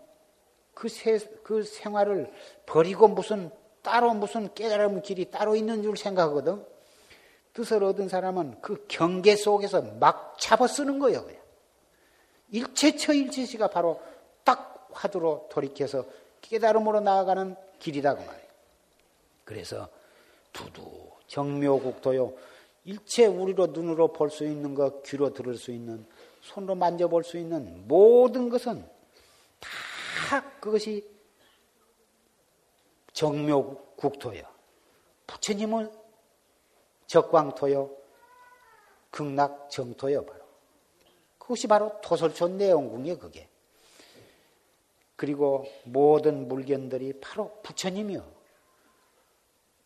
그, 0.72 0.88
세, 0.88 1.18
그 1.42 1.62
생활을 1.62 2.32
버리고 2.64 3.06
무슨 3.06 3.50
따로 3.82 4.14
무슨 4.14 4.52
깨달음 4.54 5.02
길이 5.02 5.30
따로 5.30 5.54
있는 5.54 5.82
줄 5.82 5.96
생각하거든. 5.96 6.64
뜻을 7.52 7.84
얻은 7.84 8.08
사람은 8.08 8.62
그 8.62 8.86
경계 8.88 9.36
속에서 9.36 9.82
막 9.82 10.38
잡아 10.38 10.66
쓰는 10.66 10.98
거예요. 10.98 11.24
그냥. 11.24 11.40
일체처 12.52 13.12
일체시가 13.12 13.68
바로 13.68 14.00
딱 14.42 14.88
화두로 14.92 15.48
돌이켜서 15.50 16.06
깨달음으로 16.40 17.00
나아가는 17.00 17.56
길이다 17.78 18.14
그 18.14 18.20
말이에요. 18.20 18.46
그래서 19.44 19.88
두두 20.52 20.82
정묘국도요. 21.26 22.49
일체 22.84 23.26
우리로 23.26 23.68
눈으로 23.68 24.12
볼 24.12 24.30
수 24.30 24.44
있는 24.44 24.74
것, 24.74 25.02
귀로 25.02 25.32
들을 25.32 25.54
수 25.56 25.70
있는, 25.70 26.06
손으로 26.40 26.74
만져볼 26.74 27.24
수 27.24 27.36
있는 27.38 27.86
모든 27.86 28.48
것은 28.48 28.88
다 29.60 30.50
그것이 30.60 31.06
정묘국토요. 33.12 34.42
부처님은 35.26 35.90
적광토요. 37.06 37.90
극락정토요. 39.10 40.24
바로. 40.24 40.40
그것이 41.38 41.66
바로 41.66 42.00
토설촌 42.00 42.56
내용궁이에요. 42.56 43.18
그게. 43.18 43.48
그리고 45.16 45.66
모든 45.84 46.48
물견들이 46.48 47.20
바로 47.20 47.60
부처님이요. 47.62 48.24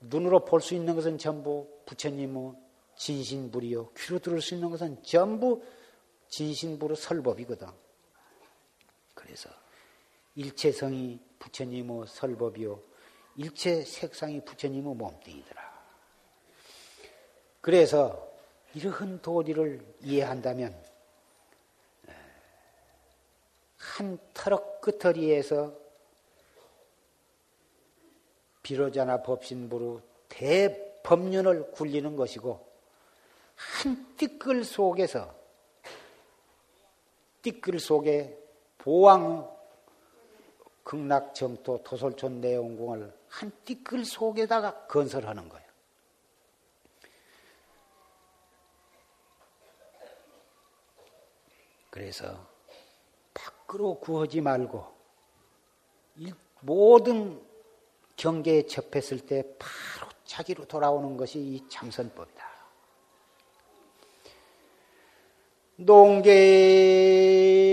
눈으로 0.01 0.45
볼 0.45 0.61
수 0.61 0.75
있는 0.75 0.95
것은 0.95 1.19
전부 1.19 1.67
부처님의 1.87 2.53
진신불이요. 2.97 3.93
귀로 3.97 4.19
들을 4.19 4.41
수 4.41 4.55
있는 4.55 4.71
것은 4.71 5.03
전부 5.03 5.63
진신불의 6.29 6.97
설법이거든. 6.97 7.69
그래서 9.15 9.51
일체성이 10.35 11.21
부처님의 11.39 12.07
설법이요. 12.09 12.81
일체 13.37 13.83
색상이 13.83 14.45
부처님의 14.45 14.95
몸뚱이더라. 14.95 15.75
그래서 17.61 18.31
이러한 18.75 19.23
도리를 19.23 19.97
이해한다면 20.03 20.75
한 23.77 24.19
터럭 24.33 24.81
끝터리에서 24.81 25.73
비로자나 28.63 29.23
법신부로 29.23 30.01
대법륜을 30.29 31.71
굴리는 31.73 32.17
것이고 32.17 32.74
한 33.57 34.17
띠끌 34.17 34.65
속에서 34.65 35.35
띠끌 37.43 37.79
속에 37.79 38.39
보왕 38.79 39.55
극락 40.83 41.35
정토 41.35 41.83
도솔촌 41.83 42.41
내용궁을 42.41 43.13
한 43.29 43.53
띠끌 43.65 44.05
속에다가 44.05 44.87
건설하는 44.87 45.49
거예요. 45.49 45.65
그래서 51.91 52.47
밖으로 53.33 54.01
구하지 54.01 54.41
말고 54.41 54.95
모든 56.61 57.41
경계에 58.17 58.67
접했을 58.67 59.27
때 59.27 59.45
바로 59.59 60.11
자기로 60.25 60.67
돌아오는 60.67 61.17
것이 61.17 61.39
이 61.39 61.69
참선법이다. 61.69 62.54
농계. 65.77 67.65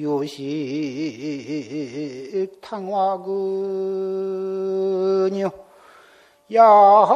요식 0.00 0.48
탕화근요. 2.60 3.20
약무 6.50 7.10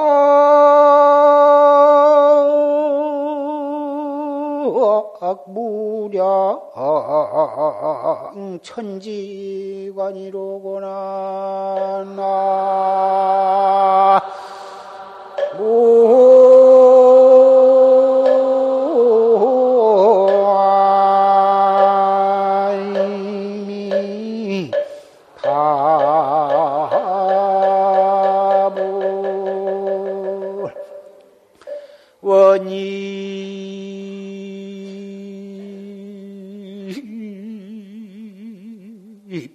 량 6.15 6.61
천지관이로구나 8.63 10.87
나 12.17 14.23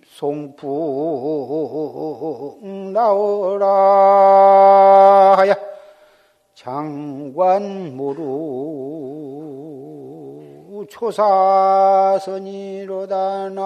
송풍 0.08 0.68
나오라 2.94 3.66
하야 5.38 5.56
장관무루 6.54 8.20
초사선이로다 10.90 12.40
나 13.50 13.60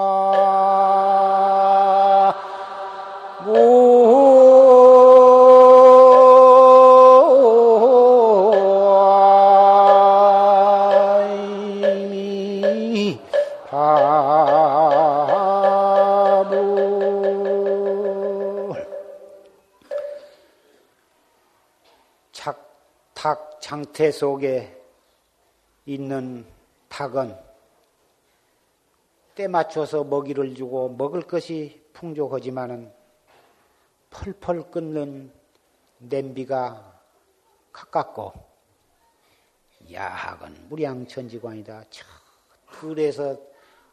상태 23.93 24.09
속에 24.09 24.75
있는 25.85 26.47
닭은 26.89 27.37
때 29.35 29.47
맞춰서 29.47 30.03
먹이를 30.03 30.55
주고 30.55 30.89
먹을 30.89 31.21
것이 31.21 31.79
풍족하지만은 31.93 32.91
펄펄 34.09 34.71
끓는 34.71 35.31
냄비가 35.99 36.99
가깝고 37.71 38.33
야학은 39.91 40.69
무량천지관이다. 40.69 41.83
저 41.91 42.03
들에서 42.71 43.37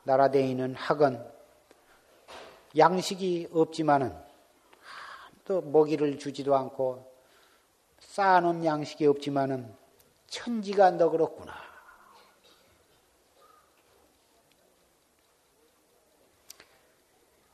날아다니는 0.04 0.76
학은 0.76 1.22
양식이 2.74 3.48
없지만은 3.52 4.16
또 5.44 5.60
먹이를 5.60 6.18
주지도 6.18 6.56
않고 6.56 7.06
쌓아놓은 7.98 8.64
양식이 8.64 9.04
없지만은 9.04 9.78
천지가 10.30 10.92
너그럽구나. 10.92 11.52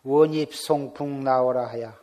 원입 0.04 0.54
송풍 0.54 1.24
나오라 1.24 1.66
하야 1.66 1.98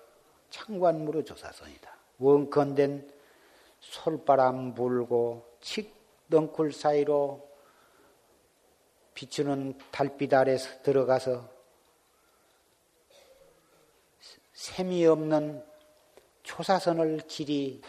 창관무로 0.50 1.24
조사선이다. 1.24 1.96
원컨된 2.20 3.10
솔바람 3.80 4.74
불고 4.74 5.58
칙덩쿨 5.62 6.74
사이로 6.74 7.50
비추는 9.14 9.78
달빛 9.92 10.34
아래서 10.34 10.82
들어가서 10.82 11.50
샘이 14.54 15.06
없는 15.06 15.64
초사선을 16.42 17.20
길이 17.28 17.82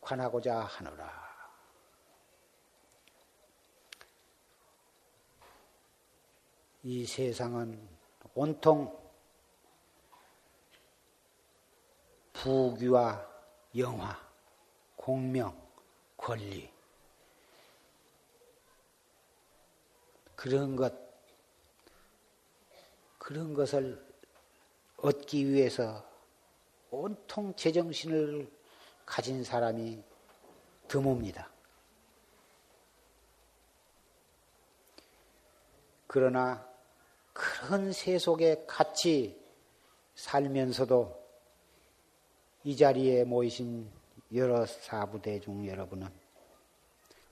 관하고자 0.00 0.60
하노라. 0.60 1.23
이 6.86 7.06
세상은 7.06 7.80
온통 8.34 8.94
부귀와 12.34 13.26
영화, 13.78 14.20
공명, 14.94 15.58
권리 16.18 16.70
그런 20.36 20.76
것 20.76 20.92
그런 23.16 23.54
것을 23.54 24.06
얻기 24.98 25.50
위해서 25.50 26.06
온통 26.90 27.56
제정신을 27.56 28.52
가진 29.06 29.42
사람이 29.42 30.04
드뭅니다. 30.86 31.46
그러나 36.06 36.73
그런 37.34 37.92
세속에 37.92 38.64
같이 38.66 39.38
살면서도 40.14 41.22
이 42.62 42.76
자리에 42.76 43.24
모이신 43.24 43.90
여러 44.32 44.64
사부대 44.64 45.40
중 45.40 45.66
여러분은 45.66 46.08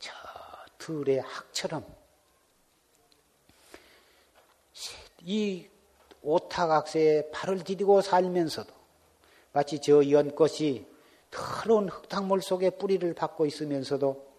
저 0.01 0.13
들의 0.77 1.21
학처럼 1.21 1.87
이 5.25 5.67
오타각세에 6.23 7.31
발을 7.31 7.63
디디고 7.63 8.01
살면서도 8.03 8.75
마치 9.53 9.81
저 9.81 10.11
연꽃이 10.11 10.85
더러운 11.31 11.89
흙탕물 11.89 12.43
속에 12.43 12.71
뿌리를 12.71 13.15
받고 13.15 13.47
있으면서도 13.47 14.33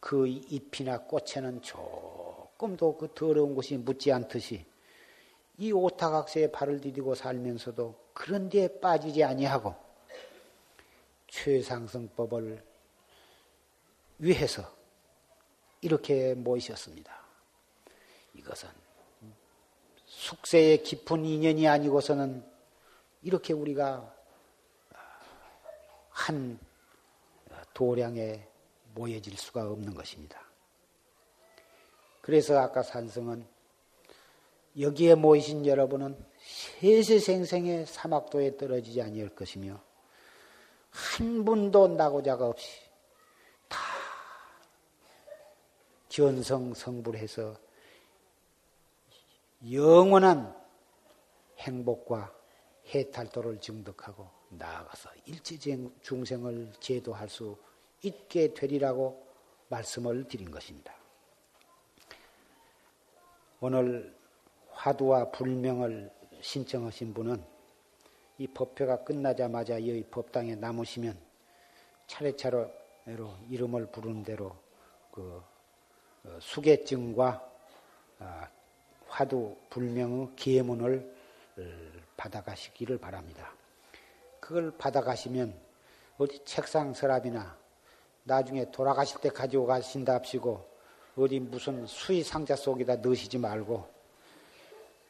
그 0.00 0.26
잎이나 0.26 1.02
꽃에는 1.02 1.60
조금도 1.60 2.96
그 2.96 3.08
더러운 3.14 3.54
것이 3.54 3.76
묻지 3.76 4.10
않듯이 4.10 4.64
이 5.58 5.72
오타각세에 5.72 6.52
발을 6.52 6.80
디디고 6.80 7.14
살면서도 7.14 7.94
그런 8.12 8.48
데에 8.48 8.80
빠지지 8.80 9.24
아니하고 9.24 9.74
최상승법을 11.28 12.64
위해서 14.18 14.74
이렇게 15.80 16.34
모이셨습니다. 16.34 17.14
이것은 18.34 18.68
숙세의 20.04 20.82
깊은 20.82 21.24
인연이 21.24 21.68
아니고서는 21.68 22.44
이렇게 23.22 23.52
우리가 23.52 24.14
한 26.10 26.58
도량에 27.74 28.48
모여질 28.94 29.36
수가 29.36 29.70
없는 29.70 29.94
것입니다. 29.94 30.40
그래서 32.22 32.58
아까 32.58 32.82
산성은 32.82 33.55
여기에 34.78 35.14
모이신 35.14 35.66
여러분은 35.66 36.16
세세생생의 36.80 37.86
사막도에 37.86 38.56
떨어지지 38.56 39.00
아니할 39.00 39.30
것이며 39.30 39.80
한 40.90 41.44
분도 41.44 41.88
나고자가 41.88 42.46
없이 42.46 42.80
다 43.68 43.78
견성 46.08 46.74
성불해서 46.74 47.56
영원한 49.70 50.54
행복과 51.58 52.32
해탈도를 52.94 53.60
증득하고 53.60 54.28
나아가서 54.50 55.10
일체 55.24 55.58
중생을 56.02 56.72
제도할 56.80 57.28
수 57.28 57.56
있게 58.02 58.54
되리라고 58.54 59.26
말씀을 59.68 60.28
드린 60.28 60.50
것입니다. 60.50 60.94
오늘 63.60 64.15
화두와 64.76 65.30
불명을 65.30 66.10
신청하신 66.40 67.14
분은 67.14 67.42
이 68.38 68.46
법회가 68.46 69.04
끝나자마자 69.04 69.78
이 69.78 70.04
법당에 70.10 70.54
남으시면 70.54 71.18
차례차례로 72.06 73.34
이름을 73.50 73.86
부르는 73.86 74.22
대로 74.22 74.54
그 75.10 75.42
어, 76.24 76.38
수계증과 76.40 77.52
아, 78.18 78.48
화두 79.08 79.56
불명의 79.70 80.28
기문을 80.36 81.16
어, 81.58 81.62
받아가시기를 82.16 82.98
바랍니다. 82.98 83.52
그걸 84.38 84.70
받아가시면 84.76 85.58
어디 86.18 86.44
책상 86.44 86.92
서랍이나 86.92 87.56
나중에 88.24 88.70
돌아가실 88.70 89.20
때 89.20 89.30
가지고 89.30 89.66
가신답시고 89.66 90.68
어디 91.16 91.40
무슨 91.40 91.86
수의 91.86 92.22
상자 92.22 92.54
속에다 92.54 92.96
넣으시지 92.96 93.38
말고 93.38 93.95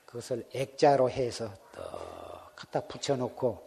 그것을 0.07 0.49
액자로 0.53 1.11
해서 1.11 1.53
딱 1.73 2.53
갖다 2.57 2.81
붙여놓고 2.81 3.67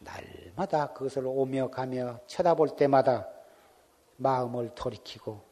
날마다 0.00 0.92
그것을 0.92 1.22
오며 1.26 1.70
가며 1.70 2.20
쳐다볼 2.26 2.76
때마다 2.76 3.26
마음을 4.16 4.74
돌이키고 4.74 5.42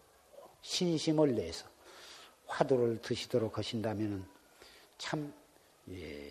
신심을 0.61 1.35
내서 1.35 1.67
화두를 2.47 3.01
드시도록 3.01 3.59
하신다면 3.59 4.29
참 4.99 5.33
예, 5.91 6.31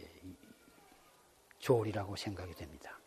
좋으리라고 1.60 2.16
생각이 2.16 2.54
됩니다. 2.56 2.98